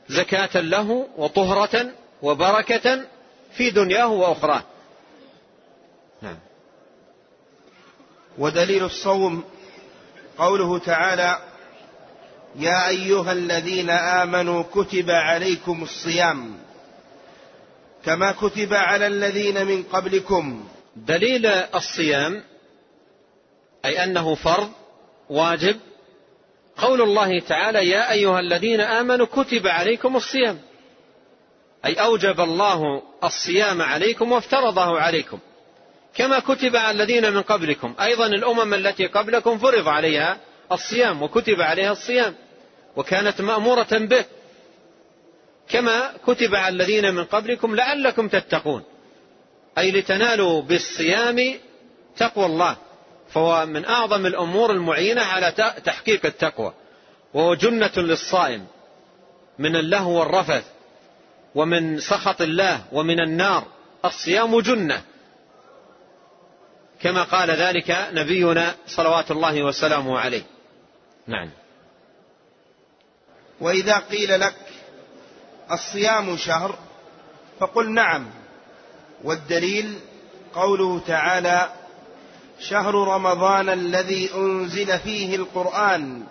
زكاة 0.08 0.60
له 0.60 1.08
وطهرة 1.16 1.90
وبركة 2.22 3.04
في 3.52 3.70
دنياه 3.70 4.08
وأخراه. 4.08 4.62
نعم. 6.22 6.38
ودليل 8.38 8.84
الصوم 8.84 9.44
قوله 10.38 10.78
تعالى 10.78 11.38
يا 12.56 12.88
أيها 12.88 13.32
الذين 13.32 13.90
آمنوا 13.90 14.62
كتب 14.62 15.10
عليكم 15.10 15.82
الصيام 15.82 16.58
كما 18.04 18.32
كتب 18.32 18.74
على 18.74 19.06
الذين 19.06 19.66
من 19.66 19.82
قبلكم. 19.82 20.64
دليل 20.96 21.46
الصيام 21.46 22.42
أي 23.84 24.04
أنه 24.04 24.34
فرض 24.34 24.70
واجب 25.30 25.76
قول 26.76 27.02
الله 27.02 27.40
تعالى 27.40 27.88
يا 27.88 28.12
أيها 28.12 28.40
الذين 28.40 28.80
آمنوا 28.80 29.26
كتب 29.26 29.66
عليكم 29.66 30.16
الصيام. 30.16 30.58
أي 31.84 31.94
أوجب 31.94 32.40
الله 32.40 33.02
الصيام 33.24 33.82
عليكم 33.82 34.32
وافترضه 34.32 35.00
عليكم. 35.00 35.38
كما 36.14 36.38
كتب 36.38 36.76
على 36.76 36.90
الذين 37.02 37.32
من 37.32 37.42
قبلكم. 37.42 37.94
أيضا 38.00 38.26
الأمم 38.26 38.74
التي 38.74 39.06
قبلكم 39.06 39.58
فرض 39.58 39.88
عليها 39.88 40.38
الصيام 40.72 41.22
وكتب 41.22 41.60
عليها 41.60 41.92
الصيام 41.92 42.34
وكانت 42.96 43.40
مأمورة 43.40 43.88
به. 43.92 44.24
كما 45.68 46.12
كتب 46.26 46.54
على 46.54 46.74
الذين 46.74 47.14
من 47.14 47.24
قبلكم 47.24 47.74
لعلكم 47.76 48.28
تتقون. 48.28 48.82
أي 49.78 49.90
لتنالوا 49.90 50.62
بالصيام 50.62 51.54
تقوى 52.16 52.46
الله. 52.46 52.76
فهو 53.28 53.66
من 53.66 53.84
أعظم 53.84 54.26
الأمور 54.26 54.70
المعينة 54.70 55.22
على 55.22 55.52
تحقيق 55.84 56.26
التقوى. 56.26 56.72
وهو 57.34 57.54
جنة 57.54 57.92
للصائم. 57.96 58.66
من 59.58 59.76
اللهو 59.76 60.18
والرفث. 60.18 60.64
ومن 61.54 62.00
سخط 62.00 62.42
الله 62.42 62.84
ومن 62.92 63.20
النار 63.20 63.66
الصيام 64.04 64.60
جنة. 64.60 65.02
كما 67.00 67.22
قال 67.22 67.50
ذلك 67.50 68.08
نبينا 68.12 68.74
صلوات 68.86 69.30
الله 69.30 69.62
وسلامه 69.62 70.18
عليه. 70.18 70.42
نعم. 71.26 71.50
وإذا 73.60 73.98
قيل 73.98 74.40
لك 74.40 74.56
الصيام 75.72 76.36
شهر 76.36 76.78
فقل 77.60 77.92
نعم 77.92 78.30
والدليل 79.24 79.98
قوله 80.54 81.00
تعالى 81.06 81.72
شهر 82.60 82.94
رمضان 82.94 83.68
الذي 83.68 84.34
أنزل 84.34 84.98
فيه 84.98 85.36
القرآن 85.36 86.22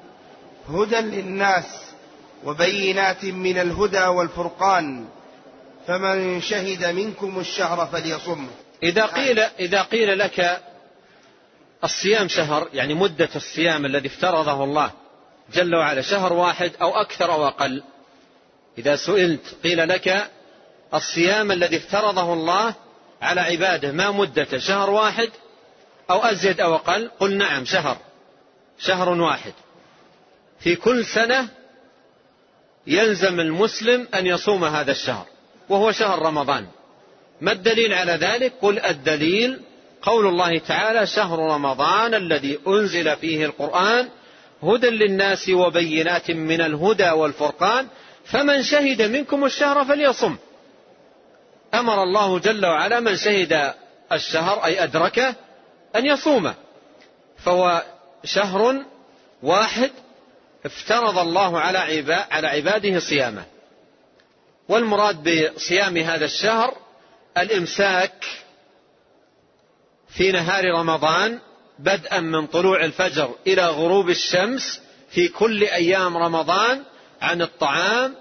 هدى 0.69 0.95
للناس. 0.95 1.88
وبينات 2.43 3.25
من 3.25 3.57
الهدى 3.57 4.05
والفرقان 4.05 5.05
فمن 5.87 6.41
شهد 6.41 6.85
منكم 6.85 7.39
الشهر 7.39 7.85
فليصم. 7.85 8.47
إذا 8.83 9.05
قيل 9.05 9.39
إذا 9.39 9.81
قيل 9.81 10.19
لك 10.19 10.61
الصيام 11.83 12.27
شهر 12.27 12.69
يعني 12.73 12.93
مدة 12.93 13.29
الصيام 13.35 13.85
الذي 13.85 14.07
افترضه 14.07 14.63
الله 14.63 14.91
جل 15.53 15.75
وعلا 15.75 16.01
شهر 16.01 16.33
واحد 16.33 16.71
أو 16.81 17.01
أكثر 17.01 17.31
أو 17.31 17.47
أقل 17.47 17.83
إذا 18.77 18.95
سئلت 18.95 19.55
قيل 19.63 19.89
لك 19.89 20.29
الصيام 20.93 21.51
الذي 21.51 21.77
افترضه 21.77 22.33
الله 22.33 22.73
على 23.21 23.41
عباده 23.41 23.91
ما 23.91 24.11
مدته 24.11 24.57
شهر 24.57 24.89
واحد 24.89 25.29
أو 26.09 26.19
أزيد 26.19 26.61
أو 26.61 26.75
أقل 26.75 27.11
قل 27.19 27.37
نعم 27.37 27.65
شهر 27.65 27.97
شهر 28.79 29.09
واحد. 29.09 29.53
في 30.59 30.75
كل 30.75 31.05
سنة 31.05 31.47
يلزم 32.89 33.39
المسلم 33.39 34.07
أن 34.15 34.25
يصوم 34.25 34.65
هذا 34.65 34.91
الشهر 34.91 35.25
وهو 35.69 35.91
شهر 35.91 36.21
رمضان. 36.21 36.65
ما 37.41 37.51
الدليل 37.51 37.93
على 37.93 38.11
ذلك؟ 38.11 38.53
قل 38.61 38.79
الدليل 38.79 39.59
قول 40.01 40.27
الله 40.27 40.57
تعالى 40.57 41.05
شهر 41.05 41.39
رمضان 41.39 42.13
الذي 42.13 42.59
أنزل 42.67 43.15
فيه 43.15 43.45
القرآن 43.45 44.09
هدى 44.63 44.89
للناس 44.89 45.49
وبينات 45.49 46.31
من 46.31 46.61
الهدى 46.61 47.09
والفرقان 47.09 47.87
فمن 48.25 48.63
شهد 48.63 49.01
منكم 49.01 49.45
الشهر 49.45 49.85
فليصم. 49.85 50.35
أمر 51.73 52.03
الله 52.03 52.39
جل 52.39 52.65
وعلا 52.65 52.99
من 52.99 53.15
شهد 53.15 53.73
الشهر 54.11 54.65
أي 54.65 54.83
أدركه 54.83 55.35
أن 55.95 56.05
يصوم 56.05 56.53
فهو 57.37 57.83
شهر 58.23 58.85
واحد 59.43 59.91
افترض 60.65 61.17
الله 61.17 61.59
على 61.59 61.77
على 62.31 62.47
عباده 62.47 62.99
صيامه. 62.99 63.45
والمراد 64.69 65.29
بصيام 65.29 65.97
هذا 65.97 66.25
الشهر 66.25 66.77
الإمساك 67.37 68.25
في 70.09 70.31
نهار 70.31 70.65
رمضان 70.65 71.39
بدءا 71.79 72.19
من 72.19 72.47
طلوع 72.47 72.83
الفجر 72.83 73.35
إلى 73.47 73.67
غروب 73.67 74.09
الشمس 74.09 74.81
في 75.09 75.27
كل 75.27 75.63
أيام 75.63 76.17
رمضان 76.17 76.83
عن 77.21 77.41
الطعام 77.41 78.15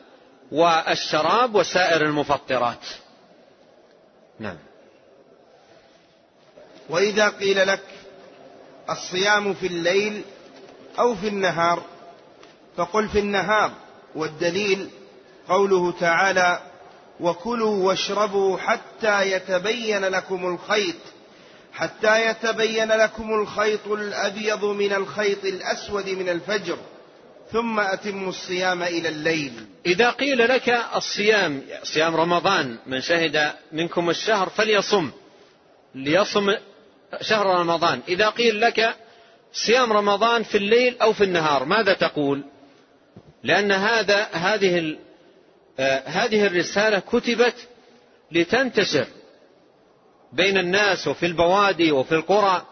والشراب 0.53 1.55
وسائر 1.55 2.03
المفطرات. 2.03 2.87
نعم. 4.41 4.59
وإذا 6.89 7.29
قيل 7.29 7.67
لك 7.67 7.83
الصيام 8.91 9.55
في 9.55 9.67
الليل 9.67 10.23
أو 10.99 11.15
في 11.15 11.29
النهار 11.29 11.83
فقل 12.79 13.09
في 13.09 13.19
النهار 13.19 13.71
والدليل 14.15 14.89
قوله 15.49 15.93
تعالى 16.01 16.61
وكلوا 17.21 17.85
واشربوا 17.85 18.59
حتى 18.59 19.33
يتبين 19.33 20.05
لكم 20.05 20.47
الخيط 20.55 20.97
حتى 21.73 22.31
يتبين 22.31 22.89
لكم 22.89 23.35
الخيط 23.35 23.87
الأبيض 23.87 24.65
من 24.65 24.93
الخيط 24.93 25.45
الأسود 25.45 26.09
من 26.09 26.29
الفجر 26.29 26.79
ثم 27.53 27.81
أتموا 27.81 28.29
الصيام 28.29 28.83
إلى 28.83 29.09
الليل. 29.09 29.53
إذا 29.87 30.11
قيل 30.11 30.49
لك 30.49 30.81
الصيام 30.95 31.63
صيام 31.83 32.17
رمضان 32.17 32.79
من 32.87 33.01
شهد 33.01 33.53
منكم 33.73 34.11
الشهر 34.11 34.49
فليصم 34.49 35.11
ليصم 35.95 36.55
شهر 37.21 37.47
رمضان. 37.47 38.01
إذا 38.09 38.29
قيل 38.29 38.61
لك 38.61 38.97
صيام 39.53 39.93
رمضان 39.93 40.43
في 40.43 40.59
الليل 40.59 40.97
أو 41.03 41.13
في 41.13 41.25
النهار 41.25 41.65
ماذا 41.65 41.93
تقول؟ 41.93 42.45
لأن 43.43 43.73
هذا 43.73 44.23
هذه 44.23 44.97
آه، 45.79 46.03
هذه 46.09 46.47
الرسالة 46.47 46.99
كتبت 46.99 47.55
لتنتشر 48.33 49.07
بين 50.33 50.59
الناس 50.59 51.09
وفي 51.09 51.27
البوادي 51.27 51.93
وفي 51.93 52.15
القرى. 52.15 52.67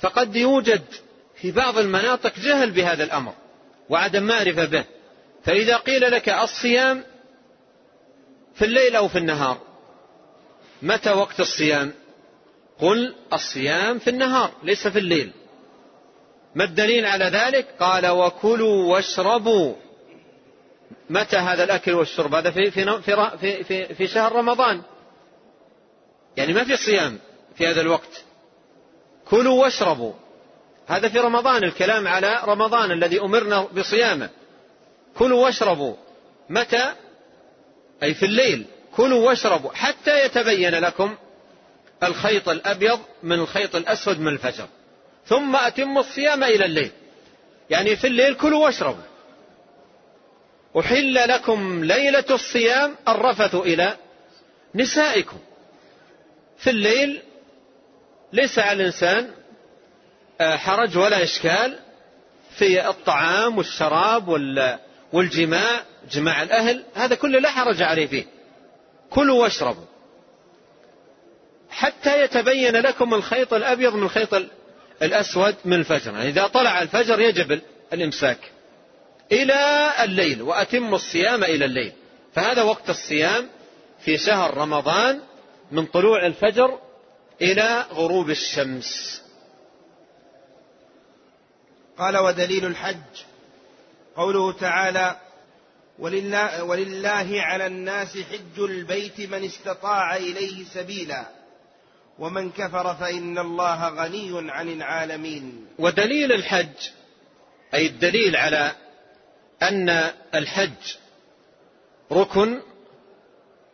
فقد 0.00 0.36
يوجد 0.36 0.82
في 1.34 1.50
بعض 1.52 1.78
المناطق 1.78 2.38
جهل 2.38 2.70
بهذا 2.70 3.04
الأمر 3.04 3.34
وعدم 3.88 4.22
معرفة 4.22 4.64
به. 4.64 4.84
فإذا 5.44 5.76
قيل 5.76 6.10
لك 6.10 6.28
الصيام 6.28 7.04
في 8.54 8.64
الليل 8.64 8.96
أو 8.96 9.08
في 9.08 9.18
النهار 9.18 9.58
متى 10.82 11.10
وقت 11.10 11.40
الصيام؟ 11.40 11.92
قل 12.78 13.14
الصيام 13.32 13.98
في 13.98 14.10
النهار 14.10 14.52
ليس 14.62 14.88
في 14.88 14.98
الليل. 14.98 15.32
ما 16.54 16.64
الدليل 16.64 17.06
على 17.06 17.24
ذلك؟ 17.24 17.66
قال 17.80 18.06
وكلوا 18.06 18.92
واشربوا. 18.94 19.74
متى 21.10 21.36
هذا 21.36 21.64
الأكل 21.64 21.92
والشرب؟ 21.92 22.34
هذا 22.34 22.50
في, 22.50 22.70
في, 22.70 23.02
في, 23.40 23.64
في, 23.64 23.94
في 23.94 24.08
شهر 24.08 24.32
رمضان. 24.32 24.82
يعني 26.36 26.52
ما 26.52 26.64
في 26.64 26.76
صيام 26.76 27.18
في 27.54 27.66
هذا 27.66 27.80
الوقت. 27.80 28.24
كلوا 29.28 29.62
واشربوا. 29.62 30.12
هذا 30.86 31.08
في 31.08 31.18
رمضان 31.18 31.64
الكلام 31.64 32.08
على 32.08 32.40
رمضان 32.44 32.90
الذي 32.90 33.20
أمرنا 33.20 33.60
بصيامه. 33.60 34.30
كلوا 35.14 35.44
واشربوا. 35.44 35.94
متى؟ 36.50 36.92
أي 38.02 38.14
في 38.14 38.26
الليل. 38.26 38.66
كلوا 38.96 39.26
واشربوا. 39.26 39.70
حتى 39.74 40.24
يتبين 40.24 40.74
لكم 40.74 41.14
الخيط 42.02 42.48
الأبيض 42.48 43.00
من 43.22 43.38
الخيط 43.38 43.76
الأسود 43.76 44.20
من 44.20 44.28
الفجر. 44.28 44.66
ثم 45.26 45.56
أتموا 45.56 46.00
الصيام 46.00 46.44
إلى 46.44 46.64
الليل. 46.64 46.90
يعني 47.70 47.96
في 47.96 48.06
الليل 48.06 48.34
كلوا 48.34 48.64
واشربوا. 48.64 49.02
أحل 50.80 51.14
لكم 51.14 51.84
ليلة 51.84 52.24
الصيام 52.30 52.96
الرفث 53.08 53.54
إلى 53.54 53.96
نسائكم. 54.74 55.38
في 56.58 56.70
الليل 56.70 57.22
ليس 58.32 58.58
على 58.58 58.80
الإنسان 58.80 59.30
آه، 60.40 60.56
حرج 60.56 60.98
ولا 60.98 61.22
إشكال 61.22 61.78
في 62.58 62.88
الطعام 62.88 63.58
والشراب 63.58 64.28
والجماع 65.12 65.82
جماع 66.12 66.42
الأهل. 66.42 66.84
هذا 66.94 67.14
كله 67.14 67.38
لا 67.38 67.50
حرج 67.50 67.82
عليه 67.82 68.06
فيه. 68.06 68.24
كلوا 69.10 69.42
واشربوا. 69.42 69.84
حتى 71.70 72.22
يتبين 72.24 72.76
لكم 72.76 73.14
الخيط 73.14 73.54
الأبيض 73.54 73.94
من 73.94 74.02
الخيط 74.02 74.34
الأسود 75.02 75.54
من 75.64 75.72
الفجر. 75.72 76.12
يعني 76.12 76.28
إذا 76.28 76.46
طلع 76.46 76.82
الفجر 76.82 77.20
يجب 77.20 77.60
الإمساك 77.92 78.38
إلى 79.32 79.92
الليل 80.04 80.42
وأتم 80.42 80.94
الصيام 80.94 81.44
إلى 81.44 81.64
الليل. 81.64 81.92
فهذا 82.34 82.62
وقت 82.62 82.90
الصيام 82.90 83.48
في 84.04 84.18
شهر 84.18 84.56
رمضان 84.56 85.20
من 85.72 85.86
طلوع 85.86 86.26
الفجر 86.26 86.78
إلى 87.42 87.86
غروب 87.92 88.30
الشمس. 88.30 89.22
قال 91.98 92.18
ودليل 92.18 92.66
الحج. 92.66 93.22
قوله 94.16 94.52
تعالى 94.52 95.16
ولله, 95.98 96.64
ولله 96.64 97.28
على 97.42 97.66
الناس 97.66 98.18
حج 98.18 98.58
البيت 98.58 99.20
من 99.20 99.44
استطاع 99.44 100.16
إليه 100.16 100.64
سبيلا. 100.64 101.41
ومن 102.18 102.50
كفر 102.50 102.94
فإن 102.94 103.38
الله 103.38 103.88
غني 103.88 104.50
عن 104.50 104.68
العالمين. 104.68 105.66
ودليل 105.78 106.32
الحج 106.32 106.88
أي 107.74 107.86
الدليل 107.86 108.36
على 108.36 108.72
أن 109.62 109.88
الحج 110.34 110.96
ركن 112.12 112.60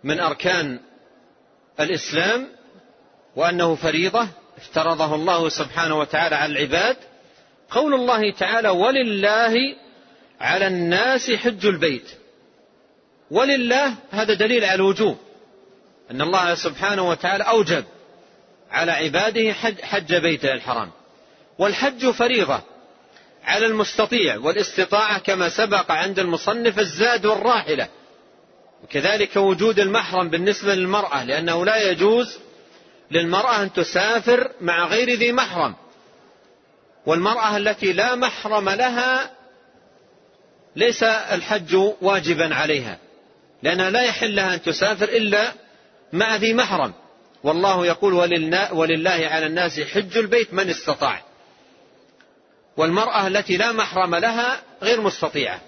من 0.04 0.20
أركان 0.20 0.80
الإسلام 1.80 2.48
وأنه 3.36 3.74
فريضة 3.74 4.28
افترضه 4.56 5.14
الله 5.14 5.48
سبحانه 5.48 5.98
وتعالى 5.98 6.36
على 6.36 6.52
العباد. 6.52 6.96
قول 7.70 7.94
الله 7.94 8.32
تعالى 8.32 8.68
ولله 8.68 9.54
على 10.40 10.66
الناس 10.66 11.30
حج 11.30 11.66
البيت 11.66 12.10
ولله 13.30 13.94
هذا 14.10 14.34
دليل 14.34 14.64
على 14.64 14.74
الوجوب 14.74 15.18
أن 16.10 16.20
الله 16.22 16.54
سبحانه 16.54 17.08
وتعالى 17.08 17.44
أوجب 17.44 17.84
على 18.70 18.92
عباده 18.92 19.52
حج 19.82 20.14
بيته 20.14 20.52
الحرام. 20.52 20.90
والحج 21.58 22.10
فريضة 22.10 22.60
على 23.44 23.66
المستطيع 23.66 24.36
والاستطاعة 24.36 25.18
كما 25.18 25.48
سبق 25.48 25.90
عند 25.90 26.18
المصنف 26.18 26.78
الزاد 26.78 27.26
والراحلة. 27.26 27.88
وكذلك 28.84 29.36
وجود 29.36 29.80
المحرم 29.80 30.28
بالنسبة 30.28 30.74
للمرأة 30.74 31.24
لأنه 31.24 31.64
لا 31.64 31.90
يجوز 31.90 32.38
للمرأة 33.10 33.62
أن 33.62 33.72
تسافر 33.72 34.50
مع 34.60 34.86
غير 34.86 35.10
ذي 35.10 35.32
محرم. 35.32 35.74
والمرأة 37.06 37.56
التي 37.56 37.92
لا 37.92 38.14
محرم 38.14 38.68
لها 38.68 39.30
ليس 40.76 41.02
الحج 41.02 41.76
واجبا 42.00 42.54
عليها 42.54 42.98
لأنها 43.62 43.90
لا 43.90 44.02
يحل 44.02 44.36
لها 44.36 44.54
أن 44.54 44.62
تسافر 44.62 45.08
إلا 45.08 45.52
مع 46.12 46.36
ذي 46.36 46.54
محرم. 46.54 46.92
والله 47.42 47.86
يقول 47.86 48.14
ولله 48.72 49.28
على 49.30 49.46
الناس 49.46 49.80
حج 49.80 50.18
البيت 50.18 50.54
من 50.54 50.70
استطاع. 50.70 51.22
والمرأة 52.76 53.26
التي 53.26 53.56
لا 53.56 53.72
محرم 53.72 54.14
لها 54.14 54.60
غير 54.82 55.00
مستطيعة 55.00 55.60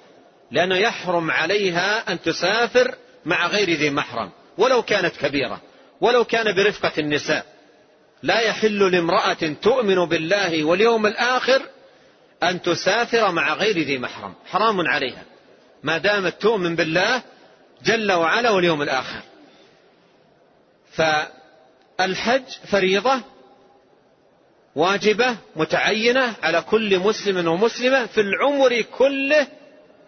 لأنه 0.51 0.77
يحرم 0.77 1.31
عليها 1.31 2.13
أن 2.13 2.23
تسافر 2.23 2.95
مع 3.25 3.47
غير 3.47 3.71
ذي 3.71 3.91
محرم 3.91 4.31
ولو 4.59 4.83
كانت 4.83 5.17
كبيرة 5.17 5.61
ولو 6.01 6.25
كان 6.25 6.55
برفقة 6.55 6.93
النساء. 6.99 7.47
لا 8.23 8.41
يحل 8.41 8.93
لامرأة 8.93 9.55
تؤمن 9.63 10.05
بالله 10.05 10.65
واليوم 10.65 11.07
الآخر 11.07 11.63
أن 12.43 12.63
تسافر 12.63 13.33
مع 13.33 13.55
غير 13.55 13.79
ذي 13.79 13.99
محرم 13.99 14.35
حرام 14.47 14.81
عليها. 14.81 15.23
ما 15.83 15.99
دامت 15.99 16.43
تؤمن 16.43 16.77
بالله 16.77 17.23
جل 17.85 18.13
وعلا 18.13 18.51
واليوم 18.51 18.83
الآخر. 18.83 19.21
فالحج 22.01 22.43
فريضة 22.70 23.20
واجبة 24.77 25.36
متعينة 25.56 26.35
على 26.43 26.62
كل 26.62 26.98
مسلم 26.98 27.48
ومسلمة 27.48 28.06
في 28.06 28.20
العمر 28.20 28.81
كله 28.81 29.47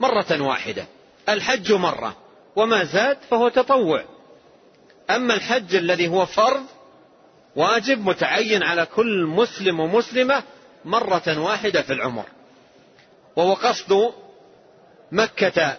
مرة 0.00 0.40
واحدة. 0.40 0.86
الحج 1.28 1.72
مرة 1.72 2.16
وما 2.56 2.84
زاد 2.84 3.18
فهو 3.30 3.48
تطوع. 3.48 4.04
أما 5.10 5.34
الحج 5.34 5.74
الذي 5.74 6.08
هو 6.08 6.26
فرض 6.26 6.62
واجب 7.56 8.06
متعين 8.06 8.62
على 8.62 8.86
كل 8.86 9.26
مسلم 9.26 9.80
ومسلمة 9.80 10.42
مرة 10.84 11.38
واحدة 11.38 11.82
في 11.82 11.92
العمر. 11.92 12.24
وهو 13.36 13.54
قصد 13.54 14.12
مكة 15.12 15.78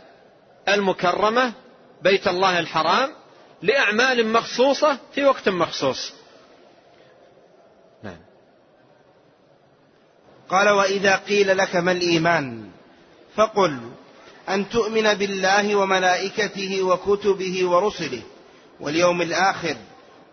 المكرمة 0.67 1.53
بيت 2.01 2.27
الله 2.27 2.59
الحرام 2.59 3.22
لأعمال 3.63 4.27
مخصوصة 4.27 4.97
في 5.15 5.23
وقت 5.23 5.49
مخصوص. 5.49 6.13
نعم. 8.03 8.19
قال 10.49 10.69
وإذا 10.69 11.15
قيل 11.15 11.57
لك 11.57 11.75
ما 11.75 11.91
الإيمان 11.91 12.69
فقل 13.35 13.79
أن 14.49 14.69
تؤمن 14.69 15.13
بالله 15.13 15.75
وملائكته 15.75 16.83
وكتبه 16.83 17.65
ورسله 17.65 18.21
واليوم 18.79 19.21
الآخر 19.21 19.75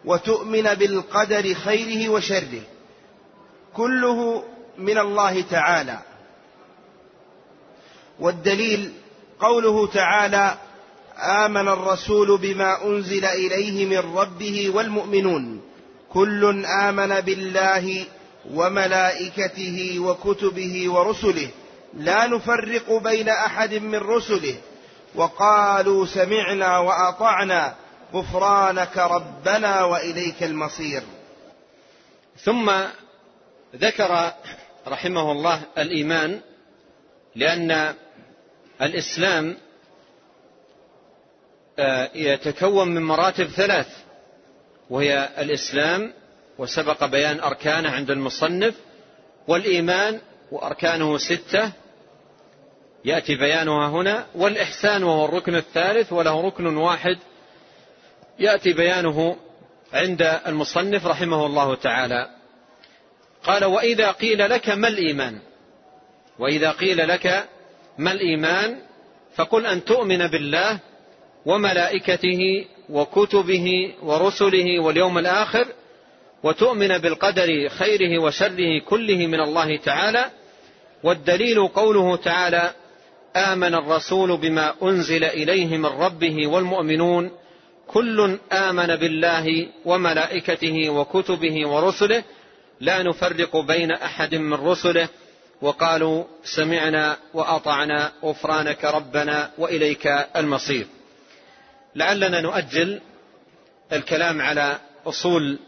وتؤمن 0.05 0.75
بالقدر 0.75 1.55
خيره 1.55 2.09
وشره 2.09 2.63
كله 3.75 4.45
من 4.79 4.99
الله 4.99 5.41
تعالى. 5.41 5.99
والدليل 8.21 8.93
قوله 9.41 9.87
تعالى 9.87 10.59
آمن 11.21 11.69
الرسول 11.69 12.39
بما 12.39 12.85
أنزل 12.85 13.25
إليه 13.25 13.87
من 13.87 14.19
ربه 14.19 14.71
والمؤمنون. 14.71 15.63
كل 16.13 16.65
آمن 16.67 17.21
بالله 17.21 18.07
وملائكته 18.55 19.99
وكتبه 19.99 20.93
ورسله. 20.93 21.49
لا 21.95 22.27
نفرق 22.27 22.93
بين 22.93 23.29
أحد 23.29 23.75
من 23.75 23.99
رسله. 23.99 24.55
وقالوا 25.15 26.07
سمعنا 26.07 26.79
وأطعنا. 26.79 27.75
غفرانك 28.15 28.99
ربنا 28.99 29.85
وإليك 29.85 30.43
المصير. 30.43 31.03
ثم 32.45 32.73
ذكر 33.77 34.33
رحمه 34.89 35.33
الله 35.33 35.63
الإيمان 35.79 36.41
لأن 37.37 37.95
الإسلام 38.83 39.57
يتكون 42.15 42.89
من 42.89 43.03
مراتب 43.03 43.47
ثلاث 43.47 43.87
وهي 44.91 45.29
الإسلام 45.39 46.13
وسبق 46.59 47.05
بيان 47.05 47.41
أركانه 47.41 47.91
عند 47.91 48.11
المصنف 48.11 48.75
والإيمان 49.49 50.21
وأركانه 50.53 51.19
ستة. 51.19 51.73
يأتي 53.05 53.37
بيانها 53.37 53.89
هنا 53.89 54.27
والإحسان 54.35 55.05
وهو 55.05 55.25
الركن 55.25 55.55
الثالث 55.55 56.13
وله 56.13 56.41
ركن 56.41 56.77
واحد. 56.77 57.19
يأتي 58.39 58.73
بيانه 58.73 59.37
عند 59.93 60.41
المصنف 60.47 61.07
رحمه 61.07 61.47
الله 61.47 61.75
تعالى. 61.75 62.31
قال 63.45 63.65
وإذا 63.65 64.11
قيل 64.11 64.51
لك 64.51 64.69
ما 64.69 64.89
الإيمان؟ 64.89 65.39
وإذا 66.39 66.71
قيل 66.71 67.09
لك 67.09 67.49
ما 67.99 68.13
الإيمان 68.13 68.79
فقل 69.35 69.67
أن 69.67 69.85
تؤمن 69.85 70.27
بالله 70.27 70.79
وملائكته 71.47 72.65
وكتبه 72.91 73.93
ورسله 74.03 74.81
واليوم 74.81 75.19
الآخر 75.19 75.67
وتؤمن 76.43 76.99
بالقدر 76.99 77.69
خيره 77.69 78.23
وشره 78.23 78.81
كله 78.89 79.27
من 79.27 79.41
الله 79.41 79.77
تعالى 79.77 80.31
والدليل 81.03 81.69
قوله 81.69 82.17
تعالى 82.17 82.75
آمن 83.37 83.75
الرسول 83.75 84.37
بما 84.37 84.75
أنزل 84.83 85.25
إليه 85.25 85.77
من 85.77 85.87
ربه 85.87 86.47
والمؤمنون 86.47 87.31
كل 87.87 88.39
آمن 88.53 88.97
بالله 88.97 89.67
وملائكته 89.85 90.91
وكتبه 90.91 91.69
ورسله 91.69 92.23
لا 92.81 93.03
نفرق 93.03 93.57
بين 93.57 93.93
أحد 93.93 94.35
من 94.35 94.53
رسله 94.53 95.09
وقالوا 95.63 96.25
سمعنا 96.45 97.17
وأطعنا 97.35 98.13
غفرانك 98.25 98.85
ربنا 98.85 99.51
وإليك 99.59 100.07
المصير. 100.37 100.87
لعلنا 101.95 102.41
نؤجل 102.41 103.01
الكلام 103.93 104.41
على 104.41 104.79
أصول 105.07 105.59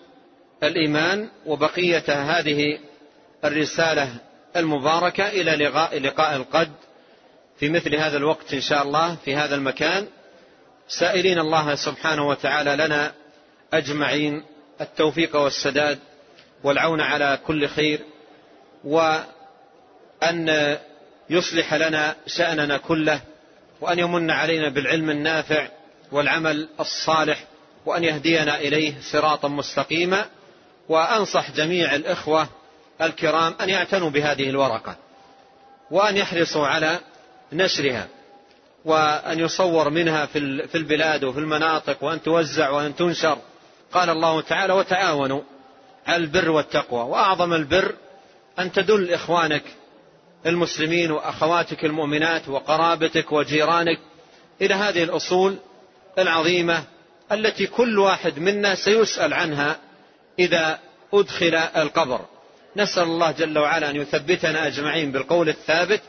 الإيمان 0.62 1.28
وبقية 1.47 2.05
هذه 2.09 2.78
الرسالة 3.44 4.09
المباركة 4.57 5.28
إلى 5.28 5.51
لقاء, 5.51 5.99
لقاء 5.99 6.36
القد. 6.36 6.73
في 7.59 7.69
مثل 7.69 7.94
هذا 7.94 8.16
الوقت 8.16 8.55
إن 8.55 8.61
شاء 8.61 8.82
الله 8.82 9.16
في 9.24 9.36
هذا 9.36 9.55
المكان. 9.55 10.07
سائلين 10.89 11.39
الله 11.39 11.74
سبحانه 11.74 12.28
وتعالى 12.28 12.77
لنا 12.77 13.12
أجمعين 13.73 14.44
التوفيق 14.81 15.36
والسداد 15.36 15.99
والعون 16.65 17.01
على 17.01 17.39
كل 17.47 17.69
خير 17.69 18.01
وأن 18.85 20.77
يصلح 21.31 21.74
لنا 21.74 22.16
شأننا 22.27 22.77
كله 22.77 23.20
وأن 23.81 23.99
يمن 23.99 24.31
علينا 24.31 24.69
بالعلم 24.69 25.11
النافع 25.11 25.69
والعمل 26.12 26.68
الصالح 26.80 27.44
وأن 27.86 28.05
يهدينا 28.05 28.59
إليه 28.59 28.94
صراطا 29.01 29.48
مستقيما. 29.48 30.26
وأنصح 30.89 31.51
جميع 31.51 31.94
الإخوة 31.94 32.48
الكرام 33.02 33.55
أن 33.60 33.68
يعتنوا 33.68 34.10
بهذه 34.10 34.51
الورقة 34.51 34.97
وأن 35.90 36.16
يحرصوا 36.16 36.66
على 36.66 36.98
نشرها 37.52 38.09
وأن 38.84 39.39
يصور 39.39 39.90
منها 39.90 40.26
في 40.26 40.74
البلاد 40.74 41.24
وفي 41.24 41.39
المناطق 41.39 42.05
وأن 42.05 42.22
توزع 42.22 42.70
وأن 42.70 42.97
تنشر. 42.97 43.39
قال 43.93 44.10
الله 44.10 44.40
تعالى 44.40 44.72
وتعاونوا 44.72 45.40
على 46.06 46.16
البر 46.16 46.51
والتقوى. 46.51 47.01
وأعظم 47.01 47.52
البر 47.52 47.94
أن 48.59 48.72
تدل 48.72 49.12
إخوانك 49.12 49.64
المسلمين 50.47 51.10
وأخواتك 51.10 51.84
المؤمنات 51.84 52.48
وقرابتك 52.48 53.32
وجيرانك 53.32 53.98
إلى 54.60 54.74
هذه 54.74 55.02
الأصول 55.02 55.56
العظيمة 56.18 56.84
التي 57.32 57.66
كل 57.66 57.98
واحد 57.98 58.39
منا 58.39 58.74
سيسأل 58.74 59.34
عنها 59.34 59.76
إذا 60.39 60.78
أدخل 61.14 61.55
القبر. 61.55 62.20
نسأل 62.76 63.02
الله 63.02 63.30
جل 63.30 63.59
وعلا 63.59 63.90
أن 63.90 63.97
يثبتنا 63.97 64.66
أجمعين 64.66 65.12
بالقول 65.12 65.48
الثابت 65.48 66.01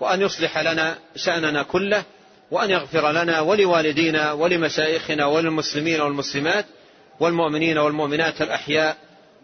وأن 0.00 0.20
يصلح 0.20 0.58
لنا 0.58 0.98
شأننا 1.16 1.62
كله 1.62 2.04
وأن 2.50 2.70
يغفر 2.70 3.12
لنا 3.12 3.40
ولوالدينا 3.40 4.32
ولمشايخنا 4.32 5.26
وللمسلمين 5.26 6.00
والمسلمات 6.00 6.66
والمؤمنين 7.20 7.78
والمؤمنات 7.78 8.42
الأحياء 8.42 8.96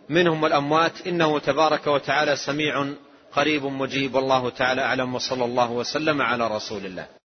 منهم 0.08 0.42
والأموات. 0.42 1.06
إنه 1.06 1.38
تبارك 1.38 1.86
وتعالى 1.86 2.36
سميع 2.36 2.86
قريب 3.32 3.64
مجيب. 3.64 4.14
والله 4.14 4.50
تعالى 4.50 4.82
أعلم. 4.82 5.14
وصلى 5.14 5.44
الله 5.44 5.70
وسلم 5.70 6.22
على 6.22 6.46
رسول 6.46 6.86
الله. 6.86 7.25